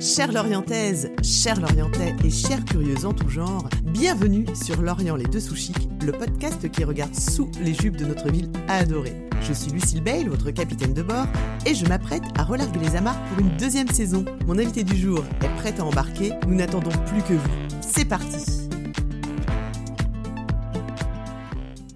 Chères 0.00 0.32
Lorientaises, 0.32 1.10
chers 1.22 1.60
Lorientais 1.60 2.16
et 2.24 2.30
chères 2.30 2.64
curieuses 2.64 3.04
en 3.04 3.12
tout 3.12 3.28
genre, 3.28 3.68
bienvenue 3.84 4.46
sur 4.54 4.80
Lorient 4.80 5.14
les 5.14 5.26
deux 5.26 5.40
sous 5.40 5.54
chics, 5.54 5.90
le 6.02 6.12
podcast 6.12 6.70
qui 6.70 6.84
regarde 6.84 7.14
sous 7.14 7.50
les 7.62 7.74
jupes 7.74 7.98
de 7.98 8.06
notre 8.06 8.32
ville 8.32 8.50
adorée. 8.66 9.28
Je 9.42 9.52
suis 9.52 9.70
Lucille 9.70 10.02
Bale, 10.02 10.30
votre 10.30 10.52
capitaine 10.52 10.94
de 10.94 11.02
bord, 11.02 11.26
et 11.66 11.74
je 11.74 11.84
m'apprête 11.84 12.22
à 12.38 12.44
relarguer 12.44 12.80
les 12.80 12.96
amarres 12.96 13.22
pour 13.26 13.40
une 13.40 13.54
deuxième 13.58 13.88
saison. 13.88 14.24
Mon 14.46 14.58
invité 14.58 14.84
du 14.84 14.96
jour 14.96 15.22
est 15.42 15.54
prête 15.58 15.80
à 15.80 15.84
embarquer, 15.84 16.32
nous 16.46 16.54
n'attendons 16.54 16.96
plus 17.04 17.22
que 17.22 17.34
vous. 17.34 17.50
C'est 17.82 18.06
parti 18.06 18.70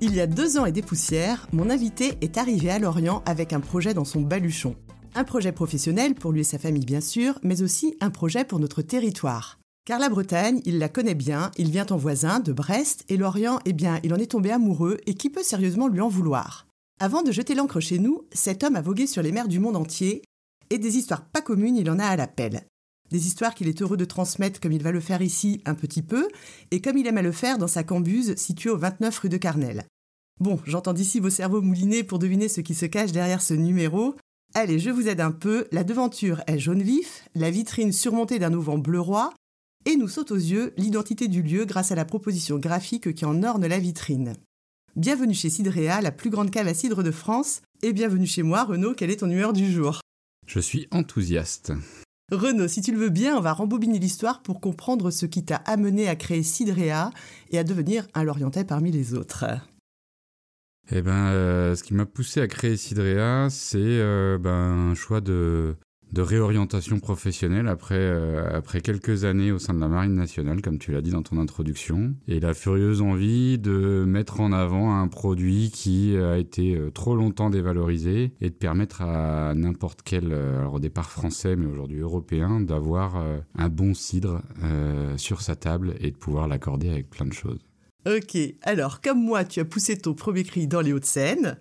Il 0.03 0.15
y 0.15 0.21
a 0.21 0.27
deux 0.27 0.59
ans 0.59 0.67
et 0.67 0.73
des 0.73 0.83
poussières, 0.83 1.49
mon 1.53 1.71
invité 1.71 2.19
est 2.21 2.37
arrivé 2.37 2.69
à 2.69 2.79
Lorient 2.79 3.23
avec 3.25 3.55
un 3.55 3.61
projet 3.61 3.95
dans 3.95 4.05
son 4.05 4.21
baluchon. 4.21 4.77
Un 5.17 5.23
projet 5.23 5.53
professionnel 5.53 6.17
pour 6.17 6.33
lui 6.33 6.41
et 6.41 6.45
sa 6.45 6.59
famille 6.59 6.85
bien 6.85 7.01
sûr, 7.01 7.39
mais 7.45 7.63
aussi 7.63 7.97
un 8.01 8.11
projet 8.11 8.45
pour 8.45 8.59
notre 8.59 8.83
territoire. 8.83 9.61
Car 9.87 10.01
la 10.01 10.09
Bretagne, 10.09 10.61
il 10.65 10.79
la 10.79 10.89
connaît 10.89 11.15
bien, 11.15 11.53
il 11.57 11.71
vient 11.71 11.87
en 11.91 11.97
voisin 11.97 12.41
de 12.41 12.53
Brest, 12.53 13.05
et 13.09 13.17
Lorient, 13.17 13.61
eh 13.65 13.73
bien, 13.73 14.01
il 14.03 14.13
en 14.13 14.17
est 14.17 14.33
tombé 14.33 14.51
amoureux, 14.51 14.99
et 15.07 15.15
qui 15.15 15.31
peut 15.31 15.45
sérieusement 15.45 15.87
lui 15.87 16.01
en 16.01 16.09
vouloir 16.09 16.67
Avant 16.99 17.23
de 17.23 17.31
jeter 17.31 17.55
l'encre 17.55 17.79
chez 17.79 18.01
nous, 18.01 18.23
cet 18.33 18.65
homme 18.65 18.75
a 18.75 18.83
vogué 18.83 19.07
sur 19.07 19.23
les 19.23 19.31
mers 19.31 19.47
du 19.47 19.61
monde 19.61 19.77
entier, 19.77 20.23
et 20.71 20.79
des 20.79 20.97
histoires 20.97 21.27
pas 21.27 21.43
communes, 21.43 21.77
il 21.77 21.91
en 21.91 22.01
a 22.01 22.07
à 22.07 22.17
la 22.17 22.27
pelle. 22.27 22.63
Des 23.13 23.29
histoires 23.29 23.55
qu'il 23.55 23.69
est 23.69 23.83
heureux 23.83 23.99
de 23.99 24.05
transmettre 24.05 24.59
comme 24.59 24.73
il 24.73 24.83
va 24.83 24.91
le 24.91 25.01
faire 25.01 25.23
ici 25.23 25.61
un 25.65 25.77
petit 25.77 26.03
peu, 26.03 26.27
et 26.73 26.81
comme 26.81 26.99
il 26.99 27.07
aime 27.07 27.19
à 27.19 27.23
le 27.23 27.31
faire 27.31 27.59
dans 27.59 27.69
sa 27.69 27.85
cambuse 27.85 28.35
située 28.35 28.71
au 28.71 28.79
29 28.79 29.17
rue 29.17 29.29
de 29.29 29.37
Carnel. 29.37 29.85
Bon, 30.41 30.59
j'entends 30.65 30.93
d'ici 30.93 31.21
vos 31.21 31.31
cerveaux 31.31 31.63
moulinés 31.63 32.03
pour 32.03 32.19
deviner 32.19 32.49
ce 32.49 32.61
qui 32.61 32.75
se 32.75 32.87
cache 32.87 33.13
derrière 33.13 33.43
ce 33.43 33.55
numéro, 33.55 34.17
Allez, 34.57 34.79
je 34.79 34.91
vous 34.91 35.09
aide 35.09 35.21
un 35.21 35.33
peu. 35.33 35.67
La 35.73 35.83
devanture 35.83 36.41
est 36.47 36.61
jaune 36.61 36.81
vif, 36.81 37.29
la 37.35 37.51
vitrine 37.51 37.93
surmontée 37.93 38.39
d'un 38.39 38.55
auvent 38.55 38.81
bleu 38.81 39.01
roi, 39.01 39.35
et 39.85 39.97
nous 39.97 40.07
saute 40.07 40.31
aux 40.31 40.37
yeux 40.37 40.73
l'identité 40.77 41.27
du 41.27 41.43
lieu 41.43 41.65
grâce 41.65 41.91
à 41.91 41.97
la 41.97 42.05
proposition 42.05 42.57
graphique 42.59 43.15
qui 43.15 43.25
en 43.25 43.43
orne 43.43 43.67
la 43.67 43.81
vitrine. 43.81 44.35
Bienvenue 44.95 45.35
chez 45.35 45.51
Cidrea, 45.51 46.01
la 46.01 46.13
plus 46.13 46.31
grande 46.31 46.53
cave 46.53 46.69
à 46.69 46.75
cidre 46.75 47.03
de 47.03 47.11
France, 47.11 47.63
et 47.83 47.93
bienvenue 47.93 48.29
chez 48.29 48.45
moi, 48.45 48.63
Renaud, 48.63 48.95
quelle 48.95 49.11
est 49.11 49.17
ton 49.17 49.29
humeur 49.29 49.55
du 49.55 49.73
jour? 49.73 49.99
Je 50.47 50.61
suis 50.61 50.87
enthousiaste. 50.93 51.73
Renaud, 52.31 52.69
si 52.69 52.81
tu 52.81 52.93
le 52.93 52.99
veux 52.99 53.11
bien, 53.11 53.37
on 53.37 53.41
va 53.41 53.55
rembobiner 53.55 53.99
l'histoire 53.99 54.41
pour 54.41 54.61
comprendre 54.61 55.11
ce 55.11 55.27
qui 55.27 55.45
t'a 55.45 55.57
amené 55.57 56.09
à 56.09 56.15
créer 56.15 56.45
Cidrea 56.45 57.11
et 57.51 57.59
à 57.59 57.65
devenir 57.65 58.07
un 58.15 58.23
Lorientais 58.23 58.65
parmi 58.65 58.93
les 58.93 59.15
autres. 59.15 59.47
Eh 60.91 61.01
ben, 61.01 61.13
euh, 61.13 61.75
ce 61.75 61.83
qui 61.83 61.95
m'a 61.95 62.05
poussé 62.05 62.41
à 62.41 62.47
créer 62.47 62.77
Cidrea, 62.77 63.49
c'est 63.49 63.79
euh, 63.79 64.37
ben, 64.39 64.91
un 64.91 64.95
choix 64.95 65.23
de, 65.23 65.77
de 66.13 66.21
réorientation 66.21 67.01
professionnelle 67.01 67.69
après, 67.69 67.95
euh, 67.95 68.55
après 68.55 68.83
quelques 68.83 69.25
années 69.25 69.51
au 69.51 69.59
sein 69.59 69.73
de 69.73 69.81
la 69.81 69.89
Marine 69.89 70.15
nationale, 70.15 70.61
comme 70.61 70.79
tu 70.79 70.93
l'as 70.93 71.01
dit 71.01 71.13
dans 71.13 71.23
ton 71.23 71.39
introduction, 71.39 72.15
et 72.29 72.39
la 72.39 72.53
furieuse 72.53 73.01
envie 73.01 73.59
de 73.59 74.05
mettre 74.07 74.41
en 74.41 74.53
avant 74.53 74.95
un 74.95 75.09
produit 75.09 75.71
qui 75.71 76.19
a 76.19 76.37
été 76.37 76.79
trop 76.93 77.17
longtemps 77.17 77.49
dévalorisé 77.49 78.35
et 78.43 78.51
de 78.51 78.55
permettre 78.55 79.01
à 79.01 79.55
n'importe 79.55 80.03
quel, 80.05 80.35
alors 80.35 80.75
au 80.75 80.81
départ 80.81 81.11
français, 81.11 81.57
mais 81.57 81.67
aujourd'hui 81.67 82.01
européen, 82.01 82.61
d'avoir 82.61 83.25
un 83.55 83.69
bon 83.71 83.95
cidre 83.95 84.43
sur 85.17 85.41
sa 85.41 85.57
table 85.57 85.95
et 86.01 86.11
de 86.11 86.17
pouvoir 86.17 86.47
l'accorder 86.47 86.91
avec 86.91 87.09
plein 87.09 87.27
de 87.27 87.33
choses. 87.33 87.61
Ok, 88.07 88.37
alors 88.63 89.01
comme 89.01 89.23
moi, 89.23 89.45
tu 89.45 89.61
as 89.61 89.65
poussé 89.65 89.97
ton 89.97 90.13
premier 90.13 90.45
cri 90.45 90.67
dans 90.67 90.83
les 90.83 90.93
Hauts-de-Seine. 90.93 91.59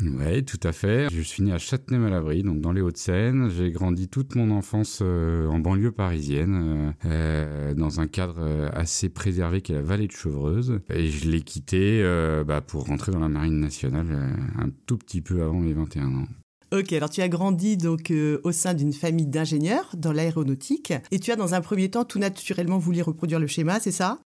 Oui, 0.00 0.44
tout 0.44 0.60
à 0.62 0.72
fait. 0.72 1.08
Je 1.12 1.20
suis 1.20 1.42
né 1.42 1.52
à 1.52 1.58
Châtenay-Malabry, 1.58 2.42
donc 2.42 2.60
dans 2.60 2.72
les 2.72 2.80
Hauts-de-Seine. 2.80 3.50
J'ai 3.50 3.70
grandi 3.70 4.08
toute 4.08 4.34
mon 4.36 4.50
enfance 4.50 5.00
euh, 5.02 5.46
en 5.48 5.58
banlieue 5.58 5.92
parisienne, 5.92 6.54
euh, 6.54 6.92
euh, 7.06 7.74
dans 7.74 8.00
un 8.00 8.06
cadre 8.06 8.70
assez 8.72 9.08
préservé 9.08 9.60
qui 9.60 9.72
est 9.72 9.74
la 9.74 9.82
vallée 9.82 10.06
de 10.06 10.12
Chevreuse. 10.12 10.80
Et 10.90 11.08
je 11.08 11.28
l'ai 11.28 11.42
quitté 11.42 12.02
bah, 12.46 12.60
pour 12.60 12.86
rentrer 12.86 13.12
dans 13.12 13.20
la 13.20 13.28
marine 13.28 13.60
nationale 13.60 14.06
un 14.58 14.70
tout 14.86 14.96
petit 14.96 15.20
peu 15.20 15.42
avant 15.42 15.60
mes 15.60 15.72
21 15.72 16.14
ans. 16.14 16.26
Ok, 16.70 16.92
alors 16.92 17.08
tu 17.10 17.22
as 17.22 17.28
grandi 17.28 17.76
donc 17.76 18.12
au 18.44 18.52
sein 18.52 18.74
d'une 18.74 18.92
famille 18.92 19.26
d'ingénieurs 19.26 19.90
dans 19.96 20.12
l'aéronautique 20.12 20.92
et 21.10 21.18
tu 21.18 21.32
as 21.32 21.36
dans 21.36 21.54
un 21.54 21.62
premier 21.62 21.90
temps 21.90 22.04
tout 22.04 22.18
naturellement 22.18 22.78
voulu 22.78 23.00
reproduire 23.02 23.40
le 23.40 23.46
schéma, 23.46 23.80
c'est 23.80 23.90
ça? 23.90 24.20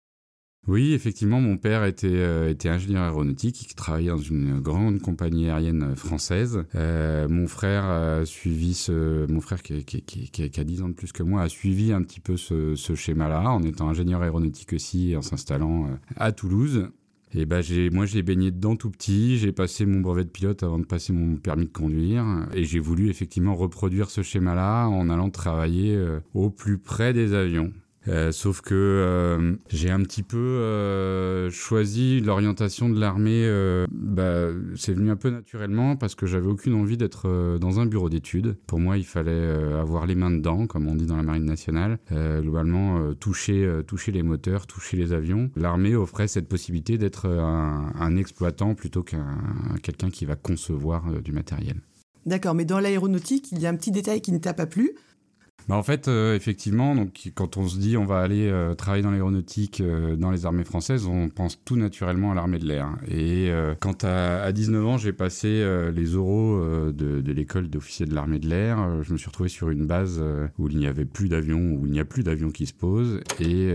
Oui, 0.68 0.94
effectivement, 0.94 1.42
mon 1.42 1.58
père 1.58 1.86
était, 1.86 2.08
euh, 2.08 2.52
était 2.52 2.70
ingénieur 2.70 3.02
aéronautique, 3.02 3.64
il 3.64 3.74
travaillait 3.74 4.12
dans 4.12 4.18
une 4.18 4.60
grande 4.60 5.02
compagnie 5.02 5.50
aérienne 5.50 5.96
française. 5.96 6.64
Euh, 6.76 7.28
mon 7.28 7.48
frère 7.48 7.86
a 7.86 8.26
suivi 8.28 8.76
ce, 8.76 9.26
mon 9.32 9.42
frère 9.42 9.64
qui, 9.64 9.74
a 9.74 10.64
10 10.64 10.82
ans 10.84 10.90
de 10.90 10.94
plus 10.94 11.12
que 11.14 11.24
moi 11.24 11.42
a 11.42 11.50
suivi 11.50 11.92
un 11.92 12.04
petit 12.04 12.20
peu 12.20 12.38
ce, 12.38 12.76
schéma-là, 12.76 13.50
en 13.50 13.64
étant 13.64 13.90
ingénieur 13.90 14.22
aéronautique 14.22 14.74
aussi 14.74 15.12
et 15.12 15.18
en 15.18 15.24
s'installant 15.24 15.86
euh, 15.86 15.96
à 16.16 16.32
Toulouse. 16.32 16.90
Et 17.34 17.46
ben 17.46 17.64
moi 17.94 18.06
j'ai 18.06 18.22
baigné 18.22 18.52
dedans 18.52 18.76
tout 18.76 18.92
petit, 18.92 19.38
j'ai 19.38 19.54
passé 19.54 19.86
mon 19.86 20.02
brevet 20.02 20.26
de 20.26 20.30
pilote 20.30 20.64
avant 20.64 20.78
de 20.78 20.86
passer 20.86 21.14
mon 21.14 21.38
permis 21.38 21.66
de 21.66 21.72
conduire, 21.72 22.26
et 22.54 22.66
j'ai 22.66 22.80
voulu 22.80 23.10
effectivement 23.10 23.56
reproduire 23.56 24.10
ce 24.10 24.22
schéma-là 24.22 24.88
en 24.88 25.10
allant 25.10 25.30
travailler 25.30 25.98
au 26.34 26.50
plus 26.50 26.78
près 26.78 27.14
des 27.14 27.34
avions. 27.34 27.72
Euh, 28.08 28.32
sauf 28.32 28.62
que 28.62 28.74
euh, 28.74 29.56
j'ai 29.70 29.92
un 29.92 30.02
petit 30.02 30.24
peu 30.24 30.38
euh, 30.38 31.52
choisi 31.52 32.20
l'orientation 32.20 32.90
de 32.90 33.00
l'armée. 33.00 33.48
bah, 33.92 34.48
c'est 34.76 34.94
venu 34.94 35.12
un 35.12 35.16
peu 35.16 35.30
naturellement 35.30 35.96
parce 35.96 36.16
que 36.16 36.26
j'avais 36.26 36.48
aucune 36.48 36.74
envie 36.74 36.98
d'être 36.98 37.58
dans 37.60 37.80
un 37.80 37.86
bureau 37.86 38.10
d'études. 38.10 38.58
Pour 38.68 38.80
moi, 38.80 38.98
il 38.98 39.06
fallait 39.06 39.48
avoir 39.80 40.06
les 40.06 40.16
mains 40.16 40.32
dedans, 40.32 40.68
comme 40.68 40.88
on 40.88 40.96
dit 40.96 41.06
dans 41.06 41.18
la 41.18 41.24
marine 41.24 41.46
nationale. 41.46 42.00
globalement, 42.12 43.14
toucher, 43.16 43.82
toucher 43.88 44.12
les 44.12 44.24
moteurs, 44.24 44.68
toucher 44.68 44.98
les 44.98 45.14
avions. 45.14 45.52
L'armée 45.56 45.96
offrait 45.96 46.28
cette 46.28 46.48
possibilité 46.48 46.98
d'être 46.98 47.28
un, 47.28 47.92
un, 48.00 48.18
exploitant 48.18 48.76
plutôt 48.76 49.04
qu'un 49.04 49.38
quelqu'un 49.84 50.10
qui 50.10 50.26
va 50.26 50.36
concevoir 50.36 51.22
du 51.22 51.32
matériel. 51.32 51.78
D'accord, 52.26 52.54
mais 52.54 52.66
dans 52.66 52.80
l'aéronautique, 52.80 53.52
il 53.52 53.60
y 53.60 53.66
a 53.66 53.70
un 53.70 53.76
petit 53.76 53.92
détail 53.92 54.22
qui 54.22 54.32
ne 54.32 54.38
t'a 54.38 54.54
pas 54.54 54.68
plu 54.68 54.92
bah 55.68 55.76
en 55.76 55.84
fait, 55.84 56.08
euh, 56.08 56.36
effectivement, 56.36 56.96
donc 56.96 57.32
quand 57.36 57.58
on 57.58 57.68
se 57.68 57.78
dit 57.78 57.98
on 57.98 58.06
va 58.06 58.20
aller 58.20 58.50
euh, 58.50 58.74
travailler 58.74 59.04
dans 59.04 59.12
l'aéronautique 59.12 59.82
euh, 59.82 60.16
dans 60.16 60.32
les 60.32 60.46
armées 60.46 60.64
françaises, 60.64 61.06
on 61.06 61.30
pense 61.30 61.64
tout 61.64 61.76
naturellement 61.76 62.32
à 62.32 62.36
l'armée 62.36 62.60
de 62.60 62.66
l'air. 62.66 62.90
Et 63.10 63.52
quand 63.80 64.04
à, 64.04 64.42
à, 64.42 64.52
19 64.52 64.86
ans, 64.86 64.98
j'ai 64.98 65.14
passé 65.14 65.66
les 65.94 66.16
oraux 66.16 66.60
de, 66.92 67.22
de 67.22 67.32
l'école 67.32 67.70
d'officier 67.70 68.06
de 68.06 68.16
l'armée 68.16 68.40
de 68.40 68.48
l'air, 68.48 69.04
je 69.04 69.14
me 69.14 69.18
suis 69.18 69.28
retrouvé 69.28 69.50
sur 69.50 69.70
une 69.70 69.86
base 69.86 70.24
où 70.58 70.70
il 70.70 70.78
n'y 70.78 70.88
avait 70.88 71.06
plus 71.06 71.30
d'avions, 71.30 71.60
où 71.60 71.86
il 71.86 71.92
n'y 71.92 72.00
a 72.00 72.06
plus 72.06 72.24
d'avions 72.24 72.52
qui 72.52 72.66
se 72.66 72.74
posent. 72.74 73.22
Et 73.40 73.74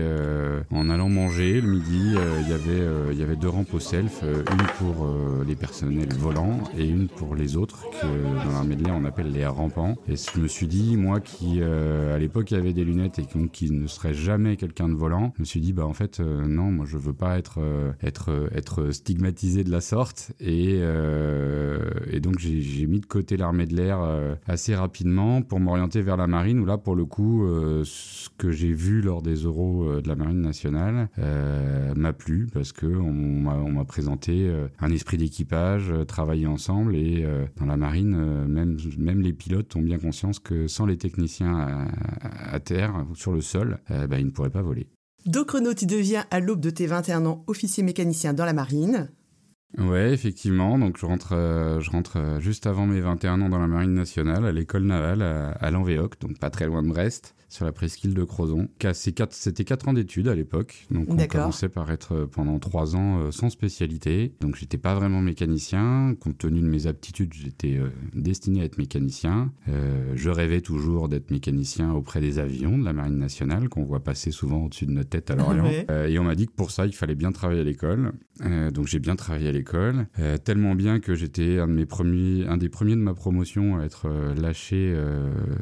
en 0.71 0.89
allant 0.89 1.09
manger 1.09 1.61
le 1.61 1.67
midi, 1.67 2.15
il 2.41 2.49
y 2.49 2.53
avait 2.53 3.15
y 3.15 3.23
avait 3.23 3.35
deux 3.35 3.49
rampes 3.49 3.73
au 3.73 3.79
self, 3.79 4.23
une 4.23 4.67
pour 4.77 5.07
les 5.45 5.55
personnels 5.55 6.13
volants 6.13 6.59
et 6.77 6.87
une 6.87 7.07
pour 7.07 7.35
les 7.35 7.57
autres 7.57 7.85
que 8.01 8.45
dans 8.45 8.51
l'armée 8.51 8.75
de 8.75 8.83
l'air 8.83 8.95
on 8.95 9.05
appelle 9.05 9.31
les 9.31 9.45
rampants. 9.45 9.95
Et 10.07 10.15
je 10.15 10.39
me 10.39 10.47
suis 10.47 10.67
dit 10.67 10.97
moi 10.97 11.19
qui 11.19 11.61
euh, 11.77 11.86
à 12.15 12.17
l'époque 12.17 12.51
il 12.51 12.55
y 12.55 12.57
avait 12.57 12.73
des 12.73 12.83
lunettes 12.83 13.19
et 13.19 13.25
qui 13.51 13.71
ne 13.71 13.87
serait 13.87 14.13
jamais 14.13 14.57
quelqu'un 14.57 14.89
de 14.89 14.93
volant, 14.93 15.33
je 15.35 15.41
me 15.41 15.45
suis 15.45 15.59
dit 15.59 15.73
bah 15.73 15.85
en 15.85 15.93
fait 15.93 16.19
euh, 16.19 16.45
non, 16.47 16.71
moi 16.71 16.85
je 16.85 16.97
veux 16.97 17.13
pas 17.13 17.37
être 17.37 17.59
euh, 17.59 17.91
être 18.01 18.49
être 18.53 18.91
stigmatisé 18.91 19.63
de 19.63 19.71
la 19.71 19.81
sorte. 19.81 20.31
Et 20.39 20.81
donc 22.19 22.39
j'ai 22.39 22.87
mis 22.87 22.99
de 22.99 23.05
côté 23.05 23.37
l'armée 23.37 23.65
de 23.65 23.75
l'air 23.75 23.99
assez 24.47 24.75
rapidement 24.75 25.41
pour 25.41 25.59
m'orienter 25.59 26.01
vers 26.01 26.17
la 26.17 26.27
marine 26.27 26.59
où 26.59 26.65
là 26.65 26.77
pour 26.77 26.95
le 26.95 27.05
coup 27.05 27.45
ce 27.83 28.29
que 28.37 28.51
j'ai 28.51 28.71
vu 28.73 29.01
lors 29.01 29.21
des 29.21 29.35
euros 29.35 30.01
de 30.01 30.07
la 30.07 30.15
marine 30.15 30.41
nationale 30.41 31.09
m'a 31.95 32.13
plu 32.13 32.47
parce 32.51 32.71
que 32.71 32.87
on 32.87 33.11
m'a 33.11 33.85
présenté 33.85 34.51
un 34.79 34.91
esprit 34.91 35.17
d'équipage, 35.17 35.93
travailler 36.07 36.47
ensemble. 36.47 36.95
Et 36.95 37.25
dans 37.57 37.65
la 37.65 37.77
marine 37.77 38.45
même 38.47 38.77
même 38.97 39.21
les 39.21 39.33
pilotes 39.33 39.75
ont 39.75 39.81
bien 39.81 39.99
conscience 39.99 40.39
que 40.39 40.67
sans 40.67 40.85
les 40.85 40.97
techniciens 40.97 41.66
à, 42.51 42.59
terre, 42.59 43.05
sur 43.13 43.31
le 43.31 43.41
sol, 43.41 43.79
euh, 43.91 44.07
bah, 44.07 44.19
il 44.19 44.25
ne 44.25 44.31
pourrait 44.31 44.49
pas 44.49 44.61
voler. 44.61 44.87
Donc 45.25 45.51
Renaud, 45.51 45.73
tu 45.73 45.85
deviens 45.85 46.25
à 46.31 46.39
l'aube 46.39 46.61
de 46.61 46.69
tes 46.69 46.87
21 46.87 47.25
ans 47.25 47.43
officier 47.47 47.83
mécanicien 47.83 48.33
dans 48.33 48.45
la 48.45 48.53
marine. 48.53 49.09
Ouais, 49.77 50.13
effectivement. 50.13 50.79
Donc 50.79 50.97
je 50.97 51.05
rentre, 51.05 51.33
euh, 51.33 51.79
je 51.81 51.91
rentre 51.91 52.17
euh, 52.17 52.39
juste 52.39 52.65
avant 52.65 52.85
mes 52.87 53.01
21 53.01 53.41
ans 53.41 53.49
dans 53.49 53.59
la 53.59 53.67
marine 53.67 53.93
nationale, 53.93 54.45
à 54.45 54.51
l'école 54.51 54.83
navale 54.83 55.21
à, 55.21 55.49
à 55.51 55.71
Lanvéoc, 55.71 56.19
donc 56.19 56.39
pas 56.39 56.49
très 56.49 56.65
loin 56.65 56.81
de 56.83 56.87
Brest 56.87 57.35
sur 57.49 57.65
la 57.65 57.71
presqu'île 57.71 58.13
de 58.13 58.23
Crozon. 58.23 58.67
C'était 58.93 59.63
quatre 59.63 59.87
ans 59.87 59.93
d'études 59.93 60.27
à 60.27 60.35
l'époque, 60.35 60.85
donc 60.91 61.07
on 61.09 61.17
commençait 61.27 61.69
par 61.69 61.91
être 61.91 62.13
euh, 62.13 62.27
pendant 62.27 62.59
trois 62.59 62.95
ans 62.95 63.19
euh, 63.19 63.31
sans 63.31 63.49
spécialité. 63.49 64.33
Donc 64.41 64.55
j'étais 64.55 64.77
pas 64.77 64.95
vraiment 64.95 65.21
mécanicien. 65.21 66.15
Compte 66.19 66.37
tenu 66.37 66.61
de 66.61 66.67
mes 66.67 66.87
aptitudes, 66.87 67.33
j'étais 67.33 67.77
euh, 67.77 67.89
destiné 68.13 68.61
à 68.61 68.65
être 68.65 68.77
mécanicien. 68.77 69.51
je 70.15 70.29
rêvais 70.29 70.61
toujours 70.61 71.09
d'être 71.09 71.31
mécanicien 71.31 71.93
auprès 71.93 72.19
des 72.19 72.39
avions 72.39 72.77
de 72.77 72.83
la 72.83 72.93
marine 72.93 73.17
nationale 73.17 73.69
qu'on 73.69 73.83
voit 73.83 74.03
passer 74.03 74.31
souvent 74.31 74.65
au-dessus 74.65 74.85
de 74.85 74.91
notre 74.91 75.09
tête 75.09 75.31
à 75.31 75.35
Lorient. 75.37 75.85
et 75.89 76.19
on 76.19 76.23
m'a 76.23 76.35
dit 76.35 76.47
que 76.47 76.51
pour 76.51 76.71
ça, 76.71 76.85
il 76.85 76.93
fallait 76.93 77.15
bien 77.15 77.31
travailler 77.31 77.61
à 77.61 77.63
l'école. 77.63 78.13
donc 78.73 78.87
j'ai 78.87 78.99
bien 78.99 79.15
travaillé 79.15 79.49
à 79.49 79.51
l'école, 79.51 80.07
tellement 80.43 80.75
bien 80.75 80.99
que 80.99 81.15
j'étais 81.15 81.59
un, 81.59 81.67
de 81.67 81.73
mes 81.73 81.85
premiers, 81.85 82.45
un 82.47 82.57
des 82.57 82.69
premiers 82.69 82.95
de 82.95 83.01
ma 83.01 83.13
promotion 83.13 83.77
à 83.77 83.83
être 83.83 84.09
lâché 84.39 84.95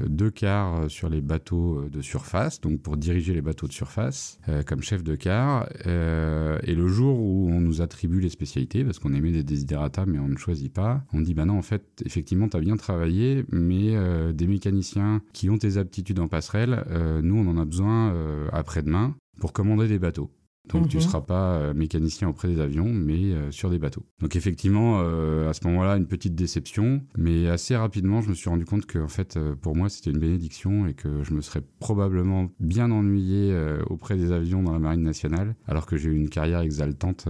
deux 0.08 0.32
quarts 0.32 0.90
sur 0.90 1.10
les 1.10 1.22
bateaux 1.22 1.75
de 1.90 2.02
surface, 2.02 2.62
donc 2.62 2.82
pour 2.82 2.98
diriger 2.98 3.34
les 3.34 3.42
bateaux 3.42 3.68
de 3.68 3.74
surface 3.74 4.40
comme 4.66 4.82
chef 4.82 5.04
de 5.04 5.16
quart. 5.16 5.68
et 5.86 6.76
le 6.76 6.88
jour 6.88 7.20
où 7.20 7.50
on 7.52 7.62
nous 7.62 7.82
attribue 7.82 8.20
les 8.20 8.30
spécialités, 8.30 8.84
parce 8.84 9.00
qu'on 9.00 9.14
émet 9.14 9.32
des 9.32 9.44
desiderata 9.44 10.06
mais 10.06 10.20
on 10.20 10.28
ne 10.28 10.38
choisit 10.38 10.74
pas, 10.74 11.04
on 11.14 11.22
dit 11.22 11.34
bah 11.34 11.46
non 11.46 11.58
en 11.58 11.62
fait 11.62 11.84
effectivement 12.06 12.48
tu 12.48 12.58
as 12.58 12.60
bien 12.60 12.78
travaillé, 12.78 13.46
mais 13.52 13.96
des 14.34 14.48
mécaniciens 14.48 15.22
qui 15.34 15.50
ont 15.50 15.58
tes 15.58 15.78
aptitudes 15.78 16.20
en 16.20 16.28
passerelle, 16.28 16.84
nous 17.24 17.36
on 17.38 17.48
en 17.48 17.58
a 17.58 17.66
besoin 17.66 18.14
après-demain 18.52 19.16
pour 19.40 19.54
commander 19.54 19.88
des 19.88 20.00
bateaux. 20.00 20.32
Donc 20.70 20.88
tu 20.88 20.98
ne 20.98 21.02
mhm. 21.02 21.08
seras 21.08 21.22
pas 21.22 21.56
euh, 21.56 21.74
mécanicien 21.74 22.28
auprès 22.28 22.48
des 22.48 22.60
avions, 22.60 22.88
mais 22.88 23.32
euh, 23.32 23.52
sur 23.52 23.70
des 23.70 23.80
bateaux. 23.80 24.04
Donc 24.20 24.36
effectivement, 24.36 25.02
euh, 25.02 25.50
à 25.50 25.54
ce 25.54 25.66
moment-là, 25.68 25.98
une 25.98 26.08
petite 26.08 26.36
déception, 26.36 27.02
mais 27.18 27.48
assez 27.48 27.76
rapidement, 27.76 28.22
je 28.22 28.30
me 28.30 28.34
suis 28.34 28.50
rendu 28.50 28.66
compte 28.66 28.86
que 28.86 29.00
en 29.00 29.08
fait, 29.08 29.38
pour 29.62 29.76
moi, 29.76 29.90
c'était 29.90 30.12
une 30.12 30.20
bénédiction 30.20 30.88
et 30.88 30.94
que 30.94 31.24
je 31.24 31.34
me 31.34 31.42
serais 31.42 31.62
probablement 31.80 32.50
bien 32.60 32.92
ennuyé 32.92 33.56
auprès 33.90 34.16
des 34.16 34.32
avions 34.32 34.64
dans 34.64 34.72
la 34.72 34.80
marine 34.80 35.04
nationale, 35.04 35.56
alors 35.68 35.86
que 35.86 35.98
j'ai 35.98 36.10
eu 36.10 36.16
une 36.16 36.30
carrière 36.30 36.62
exaltante 36.62 37.28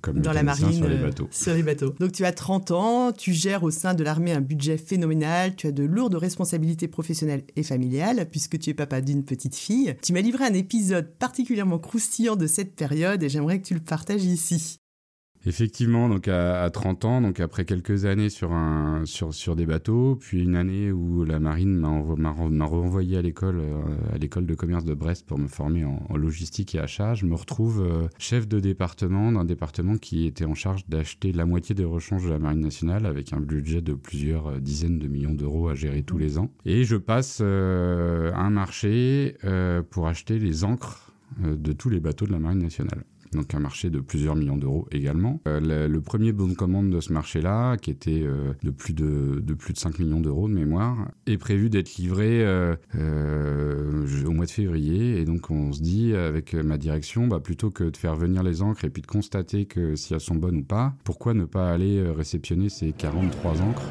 comme 0.00 0.20
dans 0.20 0.32
la 0.32 0.42
marine 0.42 0.72
sur 0.72 0.88
les 0.88 0.98
bateaux. 0.98 1.28
Sur 1.30 1.54
les 1.54 1.62
bateaux. 1.62 1.94
Donc 2.00 2.12
tu 2.12 2.24
as 2.24 2.32
30 2.32 2.70
ans, 2.70 3.12
tu 3.12 3.32
gères 3.32 3.62
au 3.62 3.70
sein 3.70 3.94
de 3.94 4.02
l'armée 4.02 4.32
un 4.32 4.40
budget 4.40 4.78
phénoménal, 4.78 5.56
tu 5.56 5.66
as 5.66 5.72
de 5.72 5.84
lourdes 5.84 6.14
responsabilités 6.14 6.88
professionnelles 6.88 7.44
et 7.56 7.62
familiales 7.62 8.28
puisque 8.30 8.58
tu 8.58 8.70
es 8.70 8.74
papa 8.74 9.00
d'une 9.00 9.24
petite 9.24 9.54
fille. 9.54 9.96
Tu 10.02 10.12
m'as 10.12 10.20
livré 10.20 10.44
un 10.44 10.54
épisode 10.54 11.12
particulièrement 11.18 11.78
croustillant 11.78 12.36
de 12.36 12.46
cette 12.46 12.77
période 12.78 13.22
et 13.22 13.28
j'aimerais 13.28 13.60
que 13.60 13.66
tu 13.66 13.74
le 13.74 13.80
partages 13.80 14.24
ici. 14.24 14.80
Effectivement, 15.46 16.08
donc 16.08 16.26
à, 16.28 16.68
30 16.68 17.04
ans, 17.04 17.20
donc 17.20 17.40
après 17.40 17.64
quelques 17.64 18.04
années 18.04 18.28
sur, 18.28 18.50
des 19.56 19.66
bateaux, 19.66 20.16
puis 20.16 20.42
une 20.42 20.56
année 20.56 20.90
où 20.90 21.24
la 21.24 21.38
marine 21.38 21.76
m'a 21.76 22.66
renvoyé 22.66 23.16
à 23.16 23.22
l'école 23.22 23.60
euh, 23.60 23.82
à 24.12 24.18
l'école 24.18 24.46
de 24.46 24.54
commerce 24.54 24.84
de 24.84 24.94
Brest 24.94 25.26
pour 25.26 25.38
me 25.38 25.46
former 25.46 25.84
en, 25.84 26.16
logistique 26.16 26.74
et 26.74 26.80
achat, 26.80 27.14
je 27.14 27.24
me 27.24 27.34
retrouve 27.34 27.82
euh, 27.82 28.08
chef 28.18 28.48
de 28.48 28.58
département 28.58 29.30
d'un 29.32 29.44
département 29.44 29.96
qui 29.96 30.26
était 30.26 30.44
en 30.44 30.54
charge 30.54 30.86
d'acheter 30.88 31.32
la 31.32 31.46
moitié 31.46 31.74
des 31.74 31.84
rechanges 31.84 32.24
de 32.24 32.30
la 32.30 32.38
marine 32.38 32.60
nationale 32.60 33.06
avec 33.06 33.32
un 33.32 33.40
budget 33.40 33.80
de 33.80 33.94
plusieurs 33.94 34.48
euh, 34.48 34.60
dizaines 34.60 34.98
de 34.98 35.06
millions 35.06 35.34
d'euros 35.34 35.68
à 35.68 35.74
gérer 35.74 36.02
tous 36.02 36.18
les 36.18 36.38
ans. 36.38 36.50
Et 36.64 36.84
je 36.84 36.96
passe 36.96 37.40
un 37.40 38.50
marché 38.50 39.36
pour 39.90 40.08
acheter 40.08 40.38
les 40.38 40.64
encres 40.64 41.07
de 41.40 41.72
tous 41.72 41.90
les 41.90 42.00
bateaux 42.00 42.26
de 42.26 42.32
la 42.32 42.38
marine 42.38 42.62
nationale 42.62 43.04
donc 43.32 43.54
un 43.54 43.60
marché 43.60 43.90
de 43.90 44.00
plusieurs 44.00 44.36
millions 44.36 44.56
d'euros 44.56 44.86
également. 44.90 45.40
Euh, 45.46 45.88
le, 45.88 46.00
premier 46.00 46.32
bon 46.32 46.48
de 46.48 46.54
commande 46.54 46.90
de 46.90 47.00
ce 47.00 47.12
marché-là, 47.12 47.76
qui 47.76 47.90
était 47.90 48.22
euh, 48.22 48.52
de, 48.62 48.70
plus 48.70 48.94
de, 48.94 49.40
de, 49.42 49.54
plus 49.54 49.72
de 49.72 49.78
5 49.78 49.98
millions 49.98 50.20
d'euros 50.20 50.48
de 50.48 50.54
mémoire, 50.54 51.10
est 51.26 51.36
prévu 51.36 51.68
d'être 51.68 51.96
livré 51.96 52.40
euh, 52.42 52.76
au 54.26 54.30
mois 54.30 54.46
de 54.46 54.50
février. 54.50 55.20
Et 55.20 55.24
donc 55.24 55.50
on 55.50 55.72
se 55.72 55.82
dit 55.82 56.14
avec 56.14 56.54
ma 56.54 56.78
direction, 56.78 57.26
bah, 57.26 57.40
plutôt 57.40 57.70
que 57.70 57.84
de 57.84 57.96
faire 57.96 58.14
venir 58.14 58.42
les 58.42 58.62
encres 58.62 58.84
et 58.84 58.90
puis 58.90 59.02
de 59.02 59.06
constater 59.06 59.66
que 59.66 59.96
si 59.96 60.14
elles 60.14 60.20
sont 60.20 60.36
bonnes 60.36 60.58
ou 60.58 60.64
pas, 60.64 60.94
pourquoi 61.04 61.34
ne 61.34 61.44
pas 61.44 61.70
aller 61.70 62.02
réceptionner 62.10 62.68
ces 62.68 62.92
43 62.92 63.60
encres 63.60 63.82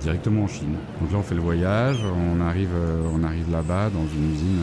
directement 0.00 0.44
en 0.44 0.48
Chine? 0.48 0.74
Donc 1.00 1.12
là 1.12 1.18
on 1.18 1.22
fait 1.22 1.34
le 1.34 1.40
voyage, 1.40 2.04
on 2.04 2.40
arrive, 2.40 2.74
on 3.12 3.22
arrive 3.22 3.50
là-bas 3.50 3.90
dans 3.90 4.06
une 4.06 4.32
usine, 4.32 4.58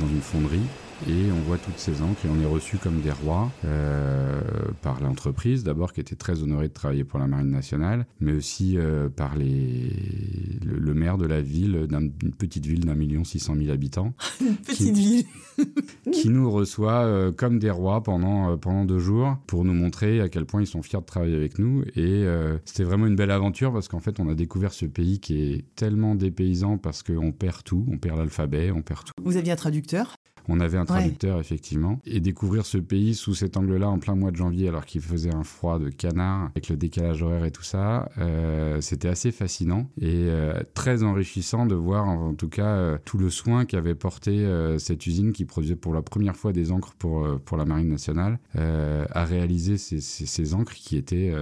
dans 0.00 0.08
une 0.08 0.20
fonderie 0.20 0.66
et 1.08 1.30
on 1.30 1.40
voit 1.40 1.58
toutes 1.58 1.78
ces 1.78 2.02
encres 2.02 2.24
et 2.24 2.28
on 2.28 2.40
est 2.40 2.50
reçu 2.50 2.78
comme 2.78 3.00
des 3.00 3.10
rois 3.10 3.50
euh, 3.64 4.40
par 4.82 5.02
l'entreprise 5.02 5.62
d'abord 5.62 5.92
qui 5.92 6.00
était 6.00 6.16
très 6.16 6.42
honorée 6.42 6.68
de 6.68 6.72
travailler 6.72 7.04
pour 7.04 7.18
la 7.18 7.26
marine 7.26 7.50
nationale 7.50 8.06
mais 8.20 8.32
aussi 8.32 8.78
euh, 8.78 9.08
par 9.08 9.36
les 9.36 9.90
le, 10.64 10.94
maire 10.94 11.18
de 11.18 11.26
la 11.26 11.42
ville 11.42 11.86
d'une 11.88 12.32
petite 12.32 12.64
ville 12.64 12.84
d'un 12.86 12.94
million 12.94 13.24
six 13.24 13.38
cent 13.38 13.54
mille 13.54 13.70
habitants. 13.70 14.14
Une 14.40 14.56
petite 14.56 14.96
ville. 14.96 15.24
Qui 16.12 16.30
nous 16.30 16.50
reçoit 16.50 17.04
euh, 17.04 17.32
comme 17.32 17.58
des 17.58 17.70
rois 17.70 18.02
pendant 18.02 18.56
pendant 18.56 18.84
deux 18.84 18.98
jours 18.98 19.36
pour 19.46 19.64
nous 19.64 19.74
montrer 19.74 20.20
à 20.20 20.28
quel 20.28 20.46
point 20.46 20.62
ils 20.62 20.66
sont 20.66 20.82
fiers 20.82 21.00
de 21.00 21.04
travailler 21.04 21.36
avec 21.36 21.58
nous. 21.58 21.82
Et 21.96 22.24
c'était 22.64 22.84
vraiment 22.84 23.06
une 23.06 23.16
belle 23.16 23.30
aventure 23.30 23.72
parce 23.72 23.88
qu'en 23.88 24.00
fait 24.00 24.20
on 24.20 24.28
a 24.28 24.34
découvert 24.34 24.72
ce 24.72 24.86
pays 24.86 25.20
qui 25.20 25.42
est 25.42 25.64
tellement 25.74 26.14
dépaysant 26.14 26.78
parce 26.78 27.02
qu'on 27.02 27.32
perd 27.32 27.62
tout. 27.64 27.84
On 27.90 27.98
perd 27.98 28.18
l'alphabet 28.18 28.70
on 28.70 28.82
perd 28.82 29.04
tout. 29.04 29.12
Vous 29.22 29.36
aviez 29.36 29.52
un 29.52 29.56
traducteur? 29.56 30.16
On 30.48 30.60
avait 30.60 30.78
un 30.78 30.84
traducteur, 30.84 31.40
effectivement. 31.40 32.00
Et 32.04 32.20
découvrir 32.20 32.66
ce 32.66 32.78
pays 32.78 33.14
sous 33.14 33.34
cet 33.34 33.56
angle-là, 33.56 33.88
en 33.88 33.98
plein 33.98 34.14
mois 34.14 34.30
de 34.30 34.36
janvier, 34.36 34.68
alors 34.68 34.86
qu'il 34.86 35.00
faisait 35.00 35.34
un 35.34 35.44
froid 35.44 35.78
de 35.78 35.88
canard, 35.88 36.50
avec 36.54 36.68
le 36.68 36.76
décalage 36.76 37.22
horaire 37.22 37.44
et 37.44 37.50
tout 37.50 37.62
ça, 37.62 38.10
euh, 38.18 38.80
c'était 38.80 39.08
assez 39.08 39.32
fascinant 39.32 39.90
et 40.00 40.26
euh, 40.28 40.60
très 40.74 41.02
enrichissant 41.02 41.66
de 41.66 41.74
voir, 41.74 42.08
en, 42.08 42.34
tout 42.34 42.48
cas, 42.48 42.66
euh, 42.66 42.98
tout 43.04 43.18
le 43.18 43.30
soin 43.30 43.64
qu'avait 43.64 43.94
porté 43.94 44.46
cette 44.78 45.06
usine 45.06 45.32
qui 45.32 45.44
produisait 45.44 45.76
pour 45.76 45.94
la 45.94 46.02
première 46.02 46.36
fois 46.36 46.52
des 46.52 46.72
encres 46.72 46.94
pour, 46.94 47.26
pour 47.44 47.56
la 47.56 47.64
Marine 47.64 47.88
nationale, 47.88 48.38
à 48.54 49.24
réaliser 49.24 49.78
ces, 49.78 50.00
ces, 50.00 50.54
encres 50.54 50.74
qui 50.74 50.96
étaient 50.96 51.32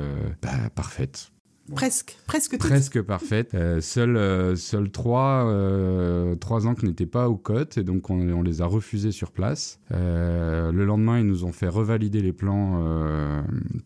bah, 0.43 0.71
parfaites. 0.75 1.34
Presque, 1.73 2.19
presque 2.27 2.59
Presque 2.59 3.01
parfaite. 3.01 3.55
Euh, 3.55 3.81
seuls 3.81 4.17
euh, 4.17 4.55
seul 4.55 4.91
trois, 4.91 5.47
euh, 5.47 6.35
trois 6.35 6.67
encres 6.67 6.85
n'étaient 6.85 7.07
pas 7.07 7.29
aux 7.29 7.37
côtes 7.37 7.79
et 7.79 7.85
donc 7.85 8.11
on, 8.11 8.43
les 8.43 8.61
a 8.61 8.67
refusés 8.67 9.13
sur 9.13 9.33
place. 9.33 9.81
Euh, 9.93 10.73
le 10.73 10.85
lendemain, 10.85 11.19
ils 11.19 11.27
nous 11.27 11.45
ont 11.45 11.53
fait 11.53 11.69
revalider 11.69 12.21
les 12.21 12.33
plans 12.33 12.85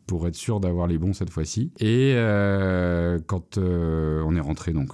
pour 0.07 0.27
être 0.27 0.35
sûr 0.35 0.61
d'avoir 0.61 0.87
les 0.87 0.99
bons 0.99 1.13
cette 1.13 1.31
fois-ci. 1.31 1.73
Et 1.79 2.15
quand 3.27 3.59
on 3.59 4.37
est 4.37 4.41
rentré 4.41 4.73
donc 4.73 4.91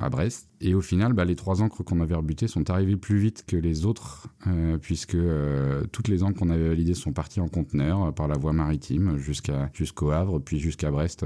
à 0.00 0.08
Brest, 0.08 0.49
et 0.62 0.74
au 0.74 0.82
final, 0.82 1.14
bah, 1.14 1.24
les 1.24 1.36
trois 1.36 1.62
encres 1.62 1.82
qu'on 1.82 2.00
avait 2.00 2.14
rebutées 2.14 2.46
sont 2.46 2.68
arrivées 2.68 2.96
plus 2.96 3.16
vite 3.16 3.44
que 3.46 3.56
les 3.56 3.86
autres, 3.86 4.28
euh, 4.46 4.76
puisque 4.76 5.14
euh, 5.14 5.84
toutes 5.90 6.08
les 6.08 6.22
encres 6.22 6.38
qu'on 6.38 6.50
avait 6.50 6.68
validées 6.68 6.92
sont 6.92 7.12
parties 7.12 7.40
en 7.40 7.48
conteneur 7.48 8.04
euh, 8.04 8.12
par 8.12 8.28
la 8.28 8.36
voie 8.36 8.52
maritime 8.52 9.16
jusqu'à 9.16 9.70
jusqu'au 9.72 10.10
Havre, 10.10 10.38
puis 10.38 10.58
jusqu'à 10.58 10.90
Brest 10.90 11.24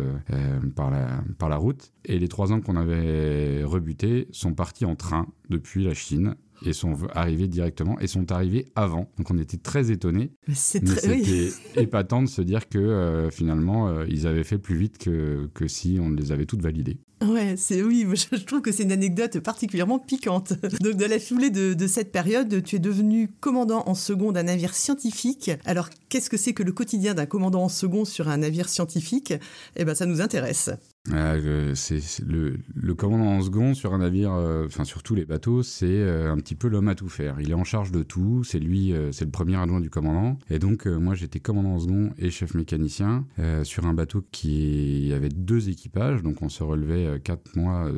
par 0.77 0.91
la 0.91 1.25
par 1.39 1.49
la 1.49 1.57
route. 1.57 1.93
Et 2.05 2.21
les 2.21 2.29
trois 2.29 2.53
encres 2.53 2.65
qu'on 2.65 2.77
avait 2.77 3.65
rebutées 3.65 4.29
sont 4.31 4.55
parties 4.55 4.85
en 4.85 4.95
train 4.95 5.27
depuis 5.51 5.83
la 5.83 5.95
Chine 5.95 6.37
et 6.65 6.73
sont 6.73 6.97
arrivés 7.13 7.49
directement 7.49 7.99
et 7.99 8.07
sont 8.07 8.31
arrivés 8.31 8.67
avant. 8.77 9.11
Donc 9.19 9.33
on 9.33 9.39
était 9.39 9.57
très 9.57 9.91
étonnés. 9.91 10.31
C'était 10.53 11.51
épatant 11.77 12.23
de 12.23 12.29
se 12.29 12.41
dire 12.41 12.69
que 12.69 13.29
finalement 13.33 14.03
ils 14.05 14.29
avaient 14.29 14.45
fait 14.45 14.59
plus 14.59 14.77
vite 14.77 14.99
que, 14.99 15.51
que 15.55 15.67
si 15.67 15.99
on 16.01 16.11
les 16.11 16.31
avait 16.31 16.47
toutes 16.47 16.63
validées. 16.63 16.99
Ouais, 17.27 17.55
c'est 17.57 17.83
oui, 17.83 18.07
je, 18.15 18.45
trouve 18.45 18.61
que 18.61 18.73
c'est 18.73 18.83
une 18.83 18.93
anecdote 18.93 19.41
particulièrement 19.41 19.99
piquante. 19.99 20.53
Donc, 20.81 20.97
de 20.97 21.05
la 21.05 21.19
foulée 21.19 21.51
de, 21.51 21.87
cette 21.87 22.13
période, 22.13 22.63
tu 22.63 22.77
es 22.77 22.79
devenu 22.79 23.29
commandant 23.41 23.85
en 23.87 23.95
second 23.95 24.33
d'un 24.33 24.45
navire 24.45 24.75
scientifique. 24.75 25.51
Alors, 25.65 25.91
qu'est-ce 26.09 26.31
que 26.31 26.37
c'est 26.37 26.53
que 26.53 26.63
le 26.63 26.73
quotidien 26.73 27.15
d'un 27.15 27.27
commandant 27.27 27.65
en 27.65 27.69
second 27.69 28.05
sur 28.05 28.29
un 28.29 28.39
navire 28.39 28.69
scientifique? 28.69 29.35
Eh 29.77 29.85
ben, 29.85 29.95
ça 29.95 30.07
nous 30.07 30.21
intéresse. 30.21 30.71
Ah, 31.13 31.35
c'est 31.75 32.01
le, 32.27 32.57
le, 32.75 32.95
commandant 32.95 33.27
en 33.27 33.43
second 33.43 33.75
sur 33.75 33.93
un 33.93 33.99
navire, 33.99 34.33
euh, 34.33 34.65
enfin 34.65 34.85
sur 34.85 35.03
tous 35.03 35.15
les 35.15 35.27
bateaux, 35.27 35.63
c'est 35.63 35.85
euh, 35.85 36.33
un 36.33 36.39
petit 36.39 36.55
peu 36.55 36.67
l'homme 36.67 36.89
à 36.89 36.95
tout 36.95 37.11
faire. 37.11 37.37
Il 37.43 37.51
est 37.51 37.55
en 37.55 37.65
charge 37.65 37.93
de 37.93 38.03
tout. 38.03 38.43
C'est 38.43 38.59
lui, 38.59 38.95
euh, 38.95 39.13
c'est 39.13 39.27
le 39.27 39.31
premier 39.31 39.57
adjoint 39.57 39.81
du 39.81 39.91
commandant. 39.91 40.39
Et 40.49 40.59
donc 40.59 40.87
moi 40.87 41.15
j'étais 41.15 41.41
commandant 41.41 41.75
en 41.75 41.79
second 41.79 42.11
et 42.17 42.31
chef 42.31 42.55
mécanicien 42.55 43.27
sur 43.65 43.87
un 43.87 43.93
bateau 43.93 44.25
qui 44.31 45.13
avait 45.15 45.29
deux 45.29 45.69
équipages. 45.69 46.23
Donc 46.23 46.41
on 46.41 46.49
se 46.49 46.63
relevait 46.63 47.14
quatre 47.23 47.57
mois, 47.57 47.91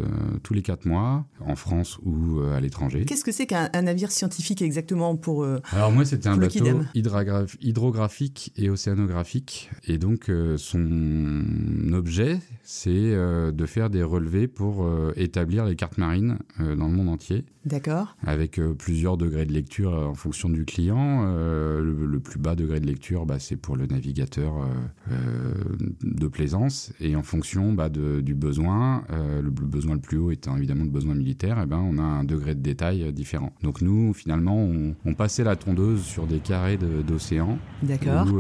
tous 0.43 0.55
les 0.55 0.63
quatre 0.63 0.87
mois, 0.87 1.27
en 1.41 1.57
France 1.57 1.99
ou 2.05 2.41
à 2.41 2.61
l'étranger. 2.61 3.05
Qu'est-ce 3.05 3.25
que 3.25 3.33
c'est 3.33 3.47
qu'un 3.47 3.69
navire 3.83 4.11
scientifique 4.11 4.63
exactement 4.63 5.17
pour 5.17 5.47
Alors 5.73 5.93
moi 5.93 6.05
c'était 6.05 6.29
un 6.29 6.37
bateau 6.37 6.65
hydrographique 7.61 8.53
et 8.57 8.71
océanographique. 8.71 9.71
Et 9.87 9.99
donc 9.99 10.31
son 10.57 11.93
objet 11.93 12.41
c'est 12.63 12.91
euh, 12.91 13.53
de 13.53 13.65
faire 13.65 13.91
des 13.91 14.03
relevés 14.03 14.49
pour 14.49 14.85
euh, 14.85 15.13
établir 15.17 15.65
les 15.65 15.77
cartes 15.77 15.99
marines 15.99 16.39
euh, 16.61 16.75
dans 16.75 16.89
le 16.89 16.95
monde 16.95 17.09
entier. 17.09 17.45
D'accord. 17.65 18.17
Avec 18.25 18.61
plusieurs 18.79 19.17
degrés 19.17 19.47
de 19.47 19.53
lecture 19.53 19.93
en 19.93 20.15
fonction 20.15 20.49
du 20.49 20.65
client. 20.65 21.25
Le, 21.25 22.21
plus 22.21 22.39
bas 22.39 22.55
degré 22.55 22.79
de 22.79 22.87
lecture, 22.87 23.27
bah, 23.27 23.41
c'est 23.41 23.57
pour 23.57 23.77
le 23.77 23.87
navigateur 23.87 24.69
de 26.01 26.29
plaisance. 26.29 26.93
Et 27.01 27.17
en 27.17 27.25
fonction 27.25 27.73
bah, 27.73 27.89
du 27.89 28.35
besoin, 28.37 29.03
le 29.09 29.51
besoin 29.51 29.95
le 29.95 30.01
plus 30.01 30.19
haut 30.19 30.31
étant 30.31 30.57
évidemment 30.57 30.85
le 30.85 30.91
besoin 30.91 31.15
militaire, 31.15 31.59
eh 31.63 31.67
ben, 31.67 31.79
on 31.79 31.99
a 31.99 32.03
un 32.03 32.25
degré 32.25 32.55
de 32.55 32.61
détail 32.61 33.13
différent. 33.13 33.53
Donc 33.63 33.81
nous, 33.81 34.13
finalement, 34.13 34.57
on, 34.59 34.95
on 35.05 35.15
passait 35.15 35.45
la 35.45 35.57
tondeuse 35.57 36.03
sur 36.03 36.27
des 36.27 36.39
carrés 36.39 36.79
d'océan. 37.07 37.59
D'accord. 37.83 38.27
Où 38.27 38.39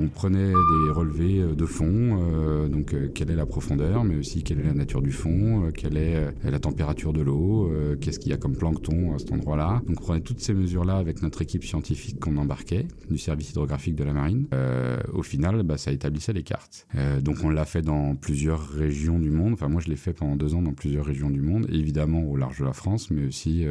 on 0.00 0.08
prenait 0.08 0.48
des 0.48 0.90
relevés 0.92 1.54
de 1.54 1.66
fond, 1.66 2.68
donc 2.68 2.94
quelle 3.14 3.30
est 3.30 3.36
la 3.36 3.46
profondeur, 3.46 4.04
mais 4.04 4.16
aussi 4.16 4.42
quelle 4.42 4.60
est 4.60 4.64
la 4.64 4.74
nature 4.74 5.02
du 5.02 5.12
fond, 5.12 5.70
quelle 5.74 5.96
est 5.96 6.32
la 6.44 6.58
température 6.58 7.12
de 7.12 7.20
l'eau, 7.20 7.70
qu'est-ce 8.00 8.18
qu'il 8.18 8.30
y 8.30 8.34
a 8.34 8.38
comme 8.38 8.56
plancton 8.56 9.14
à 9.14 9.18
cet 9.18 9.32
endroit-là. 9.32 9.82
Donc 9.86 10.00
on 10.00 10.04
prenait 10.04 10.20
toutes 10.20 10.40
ces 10.40 10.54
mesures-là 10.54 10.96
avec 10.96 11.22
notre 11.22 11.42
équipe 11.42 11.64
scientifique 11.64 12.18
qu'on 12.20 12.36
embarquait 12.36 12.86
du 13.10 13.18
service 13.18 13.50
hydrographique 13.50 13.96
de 13.96 14.04
la 14.04 14.12
marine. 14.12 14.46
au 15.12 15.22
final, 15.22 15.62
bah, 15.62 15.78
ça 15.78 15.92
établissait 15.92 16.32
les 16.32 16.42
cartes. 16.42 16.86
donc 17.22 17.36
on 17.44 17.50
l'a 17.50 17.64
fait 17.64 17.82
dans 17.82 18.14
plusieurs 18.14 18.68
régions 18.68 19.18
du 19.18 19.30
monde. 19.30 19.49
Enfin 19.52 19.68
moi 19.68 19.80
je 19.80 19.88
l'ai 19.88 19.96
fait 19.96 20.12
pendant 20.12 20.36
deux 20.36 20.54
ans 20.54 20.62
dans 20.62 20.72
plusieurs 20.72 21.04
régions 21.04 21.30
du 21.30 21.40
monde, 21.40 21.66
évidemment 21.70 22.22
au 22.22 22.36
large 22.36 22.58
de 22.60 22.64
la 22.64 22.72
France, 22.72 23.10
mais 23.10 23.26
aussi 23.26 23.66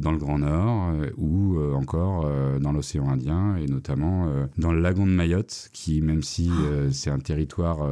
dans 0.00 0.12
le 0.12 0.18
Grand 0.18 0.38
Nord 0.38 0.92
ou 1.16 1.58
encore 1.74 2.28
dans 2.60 2.72
l'océan 2.72 3.08
Indien 3.08 3.56
et 3.56 3.66
notamment 3.66 4.28
dans 4.58 4.72
le 4.72 4.80
lagon 4.80 5.06
de 5.06 5.12
Mayotte, 5.12 5.70
qui 5.72 6.00
même 6.02 6.22
si 6.22 6.50
c'est 6.90 7.10
un 7.10 7.18
territoire 7.18 7.88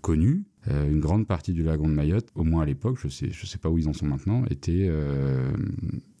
connu, 0.00 0.44
euh, 0.70 0.90
une 0.90 1.00
grande 1.00 1.26
partie 1.26 1.52
du 1.52 1.62
lagon 1.62 1.88
de 1.88 1.94
Mayotte, 1.94 2.28
au 2.34 2.44
moins 2.44 2.62
à 2.62 2.66
l'époque, 2.66 2.98
je 3.00 3.08
sais, 3.08 3.28
je 3.30 3.46
sais 3.46 3.58
pas 3.58 3.68
où 3.68 3.78
ils 3.78 3.88
en 3.88 3.92
sont 3.92 4.06
maintenant, 4.06 4.44
était, 4.50 4.86
euh, 4.88 5.50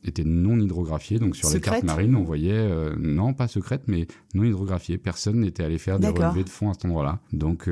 était 0.04 0.24
non 0.24 0.58
hydrographiée. 0.58 1.18
Donc 1.18 1.36
sur 1.36 1.50
les 1.50 1.60
cartes 1.60 1.82
marines, 1.82 2.14
on 2.14 2.22
voyait, 2.22 2.52
euh, 2.52 2.94
non 2.98 3.34
pas 3.34 3.48
secrète, 3.48 3.82
mais 3.86 4.06
non 4.34 4.44
hydrographiée. 4.44 4.98
Personne 4.98 5.40
n'était 5.40 5.64
allé 5.64 5.78
faire 5.78 5.98
des 5.98 6.08
relevés 6.08 6.44
de 6.44 6.48
fond 6.48 6.70
à 6.70 6.74
cet 6.74 6.84
endroit-là. 6.84 7.20
Donc 7.32 7.68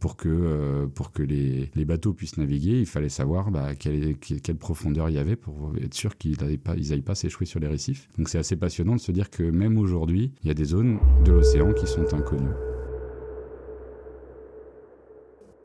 pour 0.00 0.16
que, 0.16 0.86
pour 0.94 1.12
que 1.12 1.22
les, 1.22 1.70
les, 1.74 1.84
bateaux 1.84 2.12
puissent 2.12 2.38
naviguer, 2.38 2.80
il 2.80 2.86
fallait 2.86 3.08
savoir 3.08 3.50
bah, 3.50 3.74
quelle, 3.74 4.16
quelle, 4.16 4.56
profondeur 4.56 5.08
il 5.08 5.14
y 5.14 5.18
avait 5.18 5.36
pour 5.36 5.72
être 5.82 5.94
sûr 5.94 6.16
qu'ils 6.16 6.36
n'allaient 6.40 7.02
pas 7.02 7.14
s'échouer 7.14 7.46
sur 7.46 7.60
les 7.60 7.68
récifs. 7.68 8.08
Donc 8.18 8.28
c'est 8.28 8.38
assez 8.38 8.56
passionnant 8.56 8.96
de 8.96 9.00
se 9.00 9.12
dire 9.12 9.30
que 9.30 9.42
même 9.42 9.78
aujourd'hui, 9.78 10.32
il 10.42 10.48
y 10.48 10.50
a 10.50 10.54
des 10.54 10.64
zones 10.64 10.98
de 11.24 11.32
l'océan 11.32 11.72
qui 11.72 11.86
sont 11.86 12.14
inconnues. 12.14 12.67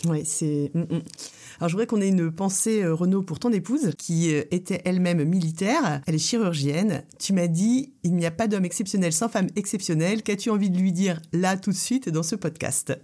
Oui, 0.07 0.24
c'est. 0.25 0.72
Mm, 0.74 0.81
mm. 0.81 1.01
Alors, 1.60 1.69
je 1.69 1.74
voudrais 1.74 1.88
qu'on 1.88 2.01
ait 2.01 2.10
une 2.10 2.31
pensée, 2.31 2.83
euh, 2.83 2.93
Renaud, 2.93 3.24
pour 3.24 3.39
ton 3.39 3.51
épouse, 3.51 3.91
qui 3.98 4.33
euh, 4.33 4.43
était 4.51 4.81
elle-même 4.86 5.24
militaire. 5.24 6.01
Elle 6.07 6.15
est 6.15 6.19
chirurgienne. 6.19 7.03
Tu 7.19 7.33
m'as 7.33 7.48
dit 7.48 7.93
il 8.03 8.15
n'y 8.15 8.25
a 8.25 8.31
pas 8.31 8.48
d'homme 8.48 8.65
exceptionnel 8.65 9.13
sans 9.13 9.29
femme 9.29 9.48
exceptionnelle. 9.55 10.24
Qu'as-tu 10.24 10.50
envie 10.50 10.69
de 10.69 10.77
lui 10.77 10.91
dire 10.91 11.22
là, 11.31 11.57
tout 11.57 11.72
de 11.72 11.75
suite, 11.75 12.10
dans 12.10 12.24
ce 12.24 12.36
podcast? 12.36 12.98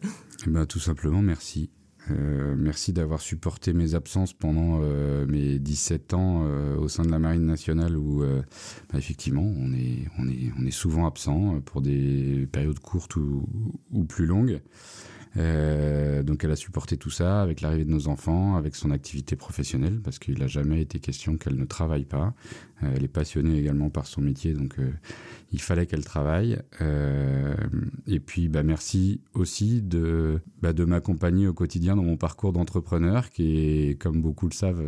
Eh 0.45 0.49
ben, 0.49 0.65
Tout 0.65 0.79
simplement, 0.79 1.21
merci. 1.21 1.69
Euh, 2.11 2.55
merci 2.57 2.91
d'avoir 2.91 3.21
supporté 3.21 3.71
mes 3.71 3.93
absences 3.93 4.33
pendant 4.33 4.79
mes 5.27 5.59
17 5.59 6.15
ans 6.15 6.43
au 6.79 6.87
sein 6.87 7.03
de 7.03 7.11
la 7.11 7.19
Marine 7.19 7.45
nationale 7.45 7.95
où 7.95 8.23
bah, 8.23 8.97
effectivement 8.97 9.43
on 9.43 9.71
est, 9.73 10.07
on, 10.17 10.27
est, 10.27 10.51
on 10.57 10.65
est 10.65 10.71
souvent 10.71 11.05
absent 11.05 11.61
pour 11.65 11.81
des 11.81 12.47
périodes 12.51 12.79
courtes 12.79 13.15
ou, 13.17 13.47
ou 13.91 14.05
plus 14.05 14.25
longues. 14.25 14.59
Euh, 15.38 16.24
donc 16.24 16.43
elle 16.43 16.51
a 16.51 16.55
supporté 16.55 16.98
tout 16.98 17.09
ça 17.09 17.41
avec 17.41 17.62
l'arrivée 17.62 17.86
de 17.86 17.91
nos 17.91 18.07
enfants, 18.07 18.55
avec 18.55 18.75
son 18.75 18.91
activité 18.91 19.36
professionnelle, 19.36 20.00
parce 20.01 20.19
qu'il 20.19 20.39
n'a 20.39 20.48
jamais 20.48 20.81
été 20.81 21.00
question 21.00 21.38
qu'elle 21.38 21.55
ne 21.55 21.65
travaille 21.65 22.05
pas. 22.05 22.33
Euh, 22.83 22.93
elle 22.95 23.03
est 23.03 23.09
passionnée 23.09 23.57
également 23.57 23.89
par 23.89 24.07
son 24.07 24.21
métier, 24.21 24.53
donc 24.53 24.79
euh, 24.79 24.89
il 25.51 25.62
fallait 25.62 25.86
qu'elle 25.86 26.05
travaille. 26.05 26.59
Euh, 26.81 27.55
et 28.07 28.19
puis, 28.19 28.48
bah, 28.48 28.63
merci 28.63 29.21
aussi 29.33 29.81
de, 29.81 30.39
bah, 30.62 30.74
de 30.74 30.86
m'accompagner 30.86 31.48
au 31.48 31.53
quotidien 31.53 31.95
dans 31.95 32.03
mon 32.03 32.17
parcours 32.17 32.53
d'entrepreneur, 32.53 33.29
qui 33.29 33.57
est, 33.57 34.00
comme 34.00 34.21
beaucoup 34.21 34.48
le 34.48 34.53
savent, 34.53 34.83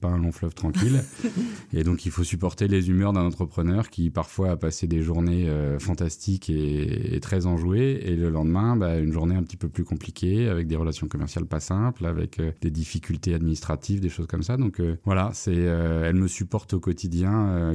pas 0.00 0.08
un 0.08 0.18
long 0.18 0.32
fleuve 0.32 0.54
tranquille. 0.54 1.02
et 1.72 1.84
donc, 1.84 2.06
il 2.06 2.10
faut 2.10 2.24
supporter 2.24 2.68
les 2.68 2.88
humeurs 2.88 3.12
d'un 3.12 3.24
entrepreneur 3.24 3.90
qui 3.90 4.10
parfois 4.10 4.52
a 4.52 4.56
passé 4.56 4.86
des 4.86 5.02
journées 5.02 5.48
fantastiques 5.78 6.50
et, 6.50 7.18
très 7.20 7.46
enjouées, 7.46 8.00
et 8.04 8.16
le 8.16 8.30
lendemain, 8.30 8.76
bah, 8.76 8.98
une 8.98 9.12
journée 9.12 9.34
un 9.34 9.42
petit 9.42 9.56
peu 9.56 9.68
plus 9.68 9.84
compliquée, 9.84 10.48
avec 10.48 10.66
des 10.66 10.76
relations 10.76 11.08
commerciales 11.08 11.46
pas 11.46 11.60
simples, 11.60 12.06
avec 12.06 12.40
des 12.60 12.70
difficultés 12.70 13.34
administratives, 13.34 14.00
des 14.00 14.08
choses 14.08 14.26
comme 14.26 14.42
ça. 14.42 14.56
Donc 14.56 14.80
voilà, 15.04 15.30
c'est, 15.34 15.54
elle 15.54 16.16
me 16.16 16.28
supporte 16.28 16.74
au 16.74 16.80
quotidien 16.80 17.35
euh, 17.48 17.74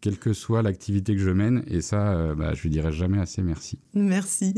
quelle, 0.00 0.18
que 0.18 0.32
soit 0.32 0.62
l'activité 0.62 1.14
que 1.14 1.20
je 1.20 1.30
mène. 1.30 1.62
Et 1.66 1.80
ça, 1.80 2.12
euh, 2.12 2.34
bah, 2.34 2.54
je 2.54 2.62
lui 2.62 2.70
dirai 2.70 2.92
jamais 2.92 3.20
assez 3.20 3.42
merci. 3.42 3.78
Merci. 3.94 4.54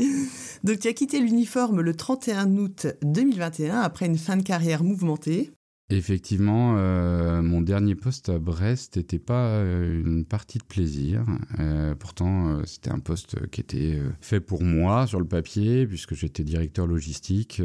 Donc, 0.63 0.79
tu 0.79 0.87
as 0.87 0.93
quitté 0.93 1.19
l'uniforme 1.19 1.81
le 1.81 1.93
31 1.93 2.57
août 2.57 2.87
2021 3.03 3.79
après 3.81 4.05
une 4.05 4.17
fin 4.17 4.37
de 4.37 4.43
carrière 4.43 4.83
mouvementée? 4.83 5.51
Effectivement, 5.91 6.77
euh, 6.79 7.43
mon 7.43 7.61
dernier 7.61 7.93
poste 7.93 8.29
à 8.29 8.39
Brest 8.39 8.97
n'était 8.97 9.19
pas 9.19 9.49
euh, 9.49 10.01
une 10.03 10.25
partie 10.25 10.57
de 10.57 10.63
plaisir. 10.63 11.23
Euh, 11.59 11.93
pourtant, 11.93 12.65
c'était 12.65 12.89
un 12.89 12.97
poste 12.97 13.47
qui 13.49 13.61
était 13.61 14.01
fait 14.19 14.39
pour 14.39 14.63
moi 14.63 15.05
sur 15.05 15.19
le 15.19 15.27
papier, 15.27 15.85
puisque 15.85 16.15
j'étais 16.15 16.43
directeur 16.43 16.87
logistique. 16.87 17.61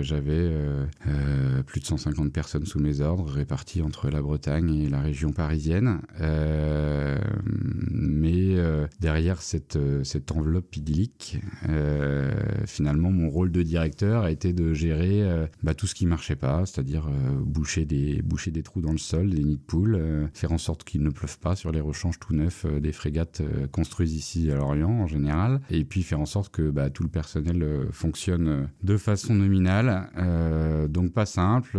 J'avais 0.00 0.52
plus 1.66 1.80
de 1.80 1.86
150 1.86 2.32
personnes 2.32 2.64
sous 2.64 2.78
mes 2.78 3.00
ordres, 3.00 3.28
réparties 3.28 3.82
entre 3.82 4.08
la 4.08 4.22
Bretagne 4.22 4.72
et 4.82 4.88
la 4.88 5.00
région 5.00 5.32
parisienne. 5.32 6.00
mais 7.90 8.56
derrière 9.00 9.42
cette, 9.42 9.76
enveloppe 10.30 10.76
idyllique, 10.76 11.40
finalement, 12.66 13.10
mon 13.10 13.28
rôle 13.30 13.50
de 13.50 13.62
directeur 13.62 14.22
a 14.22 14.30
été 14.30 14.52
de 14.52 14.72
gérer 14.74 15.24
bah, 15.62 15.74
tout 15.74 15.86
ce 15.86 15.94
qui 15.94 16.06
marchait 16.06 16.36
pas, 16.36 16.66
c'est-à-dire 16.66 17.08
boucher 17.64 17.86
des, 17.86 18.20
boucher 18.20 18.50
des 18.50 18.62
trous 18.62 18.82
dans 18.82 18.92
le 18.92 18.98
sol, 18.98 19.30
des 19.30 19.42
nids 19.42 19.56
de 19.56 19.62
poules, 19.62 19.94
euh, 19.94 20.26
faire 20.34 20.52
en 20.52 20.58
sorte 20.58 20.84
qu'il 20.84 21.02
ne 21.02 21.08
pleuve 21.08 21.38
pas 21.38 21.56
sur 21.56 21.72
les 21.72 21.80
rechanges 21.80 22.20
tout 22.20 22.34
neufs 22.34 22.66
euh, 22.66 22.78
des 22.78 22.92
frégates 22.92 23.40
euh, 23.40 23.66
construites 23.68 24.12
ici 24.12 24.50
à 24.50 24.56
Lorient 24.56 24.90
en 24.90 25.06
général, 25.06 25.62
et 25.70 25.82
puis 25.86 26.02
faire 26.02 26.20
en 26.20 26.26
sorte 26.26 26.52
que 26.52 26.68
bah, 26.68 26.90
tout 26.90 27.04
le 27.04 27.08
personnel 27.08 27.88
fonctionne 27.90 28.68
de 28.82 28.96
façon 28.98 29.34
nominale. 29.34 30.10
donc 30.90 31.12
pas 31.12 31.24
simple, 31.24 31.78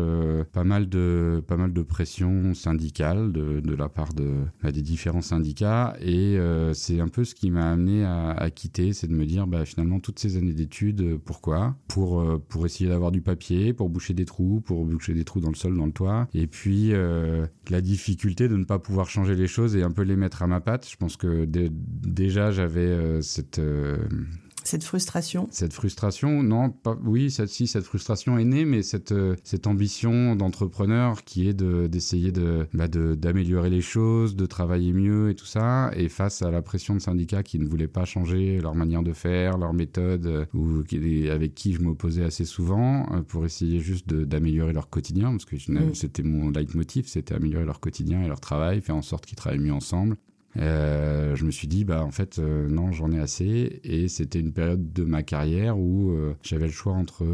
pas 0.51 0.63
mal 0.63 0.89
de 0.89 1.43
pas 1.45 1.57
mal 1.57 1.71
de 1.71 1.81
pression 1.83 2.53
syndicale 2.55 3.31
de, 3.31 3.75
la 3.75 3.89
part 3.89 4.13
de 4.13 4.45
bah, 4.63 4.71
des 4.71 4.81
différents 4.81 5.21
syndicats, 5.21 5.95
et 6.01 6.39
c'est 6.73 6.99
un 6.99 7.09
peu 7.09 7.23
ce 7.23 7.35
qui 7.35 7.51
m'a 7.51 7.69
amené 7.71 8.03
à, 8.03 8.31
à 8.31 8.49
quitter, 8.49 8.93
c'est 8.93 9.07
de 9.07 9.13
me 9.13 9.25
dire 9.25 9.45
bah, 9.45 9.65
finalement 9.65 9.99
toutes 9.99 10.17
ces 10.17 10.37
années 10.37 10.53
d'études, 10.53 11.19
pourquoi? 11.23 11.75
Pour 11.87 12.23
pour 12.47 12.65
essayer 12.65 12.89
d'avoir 12.89 13.11
du 13.11 13.21
papier, 13.21 13.73
pour 13.73 13.89
boucher 13.89 14.13
des 14.13 14.25
trous, 14.25 14.61
pour 14.61 14.85
boucher 14.85 15.13
des 15.13 15.25
trous 15.25 15.41
dans 15.41 15.49
le 15.49 15.55
sol 15.55 15.74
dans 15.75 15.85
le 15.85 15.91
toit. 15.91 16.27
Et 16.33 16.47
puis 16.47 16.93
euh, 16.93 17.45
la 17.69 17.81
difficulté 17.81 18.47
de 18.47 18.55
ne 18.55 18.65
pas 18.65 18.79
pouvoir 18.79 19.09
changer 19.09 19.35
les 19.35 19.47
choses 19.47 19.75
et 19.75 19.83
un 19.83 19.91
peu 19.91 20.01
les 20.01 20.15
mettre 20.15 20.43
à 20.43 20.47
ma 20.47 20.61
patte. 20.61 20.89
Je 20.89 20.97
pense 20.97 21.17
que 21.17 21.45
déjà 21.45 22.51
j'avais 22.51 22.81
euh, 22.81 23.21
cette 23.21 23.59
euh, 23.59 23.97
cette 24.67 24.83
frustration 24.83 25.47
Cette 25.51 25.73
frustration, 25.73 26.41
non, 26.41 26.71
pas, 26.71 26.97
oui, 27.03 27.29
cette, 27.29 27.49
si, 27.49 27.67
cette 27.67 27.83
frustration 27.83 28.37
est 28.37 28.45
née, 28.45 28.65
mais 28.65 28.81
cette, 28.81 29.11
euh, 29.11 29.35
cette 29.43 29.67
ambition 29.67 30.35
d'entrepreneur 30.35 31.23
qui 31.23 31.47
est 31.47 31.53
d'essayer 31.53 32.31
de, 32.31 32.67
bah 32.73 32.87
d'améliorer 32.87 33.69
les 33.69 33.81
choses, 33.81 34.35
de 34.35 34.45
travailler 34.45 34.91
mieux 34.91 35.29
et 35.29 35.35
tout 35.35 35.45
ça, 35.45 35.91
et 35.95 36.09
face 36.09 36.41
à 36.41 36.49
la 36.49 36.61
pression 36.61 36.95
de 36.95 36.99
syndicats 36.99 37.43
qui 37.43 37.59
ne 37.59 37.67
voulaient 37.67 37.87
pas 37.87 38.05
changer 38.05 38.59
leur 38.59 38.73
manière 38.73 39.03
de 39.03 39.13
faire, 39.13 39.57
leur 39.57 39.73
méthode, 39.73 40.25
euh, 40.25 40.45
ou 40.53 40.83
avec 41.31 41.53
qui 41.53 41.73
je 41.73 41.81
m'opposais 41.81 42.23
assez 42.23 42.45
souvent, 42.45 43.05
euh, 43.13 43.21
pour 43.21 43.45
essayer 43.45 43.79
juste 43.79 44.07
d'améliorer 44.07 44.73
leur 44.73 44.89
quotidien, 44.89 45.31
parce 45.31 45.45
que 45.45 45.55
mm. 45.55 45.93
c'était 45.93 46.23
mon 46.23 46.49
leitmotiv, 46.49 47.07
c'était 47.07 47.35
améliorer 47.35 47.65
leur 47.65 47.79
quotidien 47.79 48.23
et 48.23 48.27
leur 48.27 48.39
travail, 48.39 48.81
faire 48.81 48.95
en 48.95 49.03
sorte 49.03 49.27
qu'ils 49.27 49.37
travaillent 49.37 49.59
mieux 49.59 49.73
ensemble. 49.73 50.17
Euh, 50.57 51.35
je 51.35 51.45
me 51.45 51.51
suis 51.51 51.67
dit, 51.67 51.83
bah 51.83 52.03
en 52.03 52.11
fait, 52.11 52.39
euh, 52.39 52.67
non, 52.69 52.91
j'en 52.91 53.11
ai 53.11 53.19
assez. 53.19 53.79
Et 53.83 54.07
c'était 54.07 54.39
une 54.39 54.53
période 54.53 54.93
de 54.93 55.03
ma 55.03 55.23
carrière 55.23 55.77
où 55.77 56.11
euh, 56.11 56.33
j'avais 56.43 56.67
le 56.67 56.71
choix 56.71 56.93
entre 56.93 57.25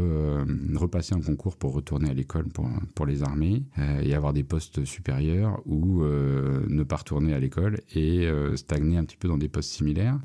repasser 0.74 1.14
un 1.14 1.20
concours 1.20 1.56
pour 1.56 1.72
retourner 1.72 2.10
à 2.10 2.14
l'école 2.14 2.48
pour, 2.48 2.68
pour 2.94 3.06
les 3.06 3.22
armées 3.22 3.62
et 4.02 4.14
avoir 4.14 4.32
des 4.32 4.42
postes 4.42 4.84
supérieurs 4.84 5.60
ou 5.66 6.02
ne 6.02 6.82
pas 6.82 6.96
retourner 6.96 7.34
à 7.34 7.38
l'école 7.38 7.80
et 7.94 8.28
stagner 8.56 8.96
un 8.96 9.04
petit 9.04 9.16
peu 9.16 9.28
dans 9.28 9.38
des 9.38 9.48
postes 9.48 9.70
similaires. 9.70 10.18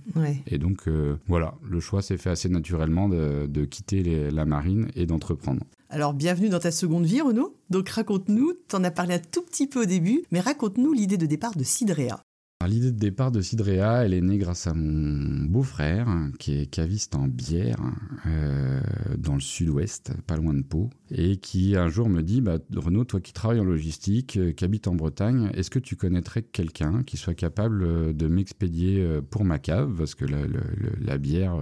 Et 0.48 0.58
donc, 0.58 0.89
voilà, 1.27 1.56
le 1.63 1.80
choix 1.80 2.01
s'est 2.01 2.18
fait 2.18 2.30
assez 2.30 2.50
naturellement 2.50 3.10
de, 3.10 3.48
de 3.48 3.66
quitter 3.66 4.32
la 4.32 4.46
marine 4.46 4.88
et 4.96 5.06
d'entreprendre. 5.06 5.63
Alors, 5.89 6.13
bienvenue 6.13 6.50
dans 6.50 6.60
ta 6.60 6.72
seconde 6.72 7.06
vie, 7.06 7.22
Renaud. 7.22 7.56
Donc, 7.70 7.88
raconte-nous, 7.89 8.54
t'en 8.68 8.84
as 8.84 8.92
parlé 8.92 9.16
un 9.16 9.20
tout 9.20 9.42
petit 9.42 9.68
peu 9.68 9.84
au 9.84 9.86
début, 9.86 10.24
mais 10.32 10.42
raconte-nous 10.42 10.92
l'idée 10.92 11.18
de 11.18 11.25
départ 11.25 11.56
de 11.56 11.63
Sidrea. 11.63 12.22
L'idée 12.66 12.92
de 12.92 12.98
départ 12.98 13.32
de 13.32 13.40
Cidrea, 13.40 14.04
elle 14.04 14.14
est 14.16 14.22
née 14.22 14.40
grâce 14.40 14.66
à 14.66 14.74
mon 14.74 15.46
beau-frère, 15.46 16.08
qui 16.40 16.60
est 16.60 16.66
caviste 16.66 17.16
en 17.16 17.28
bière, 17.28 17.80
euh, 18.26 18.82
dans 19.18 19.36
le 19.36 19.40
sud-ouest, 19.40 20.12
pas 20.26 20.36
loin 20.36 20.56
de 20.56 20.64
Pau, 20.64 20.90
et 21.12 21.38
qui 21.38 21.78
un 21.78 21.88
jour 21.88 22.10
me 22.10 22.24
dit 22.24 22.42
bah, 22.42 22.58
Renaud, 22.76 23.06
toi 23.06 23.22
qui 23.22 23.32
travailles 23.32 23.60
en 23.60 23.64
logistique, 23.64 24.38
euh, 24.38 24.52
qui 24.52 24.66
habites 24.66 24.88
en 24.88 24.96
Bretagne, 24.96 25.52
est-ce 25.54 25.70
que 25.70 25.80
tu 25.80 25.96
connaîtrais 25.96 26.42
quelqu'un 26.42 27.04
qui 27.04 27.16
soit 27.16 27.36
capable 27.36 27.84
euh, 27.84 28.12
de 28.12 28.28
m'expédier 28.28 29.08
pour 29.30 29.46
ma 29.46 29.60
cave? 29.60 29.94
Parce 29.96 30.16
que 30.16 30.26
la, 30.26 31.18
bière, 31.20 31.56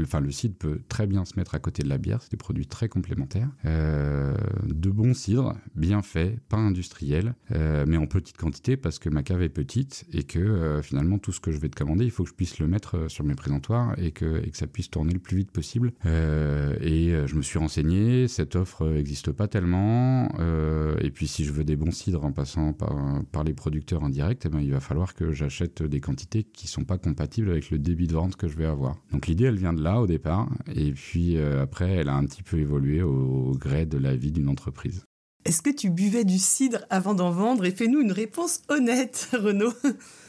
enfin 0.00 0.20
le 0.20 0.30
cidre 0.30 0.56
peut 0.56 0.80
très 0.88 1.06
bien 1.06 1.24
se 1.26 1.34
mettre 1.36 1.54
à 1.54 1.58
côté 1.58 1.82
de 1.82 1.88
la 1.88 1.98
bière, 1.98 2.22
c'est 2.22 2.30
des 2.30 2.36
produits 2.38 2.66
très 2.66 2.88
complémentaires. 2.88 3.50
de 3.64 4.90
bons 4.90 5.14
cidres, 5.14 5.54
bien 5.74 6.02
faits, 6.02 6.40
pas 6.48 6.56
industriels, 6.56 7.34
mais 7.50 7.98
en 7.98 8.06
petite 8.06 8.36
quantité 8.36 8.76
parce 8.76 8.98
que 8.98 9.10
ma 9.10 9.22
cave 9.22 9.42
est 9.42 9.48
petite 9.48 10.06
et 10.14 10.22
que 10.22 10.38
euh, 10.38 10.82
finalement 10.82 11.18
tout 11.18 11.32
ce 11.32 11.40
que 11.40 11.50
je 11.50 11.58
vais 11.58 11.68
te 11.68 11.76
commander, 11.76 12.04
il 12.04 12.10
faut 12.10 12.22
que 12.22 12.30
je 12.30 12.34
puisse 12.34 12.58
le 12.58 12.66
mettre 12.66 12.96
euh, 12.96 13.08
sur 13.08 13.24
mes 13.24 13.34
présentoirs 13.34 13.94
et 13.98 14.12
que, 14.12 14.42
ça 14.52 14.66
puisse 14.68 14.88
tourner 14.88 15.12
le 15.12 15.18
plus 15.18 15.38
vite 15.38 15.50
possible. 15.50 15.92
Euh, 16.06 16.76
et 16.80 17.26
je 17.26 17.34
me 17.34 17.42
suis 17.42 17.58
renseigné, 17.58 18.28
cette 18.28 18.54
offre 18.54 18.88
n'existe 18.88 19.32
pas 19.32 19.48
tellement. 19.48 20.28
et 21.00 21.10
puis 21.10 21.26
si 21.26 21.44
je 21.44 21.52
veux 21.52 21.64
des 21.64 21.74
bons 21.74 21.90
cidres 21.90 22.24
en 22.24 22.30
passant 22.30 22.72
par, 22.72 23.44
les 23.44 23.52
producteurs 23.52 24.04
en 24.04 24.08
direct, 24.08 24.46
eh 24.46 24.48
ben, 24.48 24.60
il 24.60 24.70
va 24.70 24.78
falloir 24.78 25.14
que 25.14 25.32
j'achète 25.32 25.82
des 25.82 26.00
quantités 26.00 26.44
qui 26.44 26.68
sont 26.68 26.84
pas 26.84 26.98
compatibles 26.98 27.50
avec 27.50 27.70
le 27.70 27.78
débit 27.78 28.06
de 28.06 28.14
vente 28.14 28.36
que 28.36 28.46
je 28.46 28.56
vais 28.56 28.66
avoir. 28.66 28.96
Donc 29.10 29.26
l'idée, 29.26 29.44
elle 29.44 29.58
vient 29.58 29.72
de 29.72 29.82
là 29.82 30.00
au 30.00 30.06
départ. 30.06 30.48
Et 30.72 30.92
puis 30.92 31.36
après, 31.38 31.90
elle 31.90 32.08
a 32.08 32.14
un 32.14 32.24
petit 32.26 32.44
peu 32.44 32.58
évolué 32.58 33.02
au 33.02 33.52
gré 33.58 33.86
de 33.86 33.98
la 33.98 34.14
vie 34.14 34.30
d'une 34.30 34.48
entreprise. 34.48 35.04
Est-ce 35.44 35.60
que 35.60 35.68
tu 35.68 35.90
buvais 35.90 36.24
du 36.24 36.38
cidre 36.38 36.86
avant 36.88 37.12
d'en 37.12 37.30
vendre? 37.30 37.66
Et 37.66 37.70
fais-nous 37.70 38.00
une 38.00 38.12
réponse 38.12 38.62
honnête, 38.70 39.28
Renaud. 39.34 39.74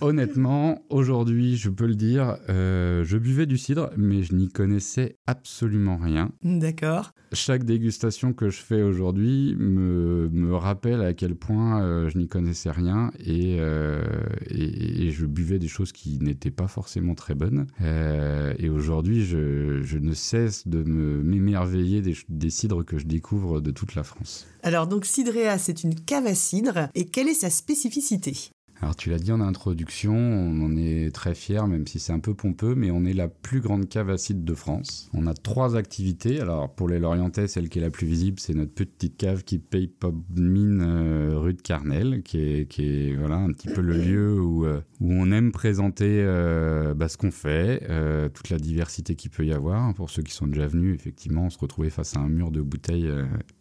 Honnêtement, 0.02 0.84
aujourd'hui, 0.90 1.56
je 1.56 1.70
peux 1.70 1.88
le 1.88 1.96
dire, 1.96 2.36
euh, 2.50 3.06
je 3.06 3.18
buvais 3.18 3.46
du 3.46 3.58
cidre, 3.58 3.92
mais 3.96 4.24
je 4.24 4.36
n'y 4.36 4.50
connaissais 4.50 5.16
absolument 5.26 5.96
rien. 5.96 6.32
D'accord. 6.44 7.14
Chaque 7.32 7.64
dégustation 7.64 8.34
que 8.34 8.50
je 8.50 8.62
fais 8.62 8.82
aujourd'hui 8.82 9.56
me, 9.58 10.30
me, 10.34 10.54
rappelle 10.54 11.02
à 11.02 11.14
quel 11.14 11.36
point 11.36 11.82
euh, 11.82 12.10
je 12.10 12.18
n'y 12.18 12.28
connaissais 12.28 12.72
rien 12.72 13.12
euh, 13.28 14.04
et, 14.50 15.08
et, 15.08 15.12
je 15.12 15.26
buvais 15.26 15.60
des 15.60 15.68
choses 15.68 15.92
qui 15.92 16.20
n'étaient 16.20 16.52
pas 16.52 16.68
forcément 16.68 17.16
très 17.16 17.36
bonnes. 17.36 17.68
et 18.60 18.70
aujourd'hui, 18.70 19.26
je, 19.26 19.82
je, 19.82 19.98
ne 19.98 20.14
cesse 20.14 20.68
de 20.68 20.84
m'émerveiller 20.84 22.02
des, 22.02 22.16
des 22.28 22.50
cidres 22.50 22.84
que 22.84 22.98
je 22.98 23.06
découvre 23.06 23.62
de 23.62 23.72
toute 23.72 23.96
la 23.96 24.04
France. 24.04 24.46
Alors 24.64 24.88
donc 24.88 25.05
Cidrea, 25.06 25.58
c'est 25.58 25.84
une 25.84 25.96
cave 25.96 26.28
à 26.28 26.36
cidre. 26.36 26.90
Et 26.96 27.06
quelle 27.06 27.30
est 27.30 27.34
sa 27.34 27.50
spécificité? 27.50 28.52
Alors 28.82 28.96
tu 28.96 29.10
l'as 29.10 29.20
dit 29.20 29.32
en 29.32 29.40
introduction, 29.40 30.14
on 30.14 30.62
en 30.62 30.76
est 30.76 31.14
très 31.14 31.34
fier, 31.34 31.66
même 31.68 31.88
si 31.88 32.00
c'est 32.00 32.12
un 32.12 32.20
peu 32.20 32.34
pompeux, 32.34 32.76
mais 32.76 32.92
on 32.92 33.06
est 33.06 33.14
la 33.14 33.28
plus 33.28 33.62
grande 33.62 33.88
cave 33.88 34.10
acide 34.10 34.44
de 34.44 34.54
France. 34.54 35.10
On 35.14 35.28
a 35.28 35.34
trois 35.34 35.76
activités. 35.78 36.42
Alors 36.42 36.74
pour 36.74 36.90
les 36.90 37.00
Lorientais, 37.00 37.48
celle 37.48 37.70
qui 37.70 37.80
est 37.80 37.82
la 37.82 37.90
plus 37.90 38.06
visible, 38.06 38.40
c'est 38.40 38.54
notre 38.54 38.74
petite 38.74 39.18
cave 39.18 39.44
qui 39.44 39.60
paye 39.60 39.88
pop 39.88 40.16
mine 40.36 40.82
euh, 40.82 41.40
rue 41.40 41.54
de 41.54 41.62
Carnel, 41.62 42.22
qui 42.24 42.40
est, 42.40 42.70
qui 42.70 42.84
est 42.84 43.16
voilà 43.16 43.38
un 43.38 43.52
petit 43.54 43.70
peu 43.70 43.82
le 43.82 43.98
lieu 43.98 44.42
où, 44.42 44.66
euh, 44.66 44.82
où 45.00 45.12
on 45.12 45.32
aime 45.32 45.52
présenter 45.52 46.22
euh, 46.24 46.94
bah, 46.94 47.08
ce 47.08 47.18
qu'on 47.18 47.32
fait, 47.32 47.82
toute 48.34 48.50
la 48.50 48.58
diversité 48.58 49.16
qu'il 49.16 49.32
peut 49.32 49.46
y 49.46 49.54
avoir. 49.54 49.94
Pour 49.94 50.10
ceux 50.10 50.22
qui 50.22 50.34
sont 50.34 50.48
déjà 50.48 50.68
venus, 50.68 50.94
effectivement, 50.94 51.50
se 51.50 51.58
retrouver 51.58 51.90
face 51.90 52.18
à 52.18 52.20
un 52.20 52.30
mur 52.30 52.52
de 52.52 52.62
bouteilles 52.62 53.10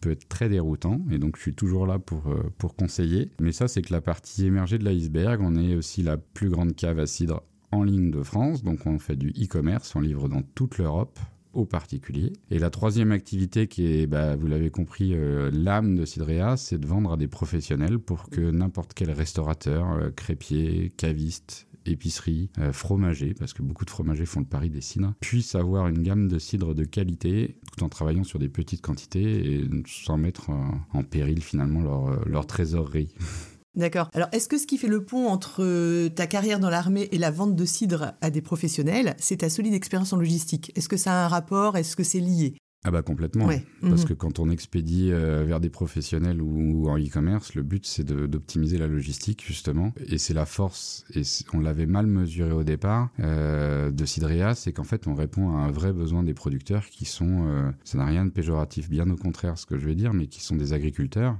peut 0.01 0.11
être 0.11 0.29
très 0.29 0.49
déroutant, 0.49 1.01
et 1.11 1.19
donc 1.19 1.37
je 1.37 1.43
suis 1.43 1.55
toujours 1.55 1.87
là 1.87 1.99
pour 1.99 2.35
pour 2.59 2.75
conseiller. 2.75 3.31
Mais 3.41 3.53
ça, 3.53 3.69
c'est 3.69 3.83
que 3.83 3.93
la 3.93 4.01
partie 4.01 4.47
émergée 4.47 4.79
de 4.79 4.85
la 4.85 4.93
on 5.41 5.57
est 5.57 5.75
aussi 5.75 6.03
la 6.03 6.17
plus 6.17 6.49
grande 6.49 6.75
cave 6.75 6.99
à 6.99 7.07
cidre 7.07 7.43
en 7.71 7.83
ligne 7.83 8.11
de 8.11 8.23
France, 8.23 8.63
donc 8.63 8.87
on 8.87 8.99
fait 8.99 9.17
du 9.17 9.31
e-commerce, 9.31 9.95
on 9.97 10.01
livre 10.01 10.29
dans 10.29 10.43
toute 10.43 10.79
l'Europe 10.79 11.19
aux 11.55 11.65
particuliers. 11.65 12.33
Et 12.51 12.59
la 12.59 12.71
troisième 12.71 13.13
activité 13.13 13.69
qui 13.69 13.87
est, 13.87 14.07
bah, 14.07 14.37
vous 14.37 14.47
l'avez 14.47 14.71
compris, 14.71 15.13
euh, 15.15 15.51
l'âme 15.53 15.97
de 15.97 16.05
Cidrea, 16.05 16.57
c'est 16.57 16.79
de 16.79 16.87
vendre 16.87 17.13
à 17.13 17.17
des 17.17 17.29
professionnels 17.29 17.99
pour 17.99 18.29
que 18.29 18.51
n'importe 18.51 18.93
quel 18.95 19.11
restaurateur, 19.11 19.93
euh, 19.93 20.11
crépier, 20.11 20.93
caviste, 20.97 21.69
épicerie, 21.87 22.51
euh, 22.59 22.73
fromager, 22.73 23.35
parce 23.35 23.53
que 23.53 23.63
beaucoup 23.63 23.85
de 23.85 23.91
fromagers 23.91 24.27
font 24.27 24.41
le 24.41 24.47
pari 24.47 24.71
des 24.71 24.81
cidres, 24.81 25.15
puisse 25.21 25.55
avoir 25.55 25.87
une 25.87 26.03
gamme 26.03 26.29
de 26.29 26.39
cidres 26.39 26.75
de 26.75 26.85
qualité 26.85 27.57
tout 27.73 27.85
en 27.85 27.89
travaillant 27.89 28.25
sur 28.25 28.39
des 28.39 28.49
petites 28.49 28.81
quantités 28.81 29.55
et 29.55 29.69
sans 29.87 30.17
mettre 30.17 30.51
en 30.51 31.03
péril 31.03 31.43
finalement 31.43 32.11
leur 32.27 32.47
trésorerie. 32.47 33.15
D'accord. 33.77 34.09
Alors, 34.15 34.29
est-ce 34.31 34.49
que 34.49 34.57
ce 34.57 34.67
qui 34.67 34.79
fait 34.79 34.87
le 34.87 35.05
pont 35.05 35.27
entre 35.27 35.65
euh, 35.65 36.09
ta 36.09 36.29
carrière 36.29 36.61
dans 36.61 36.71
l'armée 36.71 37.09
et 37.11 37.19
la 37.19 37.33
vente 37.33 37.57
de 37.57 37.65
cidre 37.65 38.13
à 38.21 38.31
des 38.31 38.41
professionnels, 38.41 39.17
c'est 39.19 39.39
ta 39.39 39.51
solide 39.51 39.75
expérience 39.75 40.13
en 40.13 40.17
logistique? 40.17 40.71
Est-ce 40.77 40.89
que 40.89 40.97
ça 40.97 41.13
a 41.13 41.25
un 41.25 41.29
rapport? 41.29 41.77
Est-ce 41.77 41.97
que 41.97 42.05
c'est 42.05 42.21
lié? 42.21 42.55
Ah 42.85 42.91
bah 42.91 43.03
complètement. 43.03 43.49
Parce 43.81 44.03
mhm. 44.03 44.09
que 44.09 44.15
quand 44.15 44.39
on 44.39 44.51
expédie 44.51 45.09
euh, 45.11 45.45
vers 45.47 45.59
des 45.59 45.71
professionnels 45.71 46.43
ou, 46.43 46.89
en 46.89 46.99
e-commerce, 46.99 47.55
le 47.55 47.63
but 47.63 47.87
c'est 47.87 48.05
d'optimiser 48.05 48.77
la 48.77 48.87
logistique 48.87 49.43
justement. 49.47 49.93
Et 50.07 50.19
c'est 50.19 50.35
la 50.35 50.45
force, 50.45 51.05
et 51.15 51.23
on 51.55 51.61
l'avait 51.61 51.87
mal 51.87 52.07
mesuré 52.07 52.53
au 52.53 52.63
départ, 52.63 53.09
euh, 53.21 53.91
de 53.91 54.05
Cidrea, 54.05 54.55
c'est 54.55 54.73
qu'en 54.73 54.85
fait 54.85 55.07
on 55.07 55.15
répond 55.15 55.57
à 55.57 55.61
un 55.61 55.71
vrai 55.71 55.95
besoin 55.95 56.23
des 56.23 56.35
producteurs 56.35 56.87
qui 56.87 57.07
sont, 57.07 57.47
euh, 57.47 57.71
ça 57.85 57.97
n'a 57.97 58.05
rien 58.05 58.27
de 58.27 58.31
péjoratif, 58.31 58.91
bien 58.91 59.09
au 59.11 59.17
contraire 59.17 59.57
ce 59.59 59.65
que 59.65 59.79
je 59.79 59.87
vais 59.87 59.95
dire, 59.95 60.13
mais 60.13 60.27
qui 60.27 60.43
sont 60.43 60.57
des 60.57 60.75
agriculteurs. 60.75 61.39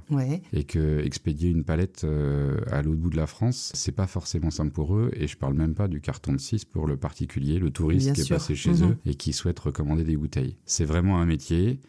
Et 0.51 0.63
que 0.63 0.99
expédier 1.05 1.49
une 1.49 1.63
palette 1.63 2.05
à 2.71 2.81
l'autre 2.81 2.99
bout 2.99 3.09
de 3.11 3.17
la 3.17 3.27
France, 3.27 3.71
c'est 3.75 3.91
pas 3.91 4.07
forcément 4.07 4.49
simple 4.49 4.71
pour 4.71 4.95
eux. 4.95 5.11
Et 5.13 5.27
je 5.27 5.37
parle 5.37 5.53
même 5.53 5.75
pas 5.75 5.87
du 5.87 6.01
carton 6.01 6.33
de 6.33 6.37
6 6.39 6.65
pour 6.65 6.87
le 6.87 6.97
particulier, 6.97 7.59
le 7.59 7.69
touriste 7.69 8.13
qui 8.13 8.21
est 8.21 8.29
passé 8.29 8.55
chez 8.55 8.71
mhm. 8.71 8.91
eux 8.91 8.97
et 9.05 9.15
qui 9.15 9.33
souhaite 9.33 9.59
recommander 9.59 10.03
des 10.03 10.17
bouteilles. 10.17 10.57
C'est 10.65 10.85
vraiment 10.85 11.19
un 11.19 11.29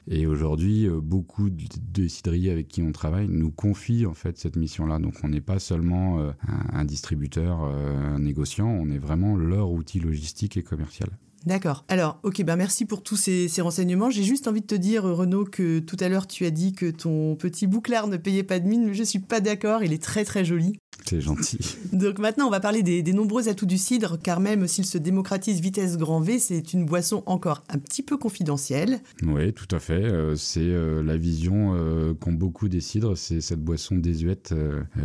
et 0.09 0.27
aujourd'hui, 0.27 0.87
euh, 0.87 1.01
beaucoup 1.01 1.51
de 1.51 2.09
cidriers 2.09 2.51
avec 2.51 2.69
qui 2.69 2.83
on 2.83 2.93
travaille 2.93 3.29
nous 3.29 3.51
confient 3.51 4.07
en 4.07 4.15
fait 4.15 4.39
cette 4.39 4.57
mission-là. 4.57 4.99
Donc 4.99 5.15
on 5.23 5.29
n'est 5.29 5.41
pas 5.41 5.59
seulement 5.59 6.21
euh, 6.21 6.33
un, 6.73 6.85
distributeur, 6.85 7.65
euh, 7.65 8.15
un 8.15 8.19
négociant, 8.19 8.69
on 8.69 8.91
est 8.91 8.99
vraiment 8.99 9.37
leur 9.37 9.71
outil 9.71 10.01
logistique 10.01 10.57
et 10.57 10.63
commercial. 10.63 11.11
D'accord. 11.45 11.85
Alors, 11.87 12.19
ok, 12.25 12.43
ben 12.43 12.57
merci 12.57 12.87
pour 12.87 13.05
tous 13.05 13.15
ces, 13.15 13.47
ces 13.47 13.63
renseignements. 13.63 14.11
J'ai 14.11 14.25
juste 14.25 14.49
envie 14.49 14.63
de 14.63 14.67
te 14.67 14.75
dire, 14.75 15.05
Renaud, 15.05 15.45
que 15.45 15.79
tout 15.79 15.97
à 16.01 16.09
l'heure 16.09 16.27
tu 16.27 16.45
as 16.45 16.51
dit 16.51 16.73
que 16.73 16.91
ton 16.91 17.37
petit 17.37 17.69
bouclard 17.69 18.09
ne 18.09 18.17
payait 18.17 18.43
pas 18.43 18.59
de 18.59 18.67
mine, 18.67 18.93
je 18.93 19.05
suis 19.05 19.21
pas 19.21 19.41
d'accord. 19.41 19.85
Il 19.85 19.93
est 19.93 20.03
très 20.03 20.25
très 20.25 20.45
joli. 20.45 20.81
C'est 21.05 21.21
gentil. 21.21 21.59
Donc 21.93 22.19
maintenant, 22.19 22.47
on 22.47 22.51
va 22.51 22.61
parler 22.61 22.83
des, 22.83 23.13
nombreux 23.13 23.49
atouts 23.49 23.67
du 23.67 23.79
cidre, 23.79 24.19
car 24.23 24.41
même 24.41 24.67
s'il 24.67 24.85
se 24.85 24.99
démocratise 24.99 25.61
vitesse 25.61 25.97
grand 25.97 26.21
V, 26.21 26.39
c'est 26.39 26.73
une 26.73 26.85
boisson 26.85 27.23
encore 27.27 27.63
un 27.69 27.79
petit 27.79 28.03
peu 28.03 28.17
confidentielle. 28.17 29.01
Oui, 29.23 29.53
tout 29.53 29.69
à 29.75 29.79
fait. 29.79 30.03
Euh, 30.05 30.35
c'est 30.37 30.61
euh, 30.61 31.03
la 31.03 31.17
vision 31.17 31.75
euh, 31.75 32.15
qu'ont 32.15 32.33
beaucoup 32.33 32.69
des 32.69 32.81
cidres, 32.81 33.17
c'est 33.17 33.41
cette 33.41 33.63
boisson 33.63 33.97
désuète 33.97 34.55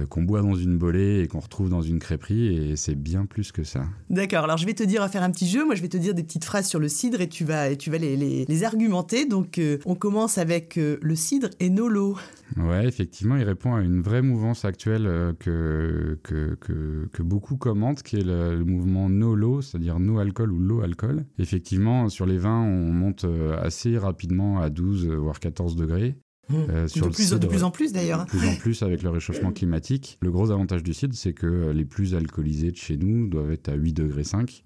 qu'on 0.09 0.23
boit 0.23 0.41
dans 0.41 0.55
une 0.55 0.77
bolée 0.77 1.21
et 1.21 1.27
qu'on 1.27 1.39
retrouve 1.39 1.69
dans 1.69 1.81
une 1.81 1.99
crêperie, 1.99 2.71
et 2.71 2.75
c'est 2.75 2.95
bien 2.95 3.25
plus 3.25 3.51
que 3.51 3.63
ça. 3.63 3.83
D'accord, 4.09 4.43
alors 4.45 4.57
je 4.57 4.65
vais 4.65 4.73
te 4.73 4.83
dire 4.83 5.01
à 5.01 5.09
faire 5.09 5.23
un 5.23 5.31
petit 5.31 5.47
jeu, 5.47 5.65
moi 5.65 5.75
je 5.75 5.81
vais 5.81 5.89
te 5.89 5.97
dire 5.97 6.13
des 6.13 6.23
petites 6.23 6.45
phrases 6.45 6.67
sur 6.67 6.79
le 6.79 6.87
cidre 6.87 7.21
et 7.21 7.29
tu 7.29 7.45
vas, 7.45 7.69
et 7.69 7.77
tu 7.77 7.89
vas 7.89 7.97
les, 7.97 8.15
les, 8.15 8.63
argumenter. 8.63 9.25
Donc 9.25 9.59
on 9.85 9.95
commence 9.95 10.37
avec 10.37 10.75
le 10.77 11.15
cidre 11.15 11.49
et 11.59 11.69
Nolo. 11.69 12.17
Ouais, 12.57 12.85
effectivement, 12.87 13.37
il 13.37 13.43
répond 13.43 13.75
à 13.75 13.81
une 13.81 14.01
vraie 14.01 14.21
mouvance 14.21 14.65
actuelle 14.65 15.35
que 15.39 16.19
que, 16.23 17.21
beaucoup 17.21 17.57
commentent, 17.57 18.03
qui 18.03 18.17
est 18.17 18.23
le, 18.25 18.63
mouvement 18.63 19.09
no 19.09 19.35
low, 19.35 19.61
c'est-à-dire 19.61 19.99
no 19.99 20.19
alcool 20.19 20.51
ou 20.51 20.59
low 20.59 20.81
alcool. 20.81 21.25
Effectivement, 21.39 22.09
sur 22.09 22.25
les 22.25 22.37
vins, 22.37 22.61
on 22.61 22.91
monte 22.91 23.25
euh, 23.25 23.57
assez 23.61 23.97
rapidement 23.97 24.59
à 24.59 24.69
12 24.69 25.07
voire 25.07 25.39
14 25.39 25.75
degrés. 25.75 26.15
Mmh. 26.49 26.55
Euh, 26.69 26.87
sur 26.87 27.07
de, 27.07 27.13
plus, 27.13 27.29
de 27.29 27.47
plus 27.47 27.63
en 27.63 27.71
plus 27.71 27.93
d'ailleurs. 27.93 28.25
De 28.25 28.29
plus 28.29 28.47
en 28.47 28.55
plus 28.55 28.83
avec 28.83 29.03
le 29.03 29.09
réchauffement 29.09 29.51
climatique. 29.51 30.17
Le 30.21 30.31
gros 30.31 30.51
avantage 30.51 30.83
du 30.83 30.93
cidre, 30.93 31.15
c'est 31.15 31.33
que 31.33 31.71
les 31.71 31.85
plus 31.85 32.15
alcoolisés 32.15 32.71
de 32.71 32.77
chez 32.77 32.97
nous 32.97 33.27
doivent 33.27 33.51
être 33.51 33.69
à 33.69 33.75
8 33.75 33.93
degrés 33.93 34.23
5. 34.23 34.63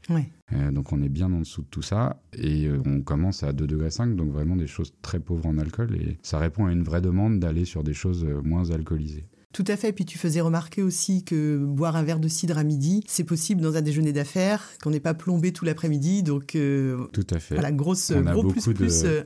Euh, 0.53 0.71
donc 0.71 0.91
on 0.93 1.01
est 1.01 1.09
bien 1.09 1.31
en 1.31 1.39
dessous 1.39 1.61
de 1.61 1.67
tout 1.67 1.81
ça. 1.81 2.21
Et 2.37 2.69
on 2.85 3.01
commence 3.01 3.43
à 3.43 3.53
2 3.53 3.67
degrés 3.67 3.91
5, 3.91 4.15
donc 4.15 4.31
vraiment 4.31 4.55
des 4.55 4.67
choses 4.67 4.93
très 5.01 5.19
pauvres 5.19 5.45
en 5.45 5.57
alcool. 5.57 5.95
Et 5.95 6.17
ça 6.23 6.39
répond 6.39 6.65
à 6.65 6.71
une 6.71 6.83
vraie 6.83 7.01
demande 7.01 7.39
d'aller 7.39 7.65
sur 7.65 7.83
des 7.83 7.93
choses 7.93 8.25
moins 8.43 8.71
alcoolisées. 8.71 9.27
Tout 9.55 9.63
à 9.69 9.77
fait. 9.77 9.93
Puis 9.93 10.03
tu 10.03 10.17
faisais 10.17 10.41
remarquer 10.41 10.83
aussi 10.83 11.23
que 11.23 11.55
boire 11.55 11.95
un 11.95 12.03
verre 12.03 12.19
de 12.19 12.27
cidre 12.27 12.57
à 12.57 12.65
midi, 12.65 13.05
c'est 13.07 13.23
possible 13.23 13.61
dans 13.61 13.77
un 13.77 13.81
déjeuner 13.81 14.11
d'affaires, 14.11 14.61
qu'on 14.83 14.89
n'est 14.89 14.99
pas 14.99 15.13
plombé 15.13 15.53
tout 15.53 15.63
l'après-midi. 15.63 16.23
Donc, 16.23 16.57
euh, 16.57 17.07
tout 17.13 17.25
à 17.29 17.39
fait. 17.39 17.55
Voilà, 17.55 17.71
grosse, 17.71 18.11
gros 18.11 18.43
plus 18.43 18.73
plus. 18.73 19.05
Euh, 19.05 19.23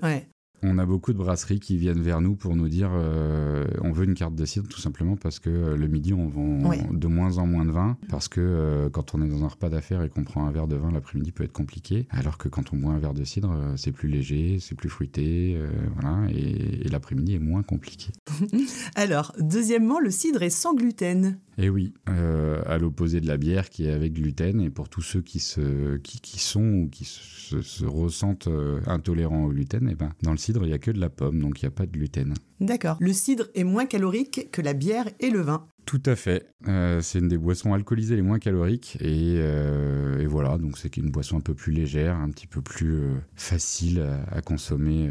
on 0.63 0.77
a 0.77 0.85
beaucoup 0.85 1.13
de 1.13 1.17
brasseries 1.17 1.59
qui 1.59 1.77
viennent 1.77 2.01
vers 2.01 2.21
nous 2.21 2.35
pour 2.35 2.55
nous 2.55 2.69
dire 2.69 2.89
euh, 2.93 3.65
on 3.81 3.91
veut 3.91 4.05
une 4.05 4.13
carte 4.13 4.35
de 4.35 4.45
cidre 4.45 4.67
tout 4.67 4.79
simplement 4.79 5.15
parce 5.15 5.39
que 5.39 5.49
euh, 5.49 5.77
le 5.77 5.87
midi 5.87 6.13
on 6.13 6.27
vend 6.27 6.71
de 6.91 7.07
moins 7.07 7.37
en 7.37 7.45
moins 7.45 7.65
de 7.65 7.71
vin 7.71 7.97
parce 8.09 8.27
que 8.27 8.41
euh, 8.41 8.89
quand 8.89 9.15
on 9.15 9.21
est 9.21 9.27
dans 9.27 9.43
un 9.43 9.47
repas 9.47 9.69
d'affaires 9.69 10.03
et 10.03 10.09
qu'on 10.09 10.23
prend 10.23 10.45
un 10.45 10.51
verre 10.51 10.67
de 10.67 10.75
vin 10.75 10.91
l'après-midi 10.91 11.31
peut 11.31 11.43
être 11.43 11.53
compliqué 11.53 12.07
alors 12.11 12.37
que 12.37 12.49
quand 12.49 12.73
on 12.73 12.77
boit 12.77 12.93
un 12.93 12.99
verre 12.99 13.13
de 13.13 13.23
cidre 13.23 13.55
c'est 13.75 13.91
plus 13.91 14.09
léger, 14.09 14.57
c'est 14.59 14.75
plus 14.75 14.89
fruité 14.89 15.57
voilà 15.95 16.29
et, 16.31 16.85
et 16.85 16.89
l'après-midi 16.89 17.35
est 17.35 17.39
moins 17.39 17.63
compliqué. 17.63 18.11
alors 18.95 19.33
deuxièmement 19.39 19.99
le 19.99 20.11
cidre 20.11 20.43
est 20.43 20.49
sans 20.49 20.73
gluten. 20.73 21.37
Et 21.61 21.69
oui, 21.69 21.93
euh, 22.07 22.61
à 22.65 22.77
l'opposé 22.77 23.19
de 23.19 23.27
la 23.27 23.35
bière 23.35 23.69
qui 23.69 23.85
est 23.85 23.91
avec 23.91 24.13
gluten. 24.13 24.61
Et 24.61 24.69
pour 24.69 24.87
tous 24.87 25.01
ceux 25.01 25.21
qui, 25.21 25.39
se, 25.39 25.97
qui, 25.97 26.21
qui 26.21 26.39
sont 26.39 26.63
ou 26.63 26.89
qui 26.89 27.03
se, 27.03 27.61
se 27.61 27.83
ressentent 27.83 28.47
euh, 28.47 28.79
intolérants 28.85 29.43
au 29.43 29.49
gluten, 29.49 29.89
et 29.89 29.95
ben, 29.95 30.13
dans 30.23 30.31
le 30.31 30.37
cidre, 30.37 30.61
il 30.63 30.67
n'y 30.67 30.73
a 30.73 30.79
que 30.79 30.91
de 30.91 30.99
la 31.01 31.09
pomme, 31.09 31.41
donc 31.41 31.61
il 31.61 31.65
n'y 31.65 31.67
a 31.67 31.71
pas 31.71 31.85
de 31.85 31.91
gluten. 31.91 32.33
D'accord. 32.61 32.95
Le 33.01 33.11
cidre 33.11 33.47
est 33.55 33.65
moins 33.65 33.85
calorique 33.85 34.49
que 34.53 34.61
la 34.61 34.73
bière 34.73 35.09
et 35.19 35.29
le 35.29 35.41
vin. 35.41 35.67
Tout 35.85 36.01
à 36.05 36.15
fait. 36.15 36.47
Euh, 36.69 37.01
c'est 37.01 37.19
une 37.19 37.27
des 37.27 37.37
boissons 37.37 37.73
alcoolisées 37.73 38.15
les 38.15 38.21
moins 38.21 38.39
caloriques. 38.39 38.97
Et, 39.01 39.35
euh, 39.39 40.19
et 40.19 40.27
voilà, 40.27 40.57
donc 40.57 40.77
c'est 40.77 40.95
une 40.95 41.11
boisson 41.11 41.35
un 41.35 41.41
peu 41.41 41.55
plus 41.55 41.73
légère, 41.73 42.15
un 42.15 42.29
petit 42.29 42.47
peu 42.47 42.61
plus 42.61 42.99
euh, 42.99 43.17
facile 43.35 43.99
à, 43.99 44.37
à 44.37 44.41
consommer, 44.41 45.09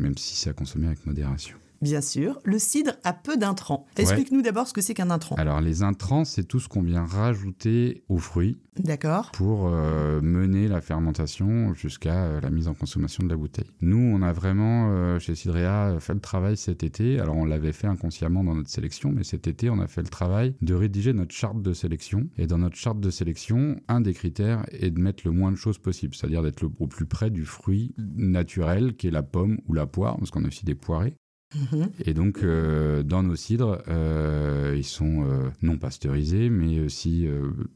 même 0.00 0.18
si 0.18 0.34
c'est 0.34 0.50
à 0.50 0.54
consommer 0.54 0.88
avec 0.88 1.06
modération. 1.06 1.56
Bien 1.84 2.00
sûr, 2.00 2.38
le 2.44 2.58
cidre 2.58 2.92
a 3.04 3.12
peu 3.12 3.36
d'intrants. 3.36 3.84
Explique-nous 3.98 4.40
d'abord 4.40 4.66
ce 4.66 4.72
que 4.72 4.80
c'est 4.80 4.94
qu'un 4.94 5.10
intrant. 5.10 5.36
Alors 5.36 5.60
les 5.60 5.82
intrants, 5.82 6.24
c'est 6.24 6.44
tout 6.44 6.58
ce 6.58 6.66
qu'on 6.66 6.80
vient 6.80 7.04
rajouter 7.04 8.04
aux 8.08 8.16
fruits 8.16 8.58
D'accord. 8.78 9.30
pour 9.32 9.68
euh, 9.68 10.22
mener 10.22 10.66
la 10.66 10.80
fermentation 10.80 11.74
jusqu'à 11.74 12.24
euh, 12.24 12.40
la 12.40 12.48
mise 12.48 12.68
en 12.68 12.74
consommation 12.74 13.22
de 13.22 13.28
la 13.28 13.36
bouteille. 13.36 13.70
Nous, 13.82 13.98
on 13.98 14.22
a 14.22 14.32
vraiment, 14.32 14.92
euh, 14.92 15.18
chez 15.18 15.34
Cidrea, 15.34 16.00
fait 16.00 16.14
le 16.14 16.20
travail 16.20 16.56
cet 16.56 16.84
été. 16.84 17.20
Alors, 17.20 17.36
on 17.36 17.44
l'avait 17.44 17.72
fait 17.72 17.86
inconsciemment 17.86 18.42
dans 18.42 18.54
notre 18.54 18.70
sélection, 18.70 19.12
mais 19.12 19.22
cet 19.22 19.46
été, 19.46 19.68
on 19.68 19.78
a 19.78 19.86
fait 19.86 20.02
le 20.02 20.08
travail 20.08 20.54
de 20.62 20.72
rédiger 20.72 21.12
notre 21.12 21.34
charte 21.34 21.60
de 21.60 21.74
sélection. 21.74 22.30
Et 22.38 22.46
dans 22.46 22.58
notre 22.58 22.76
charte 22.76 23.00
de 23.00 23.10
sélection, 23.10 23.78
un 23.88 24.00
des 24.00 24.14
critères 24.14 24.64
est 24.70 24.90
de 24.90 24.98
mettre 24.98 25.24
le 25.26 25.32
moins 25.32 25.52
de 25.52 25.56
choses 25.56 25.76
possible, 25.76 26.14
c'est-à-dire 26.14 26.42
d'être 26.42 26.64
au 26.64 26.86
plus 26.86 27.06
près 27.06 27.28
du 27.28 27.44
fruit 27.44 27.94
naturel, 27.98 28.96
qui 28.96 29.08
est 29.08 29.10
la 29.12 29.22
pomme 29.22 29.58
ou 29.68 29.74
la 29.74 29.84
poire, 29.84 30.16
parce 30.16 30.30
qu'on 30.30 30.44
a 30.44 30.48
aussi 30.48 30.64
des 30.64 30.74
poirées. 30.74 31.14
Mhm. 31.54 31.90
Et 32.04 32.14
donc, 32.14 32.42
euh, 32.42 33.02
dans 33.02 33.22
nos 33.22 33.36
cidres, 33.36 33.82
euh, 33.88 34.74
ils 34.76 34.84
sont 34.84 35.24
euh, 35.24 35.50
non 35.62 35.78
pasteurisés, 35.78 36.50
mais 36.50 36.80
aussi 36.80 37.26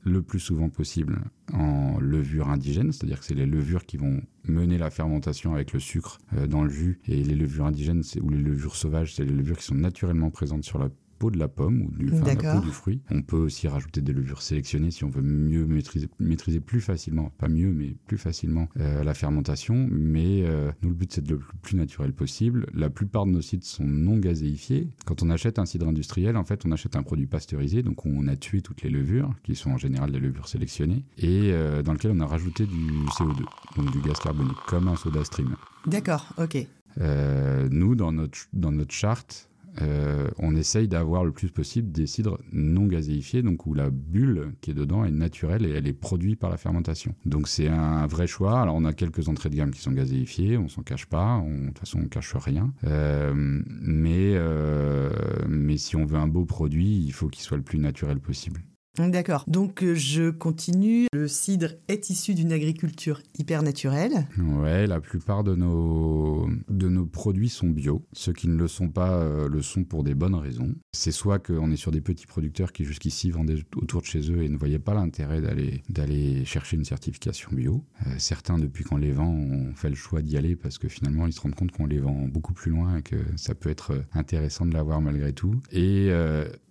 le 0.05 0.23
plus 0.23 0.41
souvent 0.41 0.69
possible 0.69 1.21
en 1.53 1.99
levure 2.01 2.49
indigène, 2.49 2.93
c'est-à-dire 2.93 3.21
que 3.21 3.25
c'est 3.25 3.35
les 3.35 3.47
levures 3.47 3.87
qui 3.87 3.97
vont 3.97 4.21
mener 4.47 4.79
la 4.79 4.91
fermentation 4.91 5.55
avec 5.55 5.73
le 5.73 5.81
sucre 5.81 6.19
dans 6.49 6.63
le 6.63 6.71
jus. 6.71 7.01
Et 7.07 7.23
les 7.23 7.35
levures 7.35 7.67
indigènes 7.67 8.03
ou 8.23 8.31
les 8.31 8.39
levures 8.39 8.77
sauvages, 8.77 9.15
c'est 9.15 9.25
les 9.25 9.33
levures 9.33 9.59
qui 9.59 9.65
sont 9.65 9.75
naturellement 9.75 10.31
présentes 10.31 10.65
sur 10.65 10.79
la 10.79 10.89
peau 11.19 11.31
de 11.31 11.39
la 11.39 11.49
pomme 11.49 11.83
ou 11.83 11.91
du, 11.91 12.07
enfin, 12.13 12.19
la 12.19 12.35
D'accord. 12.35 12.61
peau 12.61 12.67
du 12.67 12.73
fruit. 12.73 13.03
On 13.11 13.23
peut 13.23 13.37
aussi 13.37 13.69
rajouter 13.69 14.01
des 14.01 14.13
levures 14.13 14.43
sélectionnées 14.43 14.91
si 14.91 15.05
on 15.05 15.09
veut 15.09 15.23
mieux 15.23 15.67
maîtriser, 15.67 16.09
maîtriser 16.19 16.61
plus 16.61 16.81
facilement, 16.81 17.31
pas 17.39 17.49
mieux, 17.49 17.73
mais 17.73 17.97
plus 18.07 18.19
facilement 18.19 18.69
euh, 18.79 19.03
la 19.05 19.15
fermentation. 19.15 19.89
Mais 19.91 20.43
euh, 20.45 20.71
nous, 20.83 20.91
le 20.91 20.95
but, 20.95 21.13
c'est 21.13 21.25
de 21.25 21.35
le 21.35 21.41
plus 21.63 21.77
naturel 21.77 22.13
possible. 22.13 22.67
La 22.73 22.91
plupart 22.91 23.27
de 23.27 23.31
nos 23.31 23.43
cidres 23.43 23.65
sont 23.65 23.87
non 23.87 24.19
gazéifiés. 24.19 24.89
Quand 25.05 25.23
on 25.23 25.31
achète 25.31 25.59
un 25.59 25.67
cidre 25.67 25.89
industriel, 25.89 26.37
en 26.37 26.45
fait, 26.45 26.65
on 26.65 26.73
achète 26.73 26.97
un 26.97 27.03
produit 27.03 27.27
pasteurisé, 27.27 27.83
donc 27.83 28.07
on 28.07 28.27
a 28.29 28.37
tué 28.37 28.63
toutes 28.63 28.83
les 28.83 28.91
levures, 28.91 29.35
qui 29.43 29.55
sont 29.55 29.71
en 29.71 29.79
général 29.79 30.11
des 30.11 30.21
levures 30.21 30.49
sélectionnées, 30.49 31.05
et 31.19 31.51
euh, 31.53 31.83
dans 31.83 31.93
lequel 31.93 32.13
on 32.13 32.21
a 32.21 32.27
rajouté 32.27 32.67
du 32.67 33.05
CO2, 33.19 33.43
donc 33.77 33.91
du 33.93 34.01
gaz 34.01 34.19
carbonique, 34.19 34.57
comme 34.67 34.89
un 34.89 34.97
soda 34.97 35.25
stream. 35.25 35.57
D'accord, 35.87 36.33
ok. 36.39 36.67
Euh, 37.01 37.69
nous, 37.71 37.95
dans 37.95 38.13
notre, 38.13 38.39
dans 38.53 38.73
notre 38.73 38.93
charte, 38.93 39.48
euh, 39.81 40.29
on 40.39 40.55
essaye 40.57 40.89
d'avoir 40.89 41.25
le 41.25 41.33
plus 41.33 41.51
possible 41.51 41.91
des 41.91 42.07
cidres 42.07 42.39
non 42.53 42.87
gazéifiés, 42.87 43.43
donc 43.43 43.67
où 43.67 43.75
la 43.75 43.91
bulle 43.91 44.53
qui 44.61 44.71
est 44.71 44.75
dedans 44.75 45.05
est 45.05 45.11
naturelle 45.11 45.67
et 45.67 45.71
elle 45.71 45.87
est 45.87 45.93
produite 45.93 46.39
par 46.39 46.51
la 46.51 46.57
fermentation. 46.57 47.15
Donc 47.25 47.49
c'est 47.49 47.69
un 47.69 48.07
vrai 48.07 48.27
choix. 48.27 48.61
Alors 48.61 48.75
on 48.75 48.85
a 48.85 48.93
quelques 48.93 49.29
entrées 49.29 49.51
de 49.51 49.57
gamme 49.57 49.71
qui 49.71 49.81
sont 49.81 49.93
gazéifiées, 49.93 50.57
on 50.57 50.69
s'en 50.69 50.83
cache 50.83 51.07
pas, 51.07 51.43
de 51.45 51.67
toute 51.69 51.79
façon 51.79 52.01
on 52.05 52.09
cache 52.09 52.35
rien. 52.35 52.73
Euh, 52.85 53.33
mais, 53.35 54.35
euh, 54.35 55.11
mais 55.49 55.77
si 55.77 55.97
on 55.97 56.05
veut 56.05 56.19
un 56.19 56.29
beau 56.29 56.45
produit, 56.45 56.99
il 57.05 57.13
faut 57.13 57.29
qu'il 57.29 57.43
soit 57.43 57.57
le 57.57 57.63
plus 57.63 57.79
naturel 57.79 58.21
possible. 58.21 58.63
D'accord. 59.07 59.45
Donc 59.47 59.83
euh, 59.85 59.95
je 59.95 60.31
continue. 60.31 61.07
Le 61.13 61.29
cidre 61.29 61.69
est 61.87 62.11
issu 62.11 62.35
d'une 62.35 62.53
agriculture 62.53 63.23
hyper 63.39 63.63
naturelle. 63.63 64.27
Ouais, 64.39 64.87
la 64.87 65.01
plupart 65.01 65.45
de 65.45 65.55
nos, 65.55 66.49
de 66.69 66.89
nos 66.89 67.07
produits 67.07 67.49
sont 67.49 67.69
bio. 67.69 68.05
Ceux 68.13 68.33
qui 68.33 68.49
ne 68.49 68.57
le 68.57 68.67
sont 68.67 68.89
pas 68.89 69.13
euh, 69.13 69.49
le 69.49 69.63
sont 69.63 69.85
pour 69.85 70.03
des 70.03 70.15
bonnes 70.15 70.35
raisons. 70.35 70.75
C'est 70.93 71.13
soit 71.13 71.39
qu'on 71.39 71.71
est 71.71 71.77
sur 71.77 71.93
des 71.93 72.01
petits 72.01 72.27
producteurs 72.27 72.73
qui 72.73 72.85
jusqu'ici 72.85 73.31
vendaient 73.31 73.63
autour 73.77 74.01
de 74.01 74.07
chez 74.07 74.33
eux 74.33 74.43
et 74.43 74.49
ne 74.49 74.57
voyaient 74.57 74.79
pas 74.81 74.95
l'intérêt 74.95 75.41
d'aller, 75.41 75.83
d'aller 75.89 76.45
chercher 76.45 76.77
une 76.77 76.85
certification 76.85 77.51
bio. 77.53 77.85
Euh, 78.07 78.11
certains, 78.19 78.59
depuis 78.59 78.83
qu'on 78.83 78.97
les 78.97 79.13
vend, 79.13 79.29
ont 79.29 79.75
fait 79.75 79.91
le 79.91 79.97
choix 79.97 80.23
d'y 80.23 80.37
aller 80.37 80.57
parce 80.57 80.79
que 80.79 80.89
finalement, 80.89 81.27
ils 81.27 81.33
se 81.33 81.41
rendent 81.41 81.55
compte 81.55 81.71
qu'on 81.71 81.87
les 81.87 82.01
vend 82.01 82.27
beaucoup 82.27 82.53
plus 82.53 82.73
loin 82.73 82.97
et 82.97 83.03
que 83.03 83.17
ça 83.37 83.55
peut 83.55 83.71
être 83.71 84.03
intéressant 84.13 84.67
de 84.67 84.75
l'avoir 84.75 85.01
malgré 85.01 85.33
tout. 85.33 85.55
Et 85.71 86.11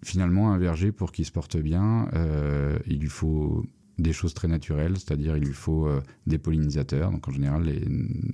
finalement, 0.03 0.51
un 0.51 0.57
verger, 0.57 0.91
pour 0.91 1.11
qu'il 1.11 1.25
se 1.25 1.31
porte 1.31 1.57
bien, 1.57 2.07
il 2.87 2.99
lui 2.99 3.09
faut 3.09 3.65
des 3.99 4.13
choses 4.13 4.35
très 4.35 4.47
naturelles, 4.47 4.93
c'est-à-dire 4.95 5.37
il 5.37 5.43
lui 5.43 5.53
faut 5.55 5.87
euh, 5.87 6.01
des 6.27 6.37
pollinisateurs. 6.37 7.09
Donc 7.09 7.27
en 7.27 7.31
général, 7.31 7.63
les, 7.63 7.81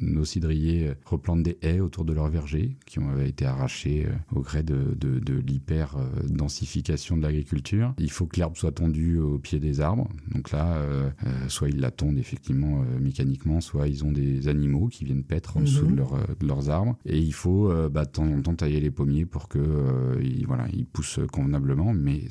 nos 0.02 0.26
cidriers 0.26 0.89
euh, 0.89 0.93
replantent 1.06 1.43
des 1.43 1.58
haies 1.62 1.80
autour 1.80 2.04
de 2.04 2.12
leur 2.12 2.28
verger 2.28 2.76
qui 2.86 3.00
ont 3.00 3.08
avaient 3.10 3.30
été 3.30 3.46
arrachés 3.46 4.06
euh, 4.08 4.38
au 4.38 4.41
gré 4.41 4.62
de, 4.63 4.93
de, 5.00 5.19
de 5.19 5.34
l'hyper-densification 5.36 7.15
de 7.17 7.22
l'agriculture. 7.22 7.93
Il 7.98 8.12
faut 8.12 8.26
que 8.26 8.38
l'herbe 8.38 8.58
soit 8.58 8.74
tondue 8.74 9.19
au 9.19 9.39
pied 9.39 9.60
des 9.60 9.80
arbres. 9.80 10.10
Donc 10.34 10.52
là, 10.52 10.76
euh, 10.76 11.10
euh, 11.26 11.30
soit 11.48 11.69
ils 11.69 11.80
la 11.80 11.91
tondent 11.91 12.17
effectivement 12.17 12.82
euh, 12.82 13.00
mécaniquement, 13.00 13.62
soit 13.62 13.88
ils 13.88 14.04
ont 14.04 14.12
des 14.12 14.50
animaux 14.50 14.88
qui 14.88 15.06
viennent 15.06 15.24
paître 15.24 15.56
en 15.56 15.62
Mhm. 15.62 15.65
dessous 15.65 15.88
de, 15.88 15.96
leur, 15.96 16.13
euh, 16.15 16.24
de 16.41 16.46
leurs 16.46 16.69
arbres. 16.69 16.98
Et 17.06 17.17
il 17.19 17.34
faut 17.34 17.72
euh, 17.72 17.88
bah, 17.88 18.04
de 18.04 18.12
temps 18.12 18.28
en 18.28 18.41
temps 18.41 18.56
tailler 18.56 18.82
les 18.82 18.91
pommiers 18.91 19.26
pour 19.26 19.48
que 19.48 19.60
euh, 19.60 20.22
ils, 20.22 20.46
voilà, 20.46 20.67
ils 20.74 20.86
poussent 20.86 21.22
convenablement. 21.32 21.93
Mais 21.93 22.24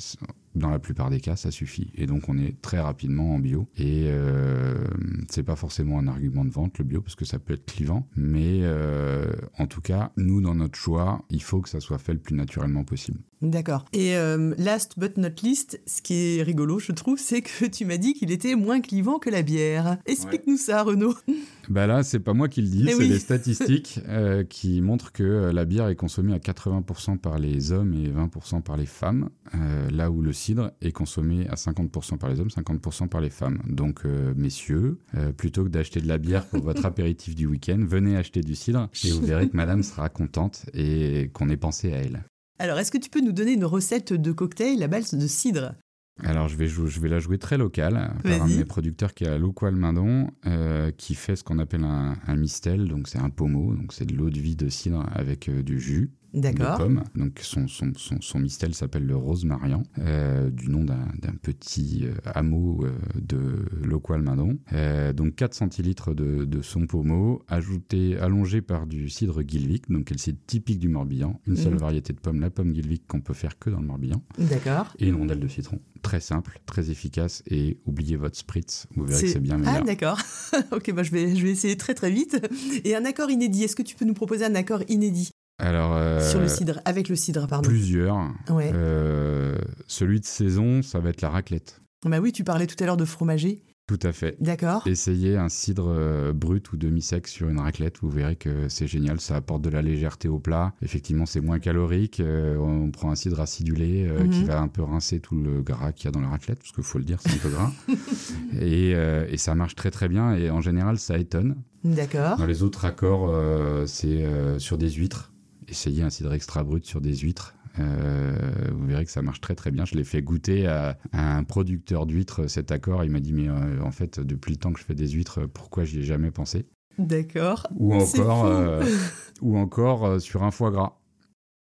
dans 0.54 0.70
la 0.70 0.78
plupart 0.78 1.10
des 1.10 1.20
cas, 1.20 1.36
ça 1.36 1.50
suffit. 1.50 1.90
Et 1.94 2.06
donc, 2.06 2.28
on 2.28 2.36
est 2.38 2.60
très 2.60 2.80
rapidement 2.80 3.34
en 3.34 3.38
bio. 3.38 3.68
Et 3.76 4.04
euh, 4.06 4.84
c'est 5.28 5.42
pas 5.42 5.56
forcément 5.56 5.98
un 5.98 6.08
argument 6.08 6.44
de 6.44 6.50
vente, 6.50 6.78
le 6.78 6.84
bio, 6.84 7.00
parce 7.00 7.14
que 7.14 7.24
ça 7.24 7.38
peut 7.38 7.54
être 7.54 7.64
clivant. 7.64 8.08
Mais 8.16 8.60
euh, 8.62 9.32
en 9.58 9.66
tout 9.66 9.80
cas, 9.80 10.12
nous, 10.16 10.40
dans 10.40 10.54
notre 10.54 10.78
choix, 10.78 11.24
il 11.30 11.42
faut 11.42 11.60
que 11.60 11.68
ça 11.68 11.80
soit 11.80 11.98
fait 11.98 12.12
le 12.12 12.20
plus 12.20 12.36
naturellement 12.36 12.84
possible. 12.84 13.20
D'accord. 13.42 13.84
Et 13.92 14.16
euh, 14.16 14.54
last 14.56 14.98
but 14.98 15.16
not 15.18 15.28
least, 15.42 15.80
ce 15.86 16.00
qui 16.00 16.38
est 16.38 16.42
rigolo, 16.42 16.78
je 16.78 16.92
trouve, 16.92 17.18
c'est 17.18 17.42
que 17.42 17.66
tu 17.70 17.84
m'as 17.84 17.96
dit 17.96 18.14
qu'il 18.14 18.30
était 18.30 18.54
moins 18.54 18.80
clivant 18.80 19.18
que 19.18 19.30
la 19.30 19.42
bière. 19.42 19.98
Explique-nous 20.06 20.56
ça, 20.56 20.82
Renaud. 20.82 21.14
Bah 21.68 21.86
là, 21.86 22.02
c'est 22.02 22.18
pas 22.18 22.34
moi 22.34 22.48
qui 22.48 22.60
le 22.60 22.66
dis, 22.68 22.84
Eh 22.88 22.90
c'est 22.90 22.98
oui. 22.98 23.08
les 23.08 23.20
statistiques 23.20 24.00
euh, 24.08 24.42
qui 24.42 24.80
montrent 24.80 25.12
que 25.12 25.22
euh, 25.22 25.52
la 25.52 25.64
bière 25.64 25.86
est 25.88 25.94
consommée 25.94 26.34
à 26.34 26.38
80% 26.38 27.18
par 27.18 27.38
les 27.38 27.70
hommes 27.70 27.94
et 27.94 28.08
20% 28.08 28.62
par 28.62 28.76
les 28.76 28.84
femmes, 28.84 29.30
euh, 29.54 29.88
là 29.90 30.10
où 30.10 30.22
le 30.22 30.32
cidre 30.32 30.72
est 30.82 30.90
consommé 30.90 31.46
à 31.48 31.54
50% 31.54 32.18
par 32.18 32.30
les 32.30 32.40
hommes, 32.40 32.48
50% 32.48 33.08
par 33.08 33.20
les 33.20 33.30
femmes. 33.30 33.62
Donc, 33.68 34.00
euh, 34.04 34.34
messieurs, 34.36 34.98
euh, 35.14 35.32
plutôt 35.32 35.62
que 35.62 35.68
d'acheter 35.68 36.00
de 36.00 36.08
la 36.08 36.18
bière 36.18 36.46
pour 36.46 36.62
votre 36.64 36.84
apéritif 36.84 37.36
du 37.36 37.46
week-end, 37.46 37.78
venez 37.86 38.16
acheter 38.16 38.40
du 38.40 38.56
cidre 38.56 38.88
et 39.04 39.10
vous 39.12 39.24
verrez 39.24 39.48
que 39.48 39.56
madame 39.56 39.84
sera 39.84 40.08
contente 40.08 40.66
et 40.74 41.30
qu'on 41.32 41.48
ait 41.48 41.56
pensé 41.56 41.92
à 41.92 41.98
elle. 41.98 42.24
Alors, 42.62 42.78
est-ce 42.78 42.92
que 42.92 42.98
tu 42.98 43.10
peux 43.10 43.20
nous 43.20 43.32
donner 43.32 43.54
une 43.54 43.64
recette 43.64 44.12
de 44.12 44.30
cocktail 44.30 44.80
à 44.84 44.86
base 44.86 45.14
de 45.14 45.26
cidre? 45.26 45.74
Alors, 46.22 46.46
je 46.46 46.56
vais, 46.56 46.68
jou- 46.68 46.86
je 46.86 47.00
vais 47.00 47.08
la 47.08 47.18
jouer 47.18 47.36
très 47.36 47.58
locale 47.58 48.14
par 48.22 48.42
un 48.42 48.46
de 48.46 48.54
mes 48.58 48.64
producteurs 48.64 49.14
qui 49.14 49.24
est 49.24 49.28
à 49.28 49.36
Loqual 49.36 49.74
Mindon, 49.74 50.28
euh, 50.46 50.92
qui 50.92 51.16
fait 51.16 51.34
ce 51.34 51.42
qu'on 51.42 51.58
appelle 51.58 51.82
un, 51.82 52.14
un 52.24 52.36
mistel. 52.36 52.86
Donc, 52.86 53.08
c'est 53.08 53.18
un 53.18 53.30
pommeau. 53.30 53.74
Donc, 53.74 53.92
c'est 53.92 54.04
de 54.06 54.14
l'eau 54.14 54.30
de 54.30 54.38
vie 54.38 54.54
de 54.54 54.68
cidre 54.68 55.04
avec 55.12 55.48
euh, 55.48 55.64
du 55.64 55.80
jus 55.80 56.12
de 56.34 56.40
D'accord. 56.40 56.78
pomme. 56.78 57.04
Donc, 57.14 57.38
son, 57.42 57.68
son, 57.68 57.92
son, 57.96 58.20
son 58.20 58.38
mistel 58.38 58.74
s'appelle 58.74 59.04
le 59.06 59.16
Rose 59.16 59.44
Marian, 59.44 59.82
euh, 59.98 60.50
du 60.50 60.68
nom 60.70 60.84
d'un 60.84 61.06
d'un 61.20 61.34
petit 61.40 62.00
euh, 62.04 62.14
hameau 62.34 62.84
euh, 62.84 62.90
de 63.20 63.66
Loqual 63.86 64.22
Mindon. 64.22 64.58
Euh, 64.72 65.12
donc, 65.12 65.34
4 65.34 65.54
centilitres 65.54 66.14
de, 66.14 66.44
de 66.44 66.62
son 66.62 66.86
pommeau, 66.86 67.42
ajouté, 67.48 68.16
allongé 68.18 68.62
par 68.62 68.86
du 68.86 69.08
cidre 69.10 69.42
Gilvic, 69.46 69.90
donc 69.90 70.10
le 70.10 70.18
cidre 70.18 70.38
typique 70.46 70.78
du 70.78 70.88
Morbihan. 70.88 71.40
Une 71.46 71.56
seule 71.56 71.74
Mhm. 71.74 71.78
variété 71.80 72.12
de 72.12 72.18
pomme, 72.18 72.40
la 72.40 72.50
pomme 72.50 72.74
Gilvic, 72.74 73.06
qu'on 73.06 73.20
peut 73.20 73.34
faire 73.34 73.58
que 73.58 73.70
dans 73.70 73.80
le 73.80 73.86
Morbihan 73.86 74.22
D'accord. 74.38 74.94
et 74.98 75.08
une 75.08 75.16
rondelle 75.16 75.40
de 75.40 75.48
citron. 75.48 75.80
Très 76.02 76.20
simple, 76.20 76.60
très 76.66 76.90
efficace 76.90 77.42
et 77.46 77.78
oubliez 77.86 78.16
votre 78.16 78.36
spritz, 78.36 78.86
vous 78.96 79.04
verrez 79.04 79.22
que 79.22 79.28
C'est- 79.28 79.38
bien 79.38 79.60
Ah, 79.64 79.70
meilleur. 79.70 79.84
d'accord. 79.84 80.18
ok, 80.72 80.92
bah, 80.92 81.02
je, 81.02 81.10
vais, 81.12 81.36
je 81.36 81.42
vais 81.42 81.50
essayer 81.52 81.76
très 81.76 81.94
très 81.94 82.10
vite. 82.10 82.36
Et 82.84 82.96
un 82.96 83.04
accord 83.04 83.30
inédit, 83.30 83.64
est-ce 83.64 83.76
que 83.76 83.82
tu 83.82 83.94
peux 83.96 84.04
nous 84.04 84.14
proposer 84.14 84.44
un 84.44 84.54
accord 84.54 84.82
inédit? 84.88 85.30
Alors, 85.58 85.92
euh, 85.94 86.20
sur 86.28 86.40
le 86.40 86.48
cidre, 86.48 86.80
avec 86.84 87.08
le 87.08 87.16
cidre, 87.16 87.46
pardon 87.46 87.68
plusieurs. 87.68 88.16
Ouais. 88.50 88.70
Euh, 88.74 89.56
celui 89.86 90.18
de 90.20 90.24
saison, 90.24 90.82
ça 90.82 90.98
va 90.98 91.10
être 91.10 91.20
la 91.22 91.30
raclette. 91.30 91.80
Bah 92.04 92.18
oui, 92.20 92.32
tu 92.32 92.42
parlais 92.42 92.66
tout 92.66 92.76
à 92.82 92.86
l'heure 92.86 92.96
de 92.96 93.04
fromager. 93.04 93.62
Tout 93.88 93.98
à 94.04 94.12
fait. 94.12 94.36
D'accord. 94.40 94.86
Essayez 94.86 95.36
un 95.36 95.48
cidre 95.48 95.86
euh, 95.88 96.32
brut 96.32 96.72
ou 96.72 96.76
demi-sec 96.76 97.26
sur 97.28 97.48
une 97.48 97.58
raclette, 97.58 97.96
vous 98.00 98.08
verrez 98.08 98.36
que 98.36 98.68
c'est 98.68 98.86
génial, 98.86 99.20
ça 99.20 99.36
apporte 99.36 99.60
de 99.62 99.68
la 99.68 99.82
légèreté 99.82 100.28
au 100.28 100.38
plat. 100.38 100.72
Effectivement, 100.82 101.26
c'est 101.26 101.40
moins 101.40 101.58
calorique. 101.58 102.20
euh, 102.20 102.56
on 102.56 102.90
prend 102.90 103.10
un 103.10 103.16
cidre 103.16 103.40
acidulé 103.40 104.06
euh, 104.08 104.22
Mhm. 104.24 104.30
qui 104.30 104.44
va 104.44 104.60
un 104.60 104.68
peu 104.68 104.82
rincer 104.82 105.20
tout 105.20 105.34
le 105.36 105.62
gras 105.62 105.92
qu'il 105.92 106.06
y 106.06 106.08
a 106.08 106.10
dans 106.12 106.20
la 106.20 106.28
raclette, 106.28 106.60
parce 106.60 106.72
qu'il 106.72 106.84
faut 106.84 106.98
le 106.98 107.04
dire, 107.04 107.18
c'est 107.20 107.34
un 107.34 107.38
peu 107.38 107.50
gras. 107.50 107.70
et, 108.60 108.92
euh, 108.94 109.26
et 109.28 109.36
ça 109.36 109.54
marche 109.54 109.74
très 109.74 109.90
très 109.90 110.08
bien, 110.08 110.34
et 110.34 110.50
en 110.50 110.60
général, 110.60 110.98
ça 110.98 111.18
étonne. 111.18 111.56
D'accord. 111.84 112.36
Dans 112.38 112.46
les 112.46 112.62
autres 112.62 112.84
accords, 112.84 113.28
euh, 113.30 113.84
c'est 113.86 114.24
euh, 114.24 114.58
sur 114.60 114.78
des 114.78 114.90
huîtres. 114.90 115.31
Essayez 115.68 116.02
un 116.02 116.10
cidre 116.10 116.32
extra 116.32 116.64
brut 116.64 116.84
sur 116.84 117.00
des 117.00 117.16
huîtres. 117.16 117.54
vous 117.78 118.86
verrez 118.86 119.04
que 119.04 119.10
ça 119.10 119.22
marche 119.22 119.40
très 119.40 119.54
très 119.54 119.70
bien. 119.70 119.84
Je 119.84 119.94
l'ai 119.94 120.04
fait 120.04 120.22
goûter 120.22 120.66
à, 120.66 120.98
un 121.12 121.44
producteur 121.44 122.06
d'huîtres 122.06 122.46
cet 122.46 122.72
accord. 122.72 123.04
Il 123.04 123.10
m'a 123.10 123.20
dit 123.20 123.32
mais 123.32 123.48
en 123.48 123.90
fait 123.90 124.20
depuis 124.20 124.52
le 124.52 124.58
temps 124.58 124.72
que 124.72 124.80
je 124.80 124.84
fais 124.84 124.94
des 124.94 125.08
huîtres, 125.08 125.46
pourquoi 125.46 125.84
j'y 125.84 126.00
ai 126.00 126.02
jamais 126.02 126.30
pensé? 126.30 126.66
D'accord. 126.98 127.66
Ou 127.76 127.94
encore, 127.94 128.82
ou 129.40 129.56
encore 129.56 130.20
sur 130.20 130.42
un 130.42 130.50
foie 130.50 130.70
gras. 130.70 130.98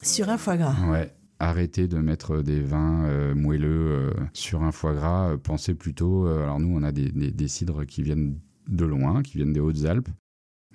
Sur 0.02 0.30
un 0.30 0.38
foie 0.38 0.58
gras. 0.58 0.76
Ouais 0.89 1.15
arrêter 1.39 1.88
de 1.88 1.98
mettre 1.98 2.41
des 2.41 2.62
vins 2.62 3.06
euh, 3.06 3.36
moelleux 3.36 3.91
euh, 3.91 4.13
sur 4.34 4.63
un 4.63 4.71
foie 4.71 4.93
gras. 4.93 5.32
Euh, 5.32 5.38
pensez 5.38 5.74
plutôt, 5.76 6.28
alors 6.28 6.60
nous 6.60 6.76
on 6.76 6.84
a 6.84 6.91
des, 6.91 7.12
des, 7.12 7.48
cidres 7.48 7.86
qui 7.86 8.04
viennent 8.04 8.39
de 8.67 8.86
loin, 8.86 9.21
qui 9.21 9.38
viennent 9.38 9.54
des 9.54 9.60
Hautes-Alpes, 9.60 10.10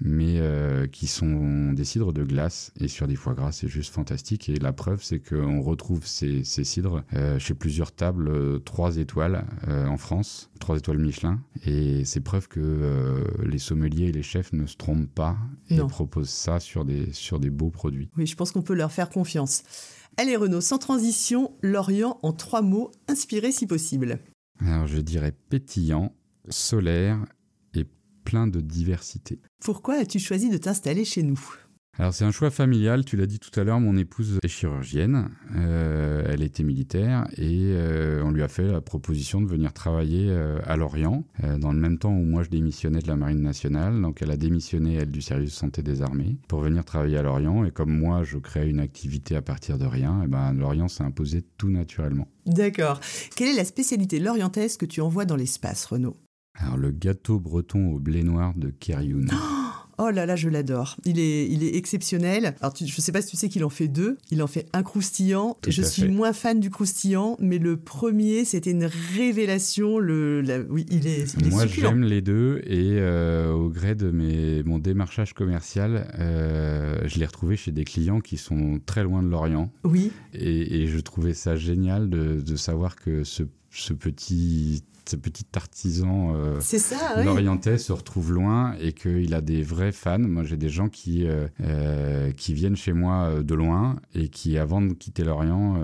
mais 0.00 0.40
qui 0.92 1.06
sont 1.06 1.72
des 1.72 1.84
cidres 1.84 2.12
de 2.12 2.24
glace. 2.24 2.72
Et 2.80 2.88
sur 2.88 3.06
des 3.06 3.16
foie 3.16 3.34
gras, 3.34 3.52
c'est 3.52 3.68
juste 3.68 3.92
fantastique. 3.92 4.48
Et 4.48 4.56
la 4.56 4.72
preuve, 4.72 5.02
c'est 5.02 5.20
qu'on 5.20 5.60
retrouve 5.60 6.06
ces, 6.06 6.44
ces 6.44 6.64
cidres 6.64 7.04
chez 7.38 7.54
plusieurs 7.54 7.92
tables 7.92 8.62
3 8.62 8.96
étoiles 8.96 9.44
en 9.68 9.96
France, 9.96 10.50
3 10.60 10.78
étoiles 10.78 10.98
Michelin. 10.98 11.40
Et 11.64 12.04
c'est 12.04 12.20
preuve 12.20 12.48
que 12.48 13.24
les 13.44 13.58
sommeliers 13.58 14.06
et 14.06 14.12
les 14.12 14.22
chefs 14.22 14.52
ne 14.52 14.66
se 14.66 14.76
trompent 14.76 15.12
pas 15.14 15.36
et 15.68 15.78
proposent 15.78 16.30
ça 16.30 16.60
sur 16.60 16.84
des, 16.84 17.12
sur 17.12 17.40
des 17.40 17.50
beaux 17.50 17.70
produits. 17.70 18.10
Oui, 18.16 18.26
je 18.26 18.36
pense 18.36 18.52
qu'on 18.52 18.62
peut 18.62 18.74
leur 18.74 18.92
faire 18.92 19.10
confiance. 19.10 19.62
Allez 20.16 20.36
Renaud, 20.36 20.60
sans 20.60 20.78
transition, 20.78 21.52
Lorient 21.62 22.18
en 22.22 22.32
trois 22.32 22.62
mots, 22.62 22.90
inspiré 23.08 23.52
si 23.52 23.66
possible. 23.66 24.18
Alors 24.60 24.86
je 24.86 24.98
dirais 24.98 25.32
pétillant, 25.48 26.12
solaire 26.48 27.24
plein 28.30 28.46
de 28.46 28.60
diversité. 28.60 29.40
Pourquoi 29.60 29.96
as-tu 29.96 30.20
choisi 30.20 30.50
de 30.50 30.56
t'installer 30.56 31.04
chez 31.04 31.24
nous? 31.24 31.40
Alors 31.98 32.14
c'est 32.14 32.24
un 32.24 32.30
choix 32.30 32.52
familial, 32.52 33.04
tu 33.04 33.16
l'as 33.16 33.26
dit 33.26 33.40
tout 33.40 33.58
à 33.58 33.64
l'heure, 33.64 33.80
mon 33.80 33.96
épouse 33.96 34.38
est 34.44 34.48
chirurgienne, 34.48 35.30
euh, 35.56 36.22
elle 36.28 36.42
était 36.42 36.62
militaire 36.62 37.26
et 37.36 37.72
euh, 37.72 38.22
on 38.24 38.30
lui 38.30 38.44
a 38.44 38.48
fait 38.48 38.68
la 38.68 38.80
proposition 38.80 39.42
de 39.42 39.48
venir 39.48 39.72
travailler 39.72 40.28
euh, 40.30 40.60
à 40.64 40.76
Lorient, 40.76 41.24
dans 41.58 41.72
le 41.72 41.80
même 41.80 41.98
temps 41.98 42.12
où 42.12 42.24
moi 42.24 42.44
je 42.44 42.50
démissionnais 42.50 43.00
de 43.00 43.08
la 43.08 43.16
Marine 43.16 43.42
nationale, 43.42 44.00
donc 44.00 44.22
elle 44.22 44.30
a 44.30 44.36
démissionné 44.36 44.94
elle 44.94 45.10
du 45.10 45.22
service 45.22 45.50
de 45.50 45.54
santé 45.54 45.82
des 45.82 46.00
armées 46.00 46.36
pour 46.46 46.60
venir 46.60 46.84
travailler 46.84 47.18
à 47.18 47.22
Lorient 47.22 47.64
et 47.64 47.72
comme 47.72 47.98
moi 47.98 48.22
je 48.22 48.38
crée 48.38 48.70
une 48.70 48.80
activité 48.80 49.34
à 49.34 49.42
partir 49.42 49.76
de 49.76 49.86
rien, 49.86 50.22
et 50.22 50.28
ben 50.28 50.52
Lorient 50.52 50.88
s'est 50.88 51.02
imposé 51.02 51.42
tout 51.58 51.70
naturellement. 51.70 52.28
D'accord. 52.46 53.00
Quelle 53.34 53.48
est 53.48 53.56
la 53.56 53.64
spécialité 53.64 54.20
lorientaise 54.20 54.76
que 54.76 54.86
tu 54.86 55.00
envoies 55.00 55.24
dans 55.24 55.36
l'espace, 55.36 55.84
Renaud? 55.86 56.16
Alors 56.54 56.76
le 56.76 56.90
gâteau 56.90 57.38
breton 57.38 57.92
au 57.92 57.98
blé 57.98 58.22
noir 58.22 58.54
de 58.54 58.70
Kerioun. 58.70 59.30
Oh 60.02 60.08
là 60.08 60.24
là, 60.24 60.34
je 60.34 60.48
l'adore. 60.48 60.96
Il 61.04 61.18
est, 61.18 61.46
il 61.50 61.62
est 61.62 61.76
exceptionnel. 61.76 62.54
Alors, 62.62 62.74
je 62.74 62.84
ne 62.84 62.88
sais 62.88 63.12
pas 63.12 63.20
si 63.20 63.28
tu 63.28 63.36
sais 63.36 63.50
qu'il 63.50 63.62
en 63.64 63.68
fait 63.68 63.86
deux. 63.86 64.16
Il 64.30 64.42
en 64.42 64.46
fait 64.46 64.66
un 64.72 64.82
croustillant. 64.82 65.58
je 65.68 65.82
suis 65.82 66.08
moins 66.08 66.32
fan 66.32 66.58
du 66.58 66.70
croustillant, 66.70 67.36
mais 67.38 67.58
le 67.58 67.76
premier, 67.76 68.46
c'était 68.46 68.70
une 68.70 68.86
révélation. 68.86 69.98
Le, 69.98 70.66
oui, 70.70 70.86
il 70.90 71.06
est, 71.06 71.34
il 71.38 71.50
Moi, 71.50 71.66
j'aime 71.66 72.02
les 72.02 72.22
deux 72.22 72.62
et 72.64 72.92
euh, 72.98 73.52
au 73.52 73.68
gré 73.68 73.94
de 73.94 74.10
mes, 74.10 74.62
mon 74.62 74.78
démarchage 74.78 75.34
commercial, 75.34 76.10
euh, 76.18 76.96
je 77.04 77.18
l'ai 77.18 77.26
retrouvé 77.26 77.58
chez 77.58 77.70
des 77.70 77.84
clients 77.84 78.20
qui 78.20 78.38
sont 78.38 78.80
très 78.86 79.04
loin 79.04 79.22
de 79.22 79.28
l'Orient. 79.28 79.70
Oui. 79.84 80.12
Et, 80.32 80.86
je 80.86 80.98
trouvais 81.00 81.34
ça 81.34 81.56
génial 81.56 82.08
de, 82.08 82.40
de 82.40 82.56
savoir 82.56 82.96
que 82.96 83.22
ce, 83.22 83.42
ce 83.70 83.92
petit 83.92 84.82
ce 85.10 85.16
petit 85.16 85.46
artisan 85.54 86.34
euh, 86.34 86.60
se 86.60 87.92
retrouve 87.92 88.32
loin 88.32 88.74
et 88.80 88.92
qu'il 88.92 89.34
a 89.34 89.40
des 89.40 89.62
vrais 89.62 89.92
fans. 89.92 90.18
Moi, 90.18 90.44
j'ai 90.44 90.56
des 90.56 90.68
gens 90.68 90.88
qui, 90.88 91.26
euh, 91.26 91.48
euh, 91.62 92.32
qui 92.32 92.54
viennent 92.54 92.76
chez 92.76 92.92
moi 92.92 93.24
euh, 93.24 93.42
de 93.42 93.54
loin 93.54 93.96
et 94.14 94.28
qui, 94.28 94.58
avant 94.58 94.80
de 94.80 94.92
quitter 94.92 95.24
l'Orient, 95.24 95.78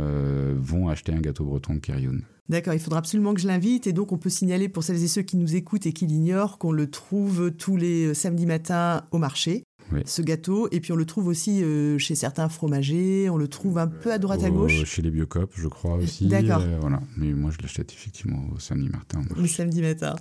vont 0.56 0.88
acheter 0.88 1.12
un 1.12 1.20
gâteau 1.20 1.44
breton 1.44 1.74
de 1.74 1.78
Kerioun. 1.80 2.22
D'accord, 2.48 2.74
il 2.74 2.80
faudra 2.80 3.00
absolument 3.00 3.34
que 3.34 3.40
je 3.40 3.48
l'invite. 3.48 3.86
Et 3.86 3.92
donc, 3.92 4.12
on 4.12 4.18
peut 4.18 4.30
signaler 4.30 4.68
pour 4.68 4.84
celles 4.84 5.02
et 5.02 5.08
ceux 5.08 5.22
qui 5.22 5.36
nous 5.36 5.56
écoutent 5.56 5.86
et 5.86 5.92
qui 5.92 6.06
l'ignorent 6.06 6.58
qu'on 6.58 6.72
le 6.72 6.88
trouve 6.88 7.50
tous 7.50 7.76
les 7.76 8.14
samedis 8.14 8.46
matins 8.46 9.02
au 9.10 9.18
marché 9.18 9.64
ce 10.04 10.22
gâteau. 10.22 10.68
Et 10.72 10.80
puis 10.80 10.92
on 10.92 10.96
le 10.96 11.04
trouve 11.04 11.28
aussi 11.28 11.62
euh, 11.62 11.98
chez 11.98 12.14
certains 12.14 12.48
fromagers, 12.48 13.28
on 13.30 13.36
le 13.36 13.48
trouve 13.48 13.78
un 13.78 13.86
peu 13.86 14.12
à 14.12 14.18
droite 14.18 14.44
à 14.44 14.50
gauche. 14.50 14.84
Chez 14.84 15.02
les 15.02 15.10
Biocop, 15.10 15.52
je 15.54 15.68
crois 15.68 15.96
aussi. 15.96 16.26
D'accord. 16.26 16.62
Euh, 16.62 16.78
voilà. 16.80 17.00
Mais 17.16 17.32
moi, 17.32 17.50
je 17.56 17.62
l'achète 17.62 17.92
effectivement 17.92 18.44
au 18.54 18.58
samedi 18.58 18.88
matin. 18.88 19.22
Le 19.36 19.46
samedi 19.46 19.82
matin. 19.82 20.16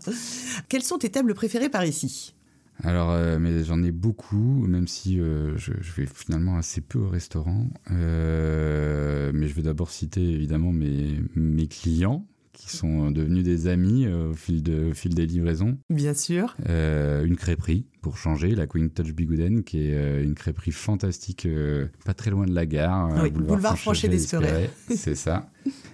Quelles 0.70 0.84
sont 0.84 0.98
tes 0.98 1.10
tables 1.10 1.34
préférées 1.34 1.70
par 1.70 1.86
ici? 1.86 2.36
Alors, 2.84 3.12
euh, 3.12 3.40
mais 3.40 3.64
j'en 3.64 3.82
ai 3.84 3.92
beaucoup, 3.92 4.66
même 4.68 4.88
si 4.88 5.16
je, 5.16 5.72
vais 5.96 6.06
finalement 6.06 6.58
assez 6.58 6.82
peu 6.82 7.00
au 7.00 7.08
restaurant. 7.08 7.68
mais 7.90 9.48
je 9.48 9.54
vais 9.54 9.62
d'abord 9.62 9.92
citer 9.92 10.22
évidemment 10.22 10.72
mes, 10.72 11.22
mes 11.36 11.68
clients, 11.68 12.26
qui 12.52 12.76
sont 12.76 13.12
devenus 13.12 13.44
des 13.44 13.68
amis 13.68 14.08
au, 14.08 14.34
fil 14.34 14.64
de, 14.64 14.92
au 14.92 14.94
fil 14.94 15.14
des 15.14 15.26
livraisons. 15.26 15.78
Bien 15.90 16.14
sûr. 16.14 16.56
une 16.68 17.36
crêperie 17.38 17.86
pour 18.06 18.20
changer, 18.20 18.54
la 18.54 18.68
Queen 18.68 18.92
Touch 18.92 19.14
Bigouden, 19.14 19.64
qui 19.64 19.88
est 19.88 19.96
euh, 19.96 20.24
une 20.24 20.36
crêperie 20.36 20.72
fantastique, 20.72 21.48
euh, 21.48 21.88
pas 22.06 22.14
très 22.14 22.30
loin 22.30 22.46
de 22.46 22.54
la 22.54 22.68
gare. 22.68 23.08
Euh, 23.08 23.24
oui, 23.24 23.32
boulevard, 23.32 23.56
boulevard 23.56 23.80
Franchet 23.80 24.10
d'Esperet. 24.10 24.70
C'est 24.96 25.16
ça. 25.16 25.50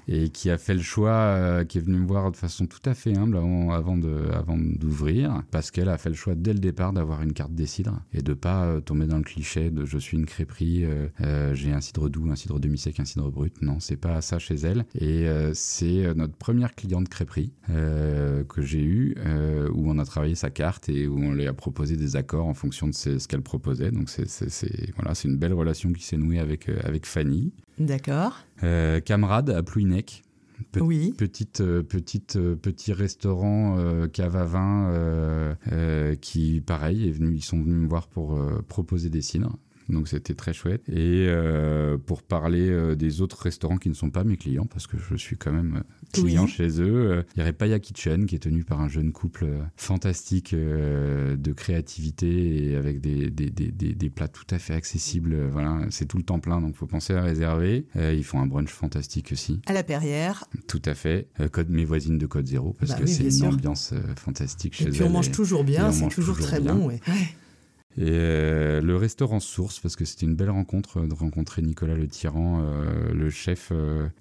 Et 0.10 0.28
qui 0.28 0.50
a 0.50 0.58
fait 0.58 0.74
le 0.74 0.82
choix, 0.82 1.64
qui 1.64 1.78
est 1.78 1.82
venu 1.82 1.96
me 1.96 2.06
voir 2.06 2.30
de 2.30 2.36
façon 2.36 2.66
tout 2.66 2.82
à 2.84 2.94
fait 2.94 3.18
humble 3.18 3.38
avant, 3.38 3.72
avant, 3.72 3.96
de, 3.96 4.28
avant 4.34 4.58
d'ouvrir, 4.58 5.42
parce 5.52 5.72
qu'elle 5.72 5.88
a 5.88 5.98
fait 5.98 6.10
le 6.10 6.16
choix 6.16 6.36
dès 6.36 6.52
le 6.52 6.60
départ 6.60 6.92
d'avoir 6.92 7.22
une 7.22 7.32
carte 7.32 7.54
des 7.54 7.66
cidres 7.66 8.02
et 8.12 8.22
de 8.22 8.34
pas 8.34 8.82
tomber 8.82 9.06
dans 9.06 9.16
le 9.16 9.24
cliché 9.24 9.70
de 9.70 9.86
je 9.86 9.98
suis 9.98 10.18
une 10.18 10.26
crêperie, 10.26 10.86
j'ai 11.54 11.72
un 11.72 11.80
cidre 11.80 12.10
doux, 12.10 12.30
un 12.30 12.36
cidre 12.36 12.60
demi-sec, 12.60 13.00
un 13.00 13.06
cidre 13.06 13.32
brut. 13.32 13.62
Non, 13.62 13.80
c'est 13.80 13.96
pas 13.96 14.20
ça 14.20 14.40
chez 14.40 14.56
elle. 14.56 14.84
Et 14.96 15.26
c'est 15.54 16.14
notre 16.16 16.36
première 16.36 16.76
cliente 16.76 17.08
crêperie 17.08 17.54
que 17.70 18.62
j'ai 18.62 18.84
eue, 18.84 19.16
où 19.74 19.90
on 19.90 19.98
a 19.98 20.04
travaillé 20.04 20.36
sa 20.36 20.50
carte 20.50 20.90
et 20.90 21.08
où 21.08 21.18
on 21.18 21.32
lui 21.32 21.48
a 21.48 21.54
proposé 21.54 21.96
des 22.02 22.16
accords 22.16 22.48
en 22.48 22.54
fonction 22.54 22.88
de 22.88 22.94
ce, 22.94 23.28
qu'elle 23.28 23.42
proposait. 23.42 23.92
Donc 23.92 24.10
c'est 24.10 24.28
voilà, 24.96 25.16
c'est 25.16 25.28
une 25.28 25.38
belle 25.38 25.54
relation 25.54 25.94
qui 25.94 26.04
s'est 26.04 26.18
nouée 26.18 26.40
avec 26.40 26.68
euh, 26.70 26.80
avec 26.84 27.06
Fanny. 27.06 27.54
D'accord. 27.78 28.38
Euh, 28.64 29.00
camarade 29.00 29.50
à 29.50 29.64
Plouinec. 29.64 30.24
oui. 30.80 31.14
Petite, 31.18 31.62
euh, 31.62 31.84
petite, 31.84 32.38
petit 32.62 32.94
restaurant 32.94 33.78
cave 34.12 34.36
à 34.36 34.46
vin 34.46 35.56
qui, 36.22 36.62
pareil, 36.62 37.08
est 37.08 37.12
venu, 37.12 37.36
ils 37.36 37.44
sont 37.44 37.62
venus 37.62 37.82
me 37.82 37.88
voir 37.88 38.08
pour 38.08 38.40
proposer 38.68 39.10
des 39.10 39.22
cidres 39.22 39.58
donc 39.92 40.08
c'était 40.08 40.34
très 40.34 40.54
chouette. 40.54 40.88
Et 40.90 41.28
euh, 41.28 41.98
pour 41.98 42.24
parler 42.24 42.70
euh, 42.70 42.96
des 42.96 43.22
autres 43.22 43.42
restaurants 43.42 43.78
qui 43.78 43.90
ne 43.90 43.94
sont 43.94 44.10
pas 44.10 44.24
mes 44.24 44.38
clients, 44.38 44.66
parce 44.66 44.88
que 44.88 44.98
je 44.98 45.16
suis 45.16 45.38
quand 45.38 45.52
même 45.52 45.78
euh, 45.78 46.22
client 46.22 46.48
chez 46.48 46.82
eux, 46.82 47.24
il 47.36 47.40
y 47.40 47.42
aurait 47.42 47.54
Paya 47.54 47.80
Kitchen 47.80 48.26
qui 48.26 48.36
est 48.36 48.40
tenu 48.40 48.64
par 48.64 48.82
un 48.82 48.88
jeune 48.88 49.12
couple 49.12 49.46
fantastique 49.76 50.56
de 50.56 51.54
créativité 51.54 52.72
et 52.72 52.76
avec 52.76 53.02
des, 53.02 53.30
des, 53.30 53.50
des, 53.50 53.72
des, 53.72 54.10
plats 54.10 54.28
tout 54.28 54.46
à 54.50 54.60
fait 54.60 54.74
accessibles. 54.74 55.36
Voilà, 55.52 55.86
c'est 55.90 56.06
tout 56.06 56.18
le 56.18 56.24
temps 56.24 56.40
plein, 56.40 56.62
donc 56.62 56.76
faut 56.76 56.88
penser 56.88 57.14
à 57.14 57.22
réserver. 57.22 57.86
ils 57.96 58.24
font 58.24 58.42
un 58.42 58.48
brunch 58.48 58.70
fantastique 58.70 59.30
aussi. 59.32 59.62
À 59.66 59.74
la 59.74 59.84
Perrière. 59.84 60.46
Tout 60.68 60.82
à 60.86 60.94
fait. 60.94 61.28
code 61.52 61.70
mes 61.70 61.86
voisines 61.86 62.18
de 62.18 62.26
Code 62.26 62.48
Zéro, 62.48 62.76
parce 62.80 62.92
bah 62.92 63.00
que 63.00 63.06
c'est 63.06 63.28
une 63.28 63.46
ambiance 63.46 63.94
fantastique 64.16 64.76
chez 64.76 64.86
eux. 64.86 64.88
Et 64.90 64.92
puis 64.92 65.04
on 65.04 65.10
mange 65.10 65.32
toujours 65.32 65.64
bien, 65.64 65.92
c'est 65.92 66.10
toujours, 66.10 66.38
très 66.38 66.60
bon. 66.60 66.88
Ouais. 66.88 67.00
Et 67.98 68.04
euh, 68.08 68.82
le 68.82 68.96
restaurant 68.96 69.42
Source, 69.42 69.80
parce 69.80 69.96
que 69.96 70.06
c'était 70.06 70.26
une 70.26 70.36
belle 70.36 70.50
rencontre 70.50 71.02
euh, 71.02 71.08
de 71.08 71.14
rencontrer 71.14 71.62
Nicolas 71.62 71.96
Le 71.96 72.08
Tyran, 72.08 72.62
euh, 72.62 73.14
le 73.14 73.30
chef 73.30 73.74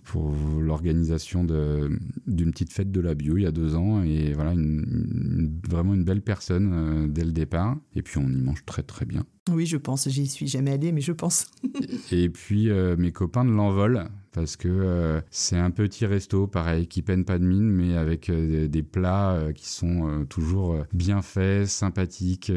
pour 0.05 0.35
l'organisation 0.59 1.45
d'une 1.45 2.51
petite 2.51 2.73
fête 2.73 2.91
de 2.91 3.01
la 3.01 3.15
bio 3.15 3.37
il 3.37 3.43
y 3.43 3.47
a 3.47 3.53
deux 3.53 3.77
ans. 3.77 4.03
Et 4.03 4.33
voilà, 4.33 4.55
vraiment 4.55 5.95
une 5.95 6.05
belle 6.05 6.23
personne 6.23 7.13
dès 7.13 7.25
le 7.25 7.33
départ. 7.33 7.77
Et 7.95 8.03
puis 8.03 8.19
on 8.19 8.29
y 8.29 8.41
mange 8.41 8.65
très 8.65 8.83
très 8.83 9.07
bien. 9.07 9.25
Oui, 9.53 9.67
je 9.67 9.77
pense. 9.77 10.09
J'y 10.09 10.27
suis 10.27 10.49
jamais 10.49 10.73
allé, 10.73 10.93
mais 10.93 11.01
je 11.01 11.13
pense. 11.13 11.47
et 12.13 12.29
puis 12.29 12.71
mes 12.99 13.13
copains 13.13 13.45
de 13.45 13.51
l'envol, 13.51 14.09
parce 14.33 14.57
que 14.57 14.69
euh, 14.69 15.21
c'est 15.31 15.57
un 15.57 15.71
petit 15.71 16.07
resto, 16.07 16.47
pareil, 16.47 16.87
qui 16.87 17.03
peine 17.03 17.25
pas 17.25 17.39
de 17.39 17.45
mine, 17.45 17.69
mais 17.69 17.97
avec 17.97 18.31
euh, 18.31 18.69
des, 18.69 18.83
plats 18.83 19.33
euh, 19.33 19.53
qui 19.53 19.69
sont 19.69 20.25
toujours 20.29 20.77
bien 20.93 21.23
faits, 21.23 21.67
sympathiques, 21.67 22.53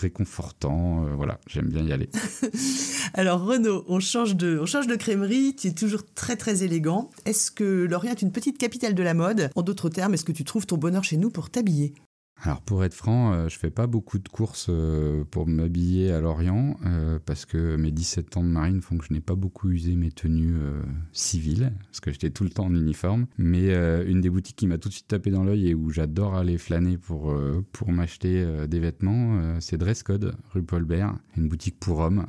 réconfortants. 0.00 1.06
voilà, 1.16 1.40
j'aime 1.46 1.68
bien 1.68 1.84
y 1.84 1.92
aller. 1.92 2.08
Alors 3.14 3.44
Renaud, 3.44 3.84
on 3.88 4.00
change 4.00 4.36
de, 4.36 4.58
on 4.60 4.66
change 4.66 4.86
de 4.86 4.96
crèmerie. 4.96 5.54
Tu 5.56 5.68
es 5.68 5.72
toujours 5.72 6.02
très 6.14 6.36
très 6.36 6.62
élégant. 6.62 7.10
Est-ce 7.24 7.50
que 7.50 7.86
Lorient 7.86 8.12
est 8.12 8.22
une 8.22 8.32
petite 8.32 8.58
capitale 8.58 8.94
de 8.94 9.02
la 9.02 9.14
mode? 9.14 9.50
En 9.54 9.62
d'autres 9.62 9.88
termes, 9.88 10.14
est-ce 10.14 10.24
que 10.24 10.32
tu 10.32 10.44
trouves 10.44 10.66
ton 10.66 10.76
bonheur 10.76 11.04
chez 11.04 11.16
nous 11.16 11.30
pour 11.30 11.50
t'habiller? 11.50 11.94
Alors 12.44 12.60
pour 12.60 12.84
être 12.84 12.92
franc, 12.92 13.32
euh, 13.32 13.48
je 13.48 13.58
fais 13.58 13.70
pas 13.70 13.86
beaucoup 13.86 14.18
de 14.18 14.28
courses 14.28 14.66
euh, 14.68 15.24
pour 15.30 15.46
m'habiller 15.46 16.12
à 16.12 16.20
Lorient 16.20 16.76
euh, 16.84 17.18
parce 17.24 17.46
que 17.46 17.76
mes 17.76 17.90
17 17.90 18.36
ans 18.36 18.42
de 18.42 18.48
marine 18.48 18.82
font 18.82 18.98
que 18.98 19.06
je 19.06 19.14
n'ai 19.14 19.22
pas 19.22 19.34
beaucoup 19.34 19.70
usé 19.70 19.96
mes 19.96 20.10
tenues 20.10 20.54
civiles 21.12 21.72
parce 21.86 22.00
que 22.00 22.10
j'étais 22.10 22.28
tout 22.28 22.44
le 22.44 22.50
temps 22.50 22.66
en 22.66 22.74
uniforme. 22.74 23.26
Mais 23.38 23.74
une 24.06 24.20
des 24.20 24.28
boutiques 24.28 24.56
qui 24.56 24.66
m'a 24.66 24.76
tout 24.76 24.88
de 24.90 24.94
suite 24.94 25.08
tapé 25.08 25.30
dans 25.30 25.42
l'œil 25.42 25.68
et 25.68 25.74
où 25.74 25.88
j'adore 25.88 26.34
aller 26.34 26.58
flâner 26.58 26.98
pour, 26.98 27.34
pour 27.72 27.92
m'acheter 27.92 28.46
des 28.68 28.80
vêtements, 28.80 29.58
c'est 29.60 29.78
Dresscode, 29.78 30.34
rue 30.52 30.62
Paul 30.62 30.84
Bert, 30.84 31.14
une 31.36 31.48
boutique 31.48 31.78
pour 31.80 32.00
hommes 32.00 32.26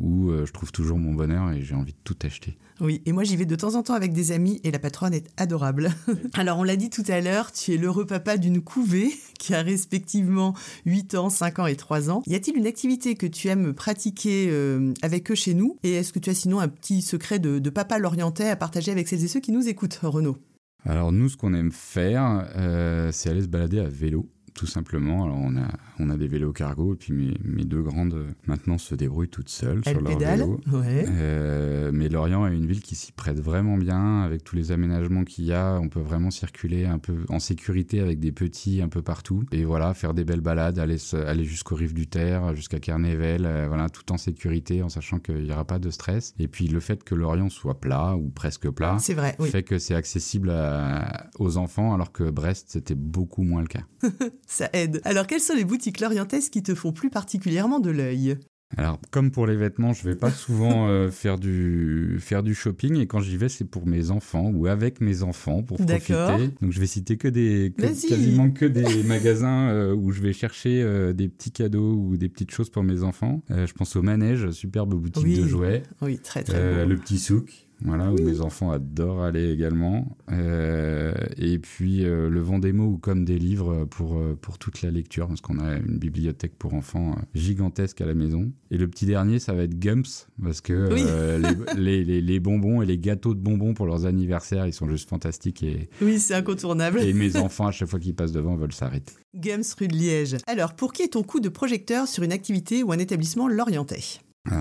où 0.00 0.32
je 0.32 0.52
trouve 0.52 0.72
toujours 0.72 0.98
mon 0.98 1.14
bonheur 1.14 1.52
et 1.52 1.62
j'ai 1.62 1.74
envie 1.74 1.92
de 1.92 1.98
tout 2.02 2.16
acheter. 2.22 2.58
Oui, 2.78 3.00
et 3.06 3.12
moi 3.12 3.24
j'y 3.24 3.36
vais 3.36 3.46
de 3.46 3.56
temps 3.56 3.74
en 3.74 3.82
temps 3.82 3.94
avec 3.94 4.12
des 4.12 4.32
amis 4.32 4.60
et 4.62 4.70
la 4.70 4.78
patronne 4.78 5.14
est 5.14 5.30
adorable. 5.38 5.90
Alors 6.34 6.58
on 6.58 6.62
l'a 6.62 6.76
dit 6.76 6.90
tout 6.90 7.04
à 7.08 7.20
l'heure, 7.22 7.50
tu 7.50 7.72
es 7.72 7.78
l'heureux 7.78 8.04
papa 8.04 8.36
d'une 8.36 8.60
couvée 8.60 8.95
qui 9.38 9.54
a 9.54 9.62
respectivement 9.62 10.54
8 10.84 11.14
ans, 11.14 11.30
5 11.30 11.58
ans 11.60 11.66
et 11.66 11.76
3 11.76 12.10
ans. 12.10 12.22
Y 12.26 12.34
a-t-il 12.34 12.56
une 12.56 12.66
activité 12.66 13.14
que 13.14 13.26
tu 13.26 13.48
aimes 13.48 13.74
pratiquer 13.74 14.48
euh, 14.50 14.92
avec 15.02 15.30
eux 15.30 15.34
chez 15.34 15.54
nous? 15.54 15.76
Et 15.82 15.92
est-ce 15.92 16.12
que 16.12 16.18
tu 16.18 16.30
as 16.30 16.34
sinon 16.34 16.60
un 16.60 16.68
petit 16.68 17.02
secret 17.02 17.38
de, 17.38 17.70
papa 17.70 17.98
lorientais 17.98 18.48
à 18.48 18.56
partager 18.56 18.90
avec 18.92 19.08
celles 19.08 19.24
et 19.24 19.28
ceux 19.28 19.40
qui 19.40 19.52
nous 19.52 19.68
écoutent, 19.68 19.98
Renaud? 20.02 20.36
Alors 20.84 21.12
nous, 21.12 21.28
ce 21.28 21.36
qu'on 21.36 21.52
aime 21.52 21.72
faire, 21.72 22.48
euh, 22.56 23.10
c'est 23.12 23.30
aller 23.30 23.42
se 23.42 23.48
balader 23.48 23.80
à 23.80 23.88
vélo 23.88 24.28
tout 24.56 24.66
simplement. 24.66 25.24
Alors 25.24 25.38
on 25.38 25.56
a, 25.56 25.68
on 26.00 26.10
a 26.10 26.16
des 26.16 26.26
vélos 26.26 26.52
cargo 26.52 26.94
et 26.94 26.96
puis 26.96 27.12
mes, 27.12 27.34
mes 27.44 27.64
deux 27.64 27.82
grandes 27.82 28.26
maintenant 28.46 28.78
se 28.78 28.94
débrouillent 28.94 29.28
toutes 29.28 29.50
seules 29.50 29.82
sur 29.84 30.00
leur 30.00 30.18
vélo. 30.18 30.60
Euh, 30.74 31.90
mais 31.92 32.08
Lorient 32.08 32.46
est 32.46 32.56
une 32.56 32.66
ville 32.66 32.80
qui 32.80 32.94
s'y 32.94 33.12
prête 33.12 33.38
vraiment 33.38 33.76
bien 33.76 34.22
avec 34.22 34.42
tous 34.42 34.56
les 34.56 34.72
aménagements 34.72 35.24
qu'il 35.24 35.44
y 35.44 35.52
a. 35.52 35.78
On 35.80 35.88
peut 35.88 36.00
vraiment 36.00 36.30
circuler 36.30 36.86
un 36.86 36.98
peu 36.98 37.24
en 37.28 37.38
sécurité 37.38 38.00
avec 38.00 38.18
des 38.18 38.32
petits 38.32 38.80
un 38.80 38.88
peu 38.88 39.02
partout. 39.02 39.44
Et 39.52 39.64
voilà, 39.64 39.92
faire 39.92 40.14
des 40.14 40.24
belles 40.24 40.40
balades, 40.40 40.78
aller, 40.78 40.96
aller 41.12 41.44
jusqu'aux 41.44 41.76
rives 41.76 41.94
du 41.94 42.06
Terre, 42.06 42.56
jusqu'à 42.56 42.80
Carnével, 42.80 43.44
euh, 43.44 43.66
voilà, 43.68 43.90
tout 43.90 44.10
en 44.10 44.16
sécurité 44.16 44.82
en 44.82 44.88
sachant 44.88 45.18
qu'il 45.18 45.44
n'y 45.44 45.52
aura 45.52 45.66
pas 45.66 45.78
de 45.78 45.90
stress. 45.90 46.34
Et 46.38 46.48
puis 46.48 46.66
le 46.66 46.80
fait 46.80 47.04
que 47.04 47.14
Lorient 47.14 47.50
soit 47.50 47.78
plat 47.78 48.16
ou 48.16 48.30
presque 48.30 48.70
plat, 48.70 48.96
vrai, 49.14 49.36
fait 49.42 49.62
que 49.62 49.78
c'est 49.78 49.94
accessible 49.94 50.52
aux 51.38 51.58
enfants 51.58 51.92
alors 51.92 52.12
que 52.12 52.30
Brest 52.30 52.68
c'était 52.70 52.94
beaucoup 52.94 53.42
moins 53.42 53.60
le 53.60 53.68
cas. 53.68 53.82
ça 54.46 54.70
aide. 54.72 55.00
Alors, 55.04 55.26
quelles 55.26 55.40
sont 55.40 55.54
les 55.54 55.64
boutiques 55.64 56.00
lorientaises 56.00 56.48
qui 56.48 56.62
te 56.62 56.74
font 56.74 56.92
plus 56.92 57.10
particulièrement 57.10 57.80
de 57.80 57.90
l'œil? 57.90 58.38
Alors, 58.76 58.98
comme 59.10 59.30
pour 59.30 59.46
les 59.46 59.54
vêtements, 59.54 59.92
je 59.92 60.02
vais 60.02 60.16
pas 60.16 60.30
souvent 60.32 60.88
euh, 60.88 61.10
faire 61.10 61.38
du 61.38 62.16
faire 62.20 62.42
du 62.42 62.54
shopping 62.54 62.96
et 62.96 63.06
quand 63.06 63.20
j'y 63.20 63.36
vais, 63.36 63.48
c'est 63.48 63.64
pour 63.64 63.86
mes 63.86 64.10
enfants 64.10 64.50
ou 64.52 64.66
avec 64.66 65.00
mes 65.00 65.22
enfants 65.22 65.62
pour 65.62 65.78
profiter. 65.78 66.50
Donc, 66.60 66.72
je 66.72 66.80
vais 66.80 66.86
citer 66.86 67.16
que 67.16 67.28
des 67.28 67.72
quasiment 67.76 68.50
que 68.50 68.64
des 68.64 69.02
magasins 69.04 69.68
euh, 69.70 69.94
où 69.94 70.10
je 70.10 70.20
vais 70.20 70.32
chercher 70.32 70.82
euh, 70.82 71.12
des 71.12 71.28
petits 71.28 71.52
cadeaux 71.52 71.94
ou 71.94 72.16
des 72.16 72.28
petites 72.28 72.50
choses 72.50 72.70
pour 72.70 72.82
mes 72.82 73.02
enfants. 73.02 73.42
je 73.50 73.72
pense 73.72 73.94
au 73.96 74.02
manège, 74.02 74.50
superbe 74.50 74.94
boutique 74.94 75.36
de 75.36 75.46
jouets. 75.46 75.82
Oui, 76.02 76.18
très 76.18 76.42
très. 76.42 76.86
Le 76.86 76.96
petit 76.96 77.18
souk 77.18 77.65
voilà, 77.84 78.10
où 78.10 78.16
mes 78.22 78.40
enfants 78.40 78.70
adorent 78.70 79.22
aller 79.22 79.52
également. 79.52 80.16
Euh, 80.32 81.12
et 81.36 81.58
puis 81.58 82.04
euh, 82.04 82.30
le 82.30 82.40
Vendémo 82.40 82.84
ou 82.84 82.98
comme 82.98 83.24
des 83.24 83.38
livres 83.38 83.84
pour, 83.84 84.16
euh, 84.16 84.36
pour 84.40 84.58
toute 84.58 84.82
la 84.82 84.90
lecture, 84.90 85.28
parce 85.28 85.40
qu'on 85.40 85.58
a 85.58 85.76
une 85.76 85.98
bibliothèque 85.98 86.56
pour 86.58 86.74
enfants 86.74 87.16
gigantesque 87.34 88.00
à 88.00 88.06
la 88.06 88.14
maison. 88.14 88.50
Et 88.70 88.78
le 88.78 88.88
petit 88.88 89.04
dernier, 89.04 89.38
ça 89.38 89.52
va 89.52 89.64
être 89.64 89.78
Gumps, 89.78 90.28
parce 90.42 90.60
que 90.60 90.88
les, 91.76 92.04
les, 92.04 92.20
les, 92.20 92.40
bonbons 92.40 92.80
et 92.80 92.86
les 92.86 92.98
gâteaux 92.98 93.34
de 93.34 93.40
bonbons 93.40 93.74
pour 93.74 93.86
leurs 93.86 94.06
anniversaires, 94.06 94.66
ils 94.66 94.72
sont 94.72 94.88
juste 94.88 95.08
fantastiques. 95.08 95.62
Et, 95.62 95.90
oui, 96.00 96.18
c'est 96.18 96.34
incontournable. 96.34 97.00
Et 97.00 97.12
mes 97.12 97.36
enfants, 97.36 97.66
à 97.66 97.72
chaque 97.72 97.88
fois 97.88 98.00
qu'ils 98.00 98.14
passent 98.14 98.32
devant, 98.32 98.56
veulent 98.56 98.72
s'arrêter. 98.72 99.12
Gumps 99.34 99.74
rue 99.78 99.88
de 99.88 99.94
Liège. 99.94 100.36
Alors, 100.46 100.74
pour 100.74 100.92
qui 100.92 101.02
est 101.02 101.08
ton 101.08 101.22
coup 101.22 101.40
de 101.40 101.50
projecteur 101.50 102.08
sur 102.08 102.22
une 102.22 102.32
activité 102.32 102.82
ou 102.82 102.92
un 102.92 102.98
établissement 102.98 103.48
lorientais 103.48 104.20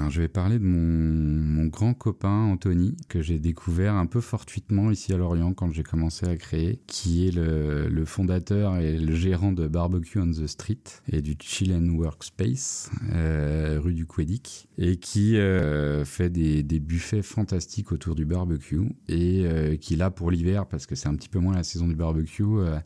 je 0.10 0.22
vais 0.22 0.28
parler 0.28 0.60
de 0.60 0.64
mon, 0.64 1.66
grand 1.68 1.94
copain 1.94 2.46
Anthony, 2.46 2.96
que 3.10 3.22
j'ai 3.22 3.40
découvert 3.40 3.96
un 3.96 4.06
peu 4.06 4.22
fortuitement 4.22 4.92
ici 4.92 5.14
à 5.14 5.18
Lorient 5.18 5.54
quand 5.54 5.72
j'ai 5.72 5.84
commencé 5.84 6.26
à 6.26 6.36
créer, 6.38 6.80
qui 6.88 7.28
est 7.28 7.32
le, 7.32 8.06
fondateur 8.06 8.78
et 8.78 8.98
le 8.98 9.16
gérant 9.16 9.52
de 9.52 9.68
Barbecue 9.68 10.20
on 10.20 10.30
the 10.30 10.46
Street 10.48 10.84
et 11.12 11.22
du 11.22 11.36
Chill 11.40 11.74
and 11.74 11.90
Workspace, 11.98 12.92
euh, 13.14 13.80
rue 13.82 13.94
du 13.94 14.06
Quédic, 14.06 14.68
et 14.78 14.98
qui 14.98 15.38
euh, 15.38 16.06
fait 16.06 16.30
des, 16.30 16.64
buffets 16.80 17.24
fantastiques 17.24 17.92
autour 17.92 18.16
du 18.16 18.26
barbecue 18.26 18.82
et 19.08 19.44
euh, 19.46 19.76
qui, 19.76 19.96
là, 19.96 20.12
pour 20.12 20.30
l'hiver, 20.30 20.68
parce 20.68 20.86
que 20.86 20.94
c'est 20.94 21.08
un 21.08 21.16
petit 21.16 21.30
peu 21.30 21.40
moins 21.40 21.56
la 21.56 21.64
saison 21.64 21.88
du 21.88 21.96
barbecue, 21.96 22.44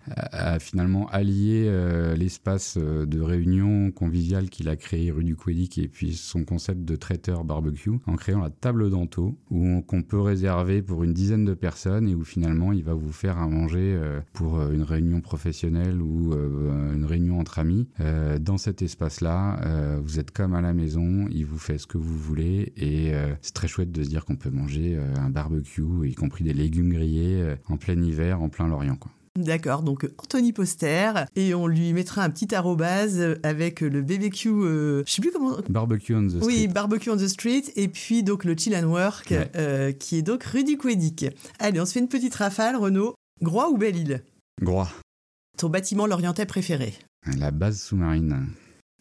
a, 0.08 0.60
finalement 0.60 1.08
allié 1.10 1.70
l'espace 2.16 2.78
de 2.78 3.22
réunion 3.22 3.92
conviviale 3.92 4.50
qu'il 4.50 4.70
a 4.70 4.76
créé 4.76 5.12
rue 5.12 5.24
du 5.24 5.36
Quédic 5.36 5.78
et 5.78 5.88
puis 5.88 6.14
son 6.14 6.46
concept 6.46 6.86
de 6.86 6.89
traiteur 6.96 7.44
barbecue 7.44 7.92
en 8.08 8.16
créant 8.16 8.42
la 8.42 8.50
table 8.50 8.90
d'anto 8.90 9.38
où 9.50 9.82
qu'on 9.82 10.02
peut 10.02 10.20
réserver 10.20 10.82
pour 10.82 11.04
une 11.04 11.14
dizaine 11.14 11.46
de 11.46 11.54
personnes 11.54 12.08
et 12.08 12.16
où 12.16 12.24
finalement 12.24 12.72
il 12.72 12.84
va 12.84 12.94
vous 12.94 13.12
faire 13.12 13.38
à 13.38 13.48
manger 13.48 13.96
euh, 13.96 14.22
pour 14.34 14.60
euh, 14.60 14.72
une 14.72 14.84
réunion 14.84 15.22
professionnelle 15.22 16.02
ou 16.02 16.34
euh, 16.34 16.96
une 16.96 17.06
réunion 17.06 17.40
entre 17.40 17.60
amis. 17.60 17.88
Dans 18.40 18.58
cet 18.58 18.82
espace-là, 18.82 19.60
vous 20.02 20.20
êtes 20.20 20.32
comme 20.32 20.54
à 20.54 20.62
la 20.62 20.74
maison, 20.74 21.28
il 21.30 21.46
vous 21.46 21.58
fait 21.58 21.78
ce 21.78 21.88
que 21.88 21.98
vous 21.98 22.18
voulez 22.18 22.74
et 22.78 23.14
c'est 23.42 23.54
très 23.54 23.68
chouette 23.68 23.92
de 23.92 24.04
se 24.04 24.10
dire 24.10 24.26
qu'on 24.26 24.36
peut 24.36 24.50
manger 24.50 24.98
un 25.18 25.30
barbecue, 25.30 25.84
y 26.06 26.16
compris 26.16 26.44
des 26.44 26.54
légumes 26.54 26.92
grillés 26.92 27.56
en 27.68 27.78
plein 27.78 28.02
hiver, 28.02 28.42
en 28.42 28.50
plein 28.50 28.68
Lorient. 28.68 28.96
Quoi. 28.96 29.12
D'accord, 29.44 29.84
donc 29.84 30.10
Anthony 30.18 30.54
Poster, 30.54 31.12
et 31.36 31.54
on 31.54 31.68
lui 31.68 31.94
mettra 31.94 32.24
un 32.24 32.30
petit 32.30 32.54
arrobase 32.54 33.38
avec 33.44 33.82
le 33.82 34.02
BBQ, 34.02 34.50
euh, 34.50 35.04
je 35.06 35.12
sais 35.12 35.22
plus 35.22 35.32
comment. 35.32 35.58
Barbecue 35.70 36.16
on 36.16 36.28
the 36.28 36.30
Street. 36.30 36.46
Oui, 36.46 36.68
Barbecue 36.68 37.10
on 37.10 37.18
the 37.18 37.28
Street, 37.28 37.64
et 37.76 37.88
puis 37.88 38.24
donc 38.24 38.44
le 38.44 38.56
Chill 38.58 38.76
and 38.76 38.88
Work, 38.88 39.34
euh, 39.56 39.92
qui 39.92 40.18
est 40.18 40.22
donc 40.22 40.44
rue 40.44 40.64
du 40.64 40.78
Quédic. 40.78 41.26
Allez, 41.60 41.80
on 41.80 41.86
se 41.86 41.94
fait 41.94 42.00
une 42.00 42.08
petite 42.08 42.36
rafale, 42.36 42.76
Renaud. 42.76 43.16
Groix 43.42 43.70
ou 43.70 43.78
Belle-Île 43.78 44.24
Groix. 44.62 44.90
Ton 45.58 45.70
bâtiment 45.70 46.06
lorientais 46.06 46.46
préféré? 46.46 46.94
La 47.38 47.52
base 47.52 47.82
sous-marine. 47.82 48.48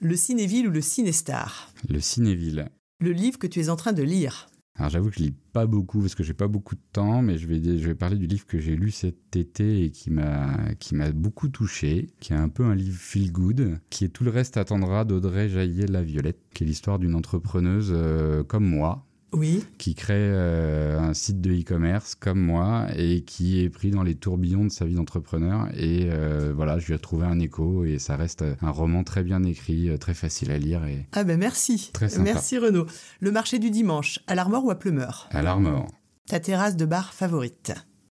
Le 0.00 0.16
Cinéville 0.16 0.68
ou 0.68 0.70
le 0.70 0.80
Cinestar 0.80 1.72
Le 1.88 2.00
Cinéville. 2.00 2.68
Le 3.00 3.10
livre 3.10 3.38
que 3.38 3.48
tu 3.48 3.60
es 3.60 3.68
en 3.68 3.76
train 3.76 3.92
de 3.92 4.02
lire 4.02 4.48
alors 4.78 4.90
j'avoue 4.90 5.10
que 5.10 5.16
je 5.16 5.24
lis 5.24 5.34
pas 5.52 5.66
beaucoup 5.66 6.00
parce 6.00 6.14
que 6.14 6.22
j'ai 6.22 6.34
pas 6.34 6.46
beaucoup 6.46 6.76
de 6.76 6.80
temps, 6.92 7.20
mais 7.20 7.36
je 7.36 7.48
vais, 7.48 7.60
je 7.78 7.88
vais 7.88 7.96
parler 7.96 8.16
du 8.16 8.28
livre 8.28 8.46
que 8.46 8.60
j'ai 8.60 8.76
lu 8.76 8.92
cet 8.92 9.34
été 9.34 9.84
et 9.84 9.90
qui 9.90 10.10
m'a, 10.10 10.56
qui 10.78 10.94
m'a 10.94 11.10
beaucoup 11.10 11.48
touché, 11.48 12.10
qui 12.20 12.32
est 12.32 12.36
un 12.36 12.48
peu 12.48 12.64
un 12.64 12.76
livre 12.76 12.96
feel 12.96 13.32
good, 13.32 13.80
qui 13.90 14.04
est 14.04 14.08
Tout 14.08 14.22
le 14.22 14.30
reste 14.30 14.56
attendra 14.56 15.04
d'Audrey 15.04 15.48
Jaillet-La 15.48 16.02
Violette, 16.02 16.38
qui 16.54 16.62
est 16.62 16.66
l'histoire 16.66 17.00
d'une 17.00 17.16
entrepreneuse 17.16 17.90
euh, 17.92 18.44
comme 18.44 18.66
moi, 18.66 19.07
oui. 19.32 19.64
qui 19.78 19.94
crée 19.94 20.14
euh, 20.16 20.98
un 20.98 21.14
site 21.14 21.40
de 21.40 21.52
e-commerce 21.52 22.14
comme 22.14 22.40
moi 22.40 22.86
et 22.96 23.22
qui 23.22 23.60
est 23.60 23.68
pris 23.68 23.90
dans 23.90 24.02
les 24.02 24.14
tourbillons 24.14 24.64
de 24.64 24.70
sa 24.70 24.84
vie 24.84 24.94
d'entrepreneur. 24.94 25.68
Et 25.74 26.08
euh, 26.10 26.52
voilà, 26.54 26.78
je 26.78 26.86
lui 26.86 26.94
ai 26.94 26.98
trouvé 26.98 27.26
un 27.26 27.38
écho 27.38 27.84
et 27.84 27.98
ça 27.98 28.16
reste 28.16 28.44
un 28.60 28.70
roman 28.70 29.04
très 29.04 29.22
bien 29.22 29.42
écrit, 29.42 29.88
euh, 29.88 29.98
très 29.98 30.14
facile 30.14 30.50
à 30.50 30.58
lire. 30.58 30.84
Et 30.84 31.06
ah 31.12 31.24
ben 31.24 31.38
merci. 31.38 31.90
Très 31.92 32.08
sympa. 32.08 32.24
Merci 32.24 32.58
Renaud. 32.58 32.86
Le 33.20 33.32
marché 33.32 33.58
du 33.58 33.70
dimanche, 33.70 34.20
à 34.26 34.34
l'Armor 34.34 34.64
ou 34.64 34.70
à 34.70 34.78
Pleumeur 34.78 35.28
À 35.32 35.42
l'Armor. 35.42 35.88
Ta 36.26 36.40
terrasse 36.40 36.76
de 36.76 36.84
bar 36.84 37.12
favorite 37.14 37.72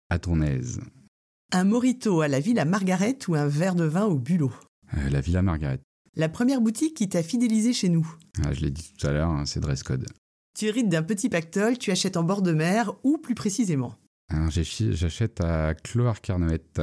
À 0.10 0.20
Tournaise. 0.20 0.82
Un 1.54 1.66
morito 1.66 2.22
à 2.22 2.28
la 2.28 2.40
Villa 2.40 2.66
Margaret 2.66 3.18
ou 3.28 3.36
un 3.36 3.48
verre 3.48 3.76
de 3.76 3.84
vin 3.84 4.06
au 4.06 4.18
bulot? 4.18 4.54
La 5.10 5.22
Villa 5.22 5.42
Margaret. 5.42 5.80
La 6.16 6.28
première 6.28 6.60
boutique 6.60 6.96
qui 6.96 7.08
t'a 7.08 7.24
fidélisé 7.24 7.72
chez 7.72 7.88
nous 7.88 8.10
ah, 8.44 8.52
Je 8.52 8.62
l'ai 8.62 8.70
dit 8.70 8.92
tout 8.98 9.08
à 9.08 9.12
l'heure, 9.12 9.30
hein, 9.30 9.46
c'est 9.46 9.62
Dresscode. 9.62 10.06
Tu 10.58 10.66
hérites 10.66 10.90
d'un 10.90 11.04
petit 11.04 11.30
pactole, 11.30 11.78
tu 11.78 11.92
achètes 11.92 12.18
en 12.18 12.24
bord 12.24 12.42
de 12.42 12.52
mer 12.52 12.94
ou 13.04 13.18
plus 13.18 13.36
précisément 13.36 13.96
J'achète 14.50 15.42
à 15.42 15.74
Cloire-Carnoët, 15.74 16.80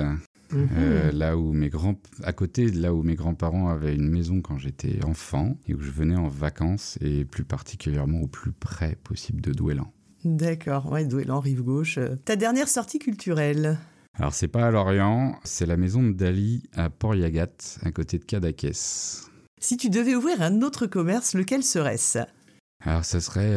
mhm. 0.53 0.69
euh, 0.77 1.13
là 1.13 1.37
où 1.37 1.53
mes 1.53 1.69
grands, 1.69 1.99
à 2.23 2.33
côté 2.33 2.71
là 2.71 2.93
où 2.93 3.03
mes 3.03 3.15
grands-parents 3.15 3.69
avaient 3.69 3.95
une 3.95 4.09
maison 4.09 4.41
quand 4.41 4.59
j'étais 4.59 5.05
enfant 5.05 5.57
et 5.67 5.75
où 5.75 5.81
je 5.81 5.91
venais 5.91 6.17
en 6.17 6.29
vacances 6.29 6.99
et 7.01 7.25
plus 7.25 7.45
particulièrement 7.45 8.21
au 8.21 8.27
plus 8.27 8.53
près 8.53 8.97
possible 9.03 9.41
de 9.41 9.53
Douélan. 9.53 9.91
D'accord, 10.25 10.91
ouais, 10.93 11.07
Douélan, 11.07 11.41
rive 11.41 11.63
gauche. 11.63 11.99
Ta 12.25 12.37
dernière 12.37 12.69
sortie 12.69 12.99
culturelle? 12.99 13.79
Alors 14.15 14.35
c'est 14.35 14.49
pas 14.49 14.67
à 14.67 14.71
Lorient, 14.71 15.39
c'est 15.45 15.67
la 15.67 15.77
maison 15.77 16.03
de 16.03 16.13
Dali 16.13 16.65
à 16.75 16.91
Port-Yagat, 16.91 17.79
à 17.83 17.93
côté 17.93 18.19
de 18.19 18.25
Cadaqués. 18.25 18.73
Si 19.61 19.77
tu 19.77 19.91
devais 19.91 20.17
ouvrir 20.17 20.43
un 20.43 20.63
autre 20.63 20.87
commerce, 20.87 21.35
lequel 21.35 21.63
serait-ce? 21.63 22.19
Alors, 22.81 23.05
ça 23.05 23.21
serait. 23.21 23.57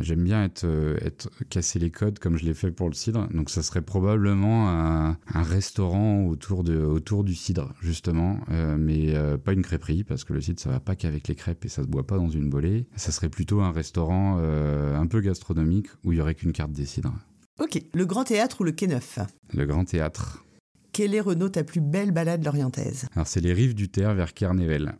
J'aime 0.00 0.24
bien 0.24 0.44
être, 0.44 0.66
être 1.00 1.30
casser 1.48 1.78
les 1.78 1.90
codes 1.90 2.18
comme 2.18 2.36
je 2.36 2.44
l'ai 2.44 2.54
fait 2.54 2.72
pour 2.72 2.88
le 2.88 2.94
cidre. 2.94 3.28
Donc, 3.32 3.48
ça 3.48 3.62
serait 3.62 3.82
probablement 3.82 4.70
un, 4.70 5.16
restaurant 5.34 6.24
autour, 6.26 6.64
de, 6.64 6.78
autour 6.78 7.22
du 7.22 7.34
cidre, 7.34 7.72
justement. 7.80 8.40
Euh, 8.50 8.76
mais 8.78 9.14
euh, 9.14 9.38
pas 9.38 9.52
une 9.52 9.62
crêperie, 9.62 10.02
parce 10.02 10.24
que 10.24 10.32
le 10.32 10.40
cidre, 10.40 10.60
ça 10.60 10.70
va 10.70 10.80
pas 10.80 10.96
qu'avec 10.96 11.28
les 11.28 11.36
crêpes 11.36 11.64
et 11.64 11.68
ça 11.68 11.82
se 11.82 11.86
boit 11.86 12.06
pas 12.06 12.16
dans 12.16 12.28
une 12.28 12.50
bolée. 12.50 12.86
Ça 12.96 13.12
serait 13.12 13.28
plutôt 13.28 13.60
un 13.60 13.70
restaurant 13.70 14.38
euh, 14.40 14.96
un 14.96 15.06
peu 15.06 15.20
gastronomique 15.20 15.88
où 16.02 16.12
il 16.12 16.18
y 16.18 16.20
aurait 16.20 16.34
qu'une 16.34 16.52
carte 16.52 16.72
des 16.72 16.86
cidres. 16.86 17.14
Ok. 17.60 17.80
Le 17.94 18.04
Grand 18.04 18.24
Théâtre 18.24 18.62
ou 18.62 18.64
le 18.64 18.72
Quai 18.72 18.88
Neuf 18.88 19.20
Le 19.52 19.64
Grand 19.64 19.84
Théâtre. 19.84 20.44
quelle 20.92 21.14
est 21.14 21.20
Renaud 21.20 21.50
ta 21.50 21.62
plus 21.62 21.80
belle 21.80 22.10
balade 22.10 22.44
lorientaise? 22.44 23.06
Alors 23.14 23.28
c'est 23.28 23.40
les 23.40 23.52
rives 23.52 23.74
du 23.74 23.88
Terre 23.88 24.14
vers 24.14 24.34
Kernevel. 24.34 24.96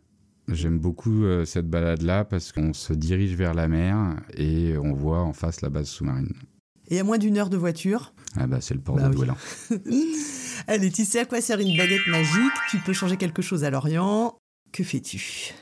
J'aime 0.49 0.77
beaucoup 0.77 1.23
euh, 1.23 1.45
cette 1.45 1.69
balade-là 1.69 2.25
parce 2.25 2.51
qu'on 2.51 2.73
se 2.73 2.93
dirige 2.93 3.35
vers 3.35 3.53
la 3.53 3.67
mer 3.67 4.15
et 4.35 4.75
on 4.77 4.93
voit 4.93 5.21
en 5.21 5.31
face 5.33 5.61
la 5.61 5.69
base 5.69 5.87
sous-marine. 5.87 6.33
Et 6.89 6.99
à 6.99 7.03
moins 7.05 7.17
d'une 7.17 7.37
heure 7.37 7.49
de 7.49 7.55
voiture 7.57 8.13
Ah 8.35 8.45
bah 8.45 8.59
c'est 8.59 8.73
le 8.73 8.81
port 8.81 8.95
Bah 8.97 9.03
de 9.03 9.09
oui. 9.09 9.15
Douala. 9.15 9.37
Allez, 10.67 10.91
tu 10.91 11.05
sais 11.05 11.19
à 11.19 11.25
quoi 11.25 11.39
sert 11.41 11.59
une 11.59 11.77
baguette 11.77 12.05
magique? 12.07 12.51
Tu 12.69 12.77
peux 12.79 12.93
changer 12.93 13.15
quelque 13.17 13.41
chose 13.41 13.63
à 13.63 13.69
Lorient. 13.69 14.35
Que 14.73 14.83
fais-tu? 14.83 15.53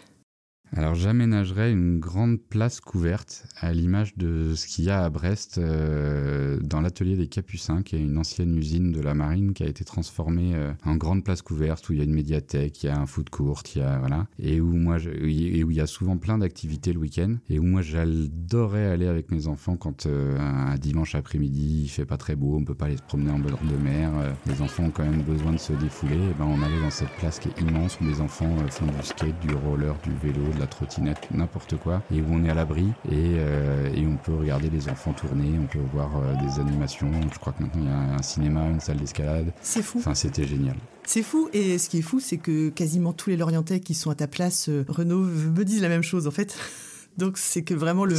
Alors 0.73 0.95
j'aménagerais 0.95 1.69
une 1.69 1.99
grande 1.99 2.39
place 2.39 2.79
couverte 2.79 3.45
à 3.59 3.73
l'image 3.73 4.15
de 4.15 4.55
ce 4.55 4.67
qu'il 4.67 4.85
y 4.85 4.89
a 4.89 5.03
à 5.03 5.09
Brest 5.09 5.57
euh, 5.57 6.59
dans 6.61 6.79
l'atelier 6.79 7.17
des 7.17 7.27
Capucins, 7.27 7.81
qui 7.81 7.97
est 7.97 7.99
une 7.99 8.17
ancienne 8.17 8.55
usine 8.55 8.93
de 8.93 9.01
la 9.01 9.13
marine 9.13 9.51
qui 9.53 9.63
a 9.63 9.67
été 9.67 9.83
transformée 9.83 10.55
euh, 10.55 10.71
en 10.85 10.95
grande 10.95 11.25
place 11.25 11.41
couverte 11.41 11.89
où 11.89 11.93
il 11.93 11.99
y 11.99 12.01
a 12.01 12.05
une 12.05 12.13
médiathèque, 12.13 12.83
il 12.83 12.85
y 12.85 12.89
a 12.89 12.97
un 12.97 13.05
foot 13.05 13.29
court, 13.29 13.63
il 13.75 13.79
y 13.79 13.81
a 13.81 13.99
voilà, 13.99 14.27
et 14.39 14.61
où 14.61 14.71
moi 14.71 14.95
et 14.97 15.63
où 15.65 15.71
il 15.71 15.75
y 15.77 15.81
a 15.81 15.87
souvent 15.87 16.15
plein 16.15 16.37
d'activités 16.37 16.93
le 16.93 16.99
week-end. 16.99 17.35
Et 17.49 17.59
où 17.59 17.63
moi 17.63 17.81
j'adorais 17.81 18.85
aller 18.85 19.07
avec 19.07 19.29
mes 19.29 19.47
enfants 19.47 19.75
quand 19.75 20.05
euh, 20.05 20.39
un 20.39 20.77
dimanche 20.77 21.15
après-midi 21.15 21.81
il 21.83 21.89
fait 21.89 22.05
pas 22.05 22.17
très 22.17 22.37
beau, 22.37 22.55
on 22.55 22.63
peut 22.63 22.75
pas 22.75 22.85
aller 22.85 22.97
se 22.97 23.03
promener 23.03 23.31
en 23.31 23.39
bord 23.39 23.59
de 23.69 23.75
mer, 23.75 24.09
les 24.47 24.61
enfants 24.61 24.85
ont 24.85 24.91
quand 24.91 25.03
même 25.03 25.23
besoin 25.23 25.51
de 25.51 25.59
se 25.59 25.73
défouler, 25.73 26.15
et 26.15 26.33
ben 26.39 26.45
on 26.45 26.61
allait 26.63 26.79
dans 26.79 26.89
cette 26.89 27.11
place 27.17 27.39
qui 27.39 27.49
est 27.49 27.59
immense 27.59 27.99
où 27.99 28.05
les 28.05 28.21
enfants 28.21 28.55
font 28.69 28.85
du 28.85 29.03
skate, 29.03 29.37
du 29.41 29.53
roller, 29.53 29.95
du 30.03 30.11
vélo, 30.25 30.43
la 30.61 30.67
trottinette, 30.67 31.27
n'importe 31.31 31.75
quoi, 31.77 32.01
et 32.13 32.21
où 32.21 32.25
on 32.29 32.45
est 32.45 32.49
à 32.49 32.53
l'abri 32.53 32.87
et, 33.09 33.35
euh, 33.37 33.91
et 33.93 34.05
on 34.05 34.15
peut 34.15 34.33
regarder 34.33 34.69
les 34.69 34.87
enfants 34.89 35.13
tourner, 35.13 35.59
on 35.59 35.65
peut 35.65 35.83
voir 35.93 36.09
euh, 36.17 36.35
des 36.45 36.59
animations. 36.59 37.11
Je 37.33 37.39
crois 37.39 37.53
que 37.53 37.63
maintenant 37.63 37.81
il 37.83 37.89
y 37.89 37.91
a 37.91 38.15
un 38.15 38.21
cinéma, 38.21 38.65
une 38.67 38.79
salle 38.79 38.97
d'escalade. 38.97 39.51
C'est 39.61 39.81
fou. 39.81 39.97
Enfin, 39.99 40.15
c'était 40.15 40.45
génial. 40.45 40.75
C'est 41.05 41.23
fou. 41.23 41.49
Et 41.51 41.77
ce 41.77 41.89
qui 41.89 41.99
est 41.99 42.03
fou, 42.03 42.19
c'est 42.19 42.37
que 42.37 42.69
quasiment 42.69 43.11
tous 43.11 43.31
les 43.31 43.37
Lorientais 43.37 43.79
qui 43.79 43.93
sont 43.93 44.11
à 44.11 44.15
ta 44.15 44.27
place, 44.27 44.69
euh, 44.69 44.85
Renaud, 44.87 45.23
me 45.23 45.63
disent 45.63 45.81
la 45.81 45.89
même 45.89 46.03
chose 46.03 46.27
en 46.27 46.31
fait. 46.31 46.55
Donc 47.21 47.37
c'est 47.37 47.63
que 47.63 47.73
vraiment 47.75 48.03
le, 48.03 48.15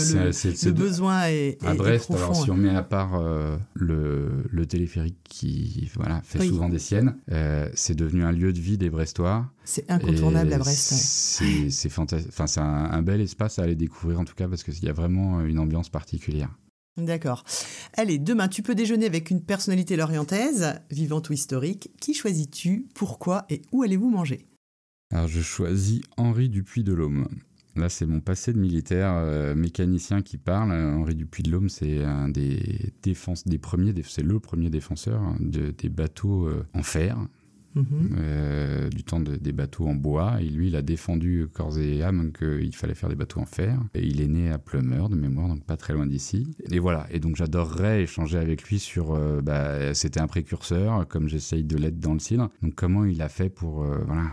besoin 0.72 1.26
est, 1.26 1.34
est- 1.60 1.64
À 1.66 1.72
est 1.74 1.76
Brest, 1.76 2.04
profond. 2.06 2.22
alors 2.24 2.36
si 2.36 2.50
on 2.52 2.56
met 2.56 2.70
à 2.74 2.82
part 2.84 3.16
euh, 3.16 3.56
le, 3.74 4.44
le 4.48 4.66
téléphérique 4.66 5.16
qui 5.24 5.90
voilà, 5.96 6.22
fait 6.22 6.38
Oui. 6.38 6.48
souvent 6.48 6.68
des 6.68 6.78
siennes, 6.78 7.16
euh, 7.32 7.68
c'est 7.74 7.96
devenu 7.96 8.22
un 8.22 8.30
lieu 8.30 8.52
de 8.52 8.60
vie 8.60 8.78
des 8.78 8.90
Brestois. 8.90 9.50
C'est 9.64 9.90
incontournable 9.90 10.52
à 10.52 10.58
Brest. 10.58 10.92
ouais. 10.92 10.98
C'est 10.98 11.70
c'est 11.70 11.88
fantastique. 11.88 12.30
Enfin, 12.32 12.46
c'est 12.46 12.60
un, 12.60 12.64
un 12.92 13.02
bel 13.02 13.20
espace 13.20 13.58
à 13.58 13.62
aller 13.64 13.74
découvrir 13.74 14.20
en 14.20 14.24
tout 14.24 14.34
cas 14.36 14.46
parce 14.46 14.62
qu'il 14.62 14.82
y 14.84 14.88
a 14.88 14.92
vraiment 14.92 15.40
une 15.40 15.58
ambiance 15.58 15.88
particulière. 15.88 16.50
D'accord. 16.96 17.42
Allez, 17.94 18.18
demain, 18.18 18.46
tu 18.48 18.62
peux 18.62 18.74
déjeuner 18.76 19.06
avec 19.06 19.30
une 19.30 19.42
personnalité 19.42 19.96
lorientaise, 19.96 20.74
vivante 20.90 21.30
ou 21.30 21.32
historique. 21.32 21.90
Qui 22.00 22.14
choisis-tu? 22.14 22.86
Pourquoi 22.94 23.46
Et 23.50 23.62
où 23.72 23.82
allez-vous 23.82 24.10
manger? 24.10 24.46
Alors 25.10 25.26
je 25.26 25.40
choisis 25.40 26.02
Henri 26.16 26.48
Dupuis 26.48 26.84
de 26.84 26.92
l'Aume. 26.92 27.26
Là, 27.74 27.88
c'est 27.88 28.04
mon 28.04 28.20
passé 28.20 28.52
de 28.52 28.58
militaire 28.58 29.12
euh, 29.16 29.54
mécanicien 29.54 30.20
qui 30.20 30.36
parle. 30.36 30.72
Henri 30.72 31.14
Dupuis 31.14 31.42
de 31.42 31.50
l'Aume, 31.50 31.68
c'est 31.70 32.04
un 32.04 32.28
des 32.28 32.92
des 33.46 33.58
premiers, 33.58 33.94
c'est 34.04 34.22
le 34.22 34.38
premier 34.40 34.68
défenseur 34.68 35.22
hein, 35.22 35.36
de- 35.40 35.70
des 35.70 35.88
bateaux 35.88 36.46
euh, 36.48 36.66
en 36.74 36.82
fer, 36.82 37.16
Mhm. 37.74 37.84
euh, 38.18 38.88
du 38.90 39.02
temps 39.04 39.20
de- 39.20 39.36
des 39.36 39.52
bateaux 39.52 39.86
en 39.86 39.94
bois. 39.94 40.40
Et 40.40 40.48
lui, 40.48 40.68
il 40.68 40.76
a 40.76 40.82
défendu 40.82 41.46
corps 41.52 41.78
et 41.78 42.02
âme 42.02 42.32
qu'il 42.32 42.74
fallait 42.74 42.94
faire 42.94 43.08
des 43.08 43.14
bateaux 43.14 43.40
en 43.40 43.46
fer. 43.46 43.78
Et 43.94 44.04
il 44.06 44.20
est 44.20 44.28
né 44.28 44.50
à 44.50 44.58
Plumeur, 44.58 45.08
de 45.08 45.16
mémoire, 45.16 45.48
donc 45.48 45.64
pas 45.64 45.76
très 45.76 45.92
loin 45.94 46.06
d'ici. 46.06 46.54
Et 46.70 46.78
voilà. 46.78 47.06
Et 47.10 47.18
donc, 47.20 47.36
j'adorerais 47.36 48.02
échanger 48.02 48.38
avec 48.38 48.62
lui 48.64 48.78
sur. 48.78 49.12
euh, 49.14 49.40
bah, 49.40 49.94
C'était 49.94 50.20
un 50.20 50.26
précurseur, 50.26 51.06
comme 51.08 51.28
j'essaye 51.28 51.64
de 51.64 51.76
l'être 51.76 51.98
dans 52.00 52.12
le 52.14 52.18
cidre. 52.18 52.50
Donc, 52.62 52.74
comment 52.74 53.04
il 53.04 53.20
a 53.22 53.28
fait 53.28 53.48
pour 53.48 53.82
euh, 53.84 53.98
voilà, 54.06 54.24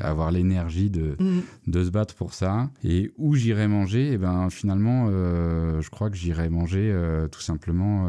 avoir 0.00 0.30
l'énergie 0.30 0.90
de, 0.90 1.16
Mhm. 1.20 1.42
de 1.68 1.84
se 1.84 1.90
battre 1.90 2.14
pour 2.14 2.34
ça. 2.34 2.70
Et 2.82 3.10
où 3.18 3.34
j'irai 3.34 3.68
manger? 3.68 4.12
Et 4.12 4.18
ben 4.18 4.50
finalement, 4.50 5.08
je 5.10 5.88
crois 5.90 6.10
que 6.10 6.16
j'irai 6.16 6.48
manger 6.48 6.94
tout 7.30 7.40
simplement 7.40 8.06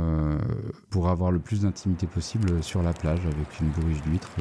pour 0.90 1.10
avoir 1.10 1.32
le 1.32 1.40
plus 1.40 1.62
d'intimité 1.62 2.08
possible 2.08 2.62
sur 2.64 2.82
la 2.82 2.94
plage 2.94 3.20
avec 3.26 3.60
une 3.62 3.68
bourriche 3.70 4.02
d'huîtres, 4.04 4.32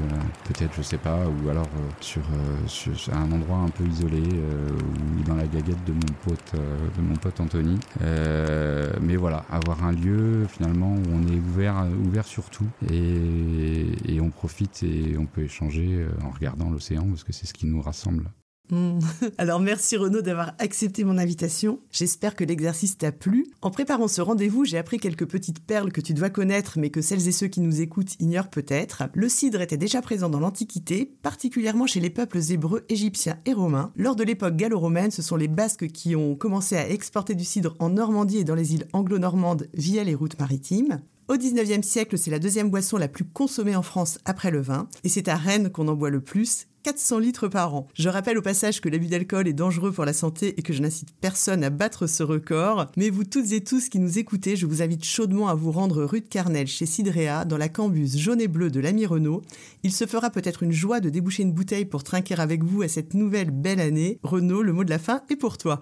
peut-être, 0.45 0.73
je 0.77 0.83
sais 0.83 0.99
pas, 0.99 1.19
ou 1.27 1.49
alors 1.49 1.67
euh, 1.77 1.91
sur, 2.01 2.23
euh, 2.23 2.67
sur- 2.67 2.93
un 3.15 3.31
endroit 3.33 3.59
un 3.59 3.69
peu 3.69 3.85
isolé 3.85 4.23
euh, 4.35 4.69
ou 5.19 5.23
dans 5.25 5.35
la 5.37 5.47
gaguette 5.47 5.83
de 5.85 5.93
mon 5.93 6.15
pote, 6.25 6.53
euh, 6.55 6.77
de 6.97 7.03
mon 7.03 7.15
pote 7.17 7.41
Anthony. 7.41 7.79
Euh, 8.03 8.91
mais 9.01 9.17
voilà, 9.17 9.45
avoir 9.51 9.85
un 9.85 9.93
lieu 9.93 10.47
finalement 10.49 10.95
où 10.95 11.03
on 11.13 11.23
est 11.27 11.39
ouvert, 11.39 11.87
ouvert 12.07 12.27
sur 12.27 12.51
tout 12.51 12.67
et, 12.91 13.87
et 14.07 14.21
on 14.21 14.31
profite 14.31 14.83
et 14.83 15.17
on 15.19 15.27
peut 15.27 15.43
échanger 15.43 15.89
euh, 15.95 16.09
en 16.25 16.31
regardant 16.31 16.71
l'océan 16.71 17.07
parce 17.09 17.25
que 17.25 17.33
c'est 17.33 17.47
ce 17.47 17.55
qui 17.55 17.67
nous 17.67 17.81
rassemble. 17.81 18.31
Alors 19.39 19.61
merci 19.61 19.97
Renaud 19.97 20.23
d'avoir 20.23 20.53
accepté 20.59 21.05
mon 21.05 21.19
invitation. 21.19 21.81
J'espère 21.91 22.35
que 22.35 22.45
l'exercice 22.45 22.99
t'a 22.99 23.13
plu. 23.13 23.47
En 23.63 23.71
préparant 23.71 24.09
ce 24.09 24.21
rendez-vous, 24.21 24.65
j'ai 24.65 24.79
appris 24.79 24.99
quelques 24.99 25.27
petites 25.27 25.65
perles 25.65 25.93
que 25.93 26.01
tu 26.01 26.15
dois 26.15 26.31
connaître 26.31 26.79
mais 26.79 26.91
que 26.91 27.01
celles 27.01 27.29
et 27.29 27.33
ceux 27.33 27.47
qui 27.47 27.61
nous 27.61 27.81
écoutent 27.81 28.21
ignorent 28.21 28.51
peut-être. 28.51 29.05
Le 29.15 29.29
cidre 29.29 29.61
était 29.61 29.77
déjà 29.77 30.03
présent 30.03 30.29
dans 30.29 30.41
l'Antiquité, 30.41 31.15
particulièrement 31.23 31.87
chez 31.87 32.01
les 32.01 32.11
peuples 32.11 32.41
hébreux, 32.51 32.85
égyptiens 32.89 33.39
et 33.47 33.53
romains. 33.53 33.93
Lors 33.97 34.17
de 34.17 34.25
l'époque 34.25 34.57
gallo-romaine, 34.57 35.11
ce 35.11 35.23
sont 35.23 35.37
les 35.37 35.49
Basques 35.49 35.89
qui 35.89 36.17
ont 36.17 36.35
commencé 36.35 36.77
à 36.77 36.89
exporter 36.89 37.35
du 37.35 37.45
cidre 37.45 37.77
en 37.79 37.91
Normandie 37.91 38.39
et 38.39 38.45
dans 38.45 38.55
les 38.55 38.75
îles 38.75 38.89
anglo-normandes 38.93 39.69
via 39.75 40.05
les 40.05 40.15
routes 40.15 40.39
maritimes. 40.39 41.01
Au 41.27 41.37
19e 41.37 41.83
siècle, 41.83 42.19
c'est 42.19 42.31
la 42.31 42.39
deuxième 42.39 42.69
boisson 42.69 42.99
la 42.99 43.09
plus 43.09 43.25
consommée 43.25 43.75
en 43.75 43.83
France 43.83 44.19
après 44.27 44.51
le 44.51 44.61
vin, 44.61 44.89
et 45.05 45.09
c'est 45.09 45.29
à 45.29 45.37
Rennes 45.37 45.71
qu'on 45.71 45.89
en 45.89 45.95
boit 45.95 46.11
le 46.11 46.21
plus, 46.21 46.67
400 46.85 47.19
litres 47.19 47.49
par 47.49 47.75
an. 47.75 47.89
Je 47.95 48.11
rappelle 48.11 48.37
au 48.37 48.43
passage 48.43 48.83
que 48.83 48.91
l'abus 48.91 49.07
d'alcool 49.07 49.49
est 49.49 49.55
dangereux 49.55 49.91
pour 49.91 50.05
la 50.05 50.13
santé 50.13 50.53
et 50.59 50.63
que 50.63 50.75
je 50.75 50.83
n'incite 50.83 51.15
personne 51.19 51.65
à 51.65 51.71
battre 51.71 52.07
ce 52.07 52.23
record. 52.23 52.93
Mais 52.99 53.09
vous 53.09 53.25
toutes 53.25 53.53
et 53.53 53.65
tous 53.65 53.89
qui 53.89 53.99
nous 53.99 54.19
écoutez, 54.19 54.55
je 54.55 54.67
vous 54.67 54.83
invite 54.83 55.03
chaudement 55.03 55.49
à 55.49 55.55
vous 55.55 55.73
rendre 55.73 56.05
rue 56.05 56.21
de 56.21 56.29
Carnel 56.29 56.67
chez 56.67 56.85
Cidrea, 56.85 57.47
dans 57.47 57.57
la 57.57 57.71
cambuse 57.71 58.19
jaune 58.19 58.43
et 58.43 58.49
bleue 58.49 58.71
de 58.71 58.81
l'ami 58.81 59.07
Renault. 59.07 59.41
Il 59.83 59.93
se 59.93 60.05
fera 60.05 60.29
peut-être 60.29 60.63
une 60.63 60.73
joie 60.73 61.01
de 61.01 61.09
déboucher 61.09 61.45
une 61.45 61.55
bouteille 61.55 61.87
pour 61.87 62.05
trinquer 62.05 62.39
avec 62.39 62.63
vous 62.63 62.83
à 62.83 62.89
cette 62.89 63.15
nouvelle 63.15 63.51
belle 63.51 63.81
année. 63.81 64.19
Renaud, 64.23 64.63
le 64.63 64.75
mot 64.75 64.85
de 64.85 64.91
la 64.91 64.99
fin 64.99 65.23
est 65.31 65.37
pour 65.37 65.57
toi. 65.57 65.81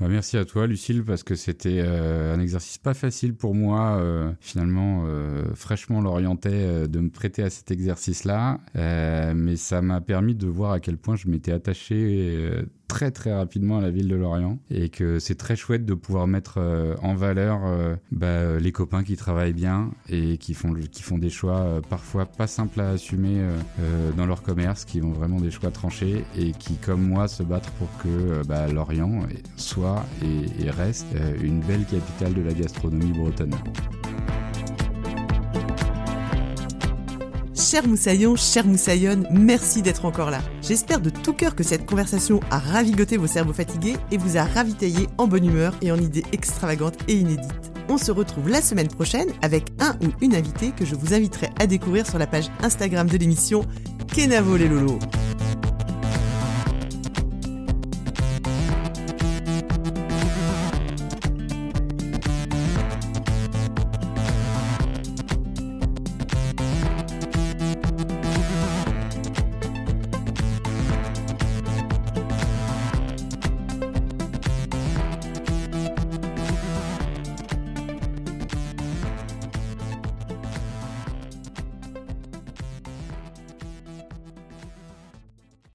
Bah, 0.00 0.08
merci 0.08 0.36
à 0.36 0.44
toi, 0.44 0.66
Lucille, 0.66 1.04
parce 1.04 1.22
que 1.22 1.34
c'était 1.34 1.80
euh, 1.80 2.34
un 2.34 2.40
exercice 2.40 2.78
pas 2.78 2.94
facile 2.94 3.34
pour 3.34 3.54
moi, 3.54 3.98
euh, 4.00 4.32
finalement, 4.40 5.04
euh, 5.06 5.54
fraîchement 5.54 6.00
l'orientais, 6.00 6.88
de 6.88 6.98
me 6.98 7.10
prêter 7.10 7.42
à 7.42 7.50
cet 7.50 7.70
exercice-là. 7.70 8.58
Mais 8.74 9.56
ça 9.56 9.82
m'a 9.82 10.00
permis 10.00 10.34
de 10.34 10.46
voir 10.46 10.72
à 10.72 10.80
quel 10.80 10.96
point 10.96 11.16
je 11.16 11.28
m'étais 11.28 11.52
attaché 11.52 12.64
très 12.92 13.10
très 13.10 13.32
rapidement 13.32 13.78
à 13.78 13.80
la 13.80 13.90
ville 13.90 14.06
de 14.06 14.16
Lorient 14.16 14.58
et 14.70 14.90
que 14.90 15.18
c'est 15.18 15.36
très 15.36 15.56
chouette 15.56 15.86
de 15.86 15.94
pouvoir 15.94 16.26
mettre 16.26 16.56
euh, 16.58 16.94
en 17.02 17.14
valeur 17.14 17.62
euh, 17.64 17.96
bah, 18.10 18.58
les 18.60 18.70
copains 18.70 19.02
qui 19.02 19.16
travaillent 19.16 19.54
bien 19.54 19.92
et 20.10 20.36
qui 20.36 20.52
font, 20.52 20.74
qui 20.74 21.02
font 21.02 21.16
des 21.16 21.30
choix 21.30 21.60
euh, 21.60 21.80
parfois 21.80 22.26
pas 22.26 22.46
simples 22.46 22.82
à 22.82 22.90
assumer 22.90 23.40
dans 24.16 24.26
leur 24.26 24.42
commerce, 24.42 24.84
qui 24.84 25.00
ont 25.00 25.12
vraiment 25.12 25.40
des 25.40 25.50
choix 25.50 25.70
tranchés 25.70 26.24
et 26.36 26.52
qui, 26.52 26.76
comme 26.76 27.02
moi, 27.02 27.28
se 27.28 27.42
battent 27.42 27.70
pour 27.78 27.88
que 28.02 28.46
bah, 28.46 28.68
Lorient 28.68 29.20
soit 29.56 30.04
et, 30.22 30.70
reste 30.70 31.06
une 31.42 31.60
belle 31.60 31.84
capitale 31.84 32.34
de 32.34 32.42
la 32.42 32.52
gastronomie 32.52 33.12
bretonne. 33.12 33.54
Cher 37.72 37.88
Moussaillon, 37.88 38.36
chère 38.36 38.66
Moussaillonne, 38.66 39.26
merci 39.30 39.80
d'être 39.80 40.04
encore 40.04 40.30
là. 40.30 40.42
J'espère 40.60 41.00
de 41.00 41.08
tout 41.08 41.32
cœur 41.32 41.56
que 41.56 41.62
cette 41.62 41.86
conversation 41.86 42.38
a 42.50 42.58
ravigoté 42.58 43.16
vos 43.16 43.26
cerveaux 43.26 43.54
fatigués 43.54 43.96
et 44.10 44.18
vous 44.18 44.36
a 44.36 44.44
ravitaillé 44.44 45.08
en 45.16 45.26
bonne 45.26 45.46
humeur 45.46 45.74
et 45.80 45.90
en 45.90 45.96
idées 45.96 46.26
extravagantes 46.32 46.98
et 47.08 47.14
inédites. 47.14 47.72
On 47.88 47.96
se 47.96 48.12
retrouve 48.12 48.50
la 48.50 48.60
semaine 48.60 48.88
prochaine 48.88 49.30
avec 49.40 49.72
un 49.80 49.96
ou 50.06 50.10
une 50.20 50.34
invitée 50.34 50.72
que 50.72 50.84
je 50.84 50.94
vous 50.94 51.14
inviterai 51.14 51.48
à 51.58 51.66
découvrir 51.66 52.06
sur 52.06 52.18
la 52.18 52.26
page 52.26 52.50
Instagram 52.62 53.08
de 53.08 53.16
l'émission 53.16 53.64
Kenavo 54.14 54.58
les 54.58 54.68
Lolos. 54.68 54.98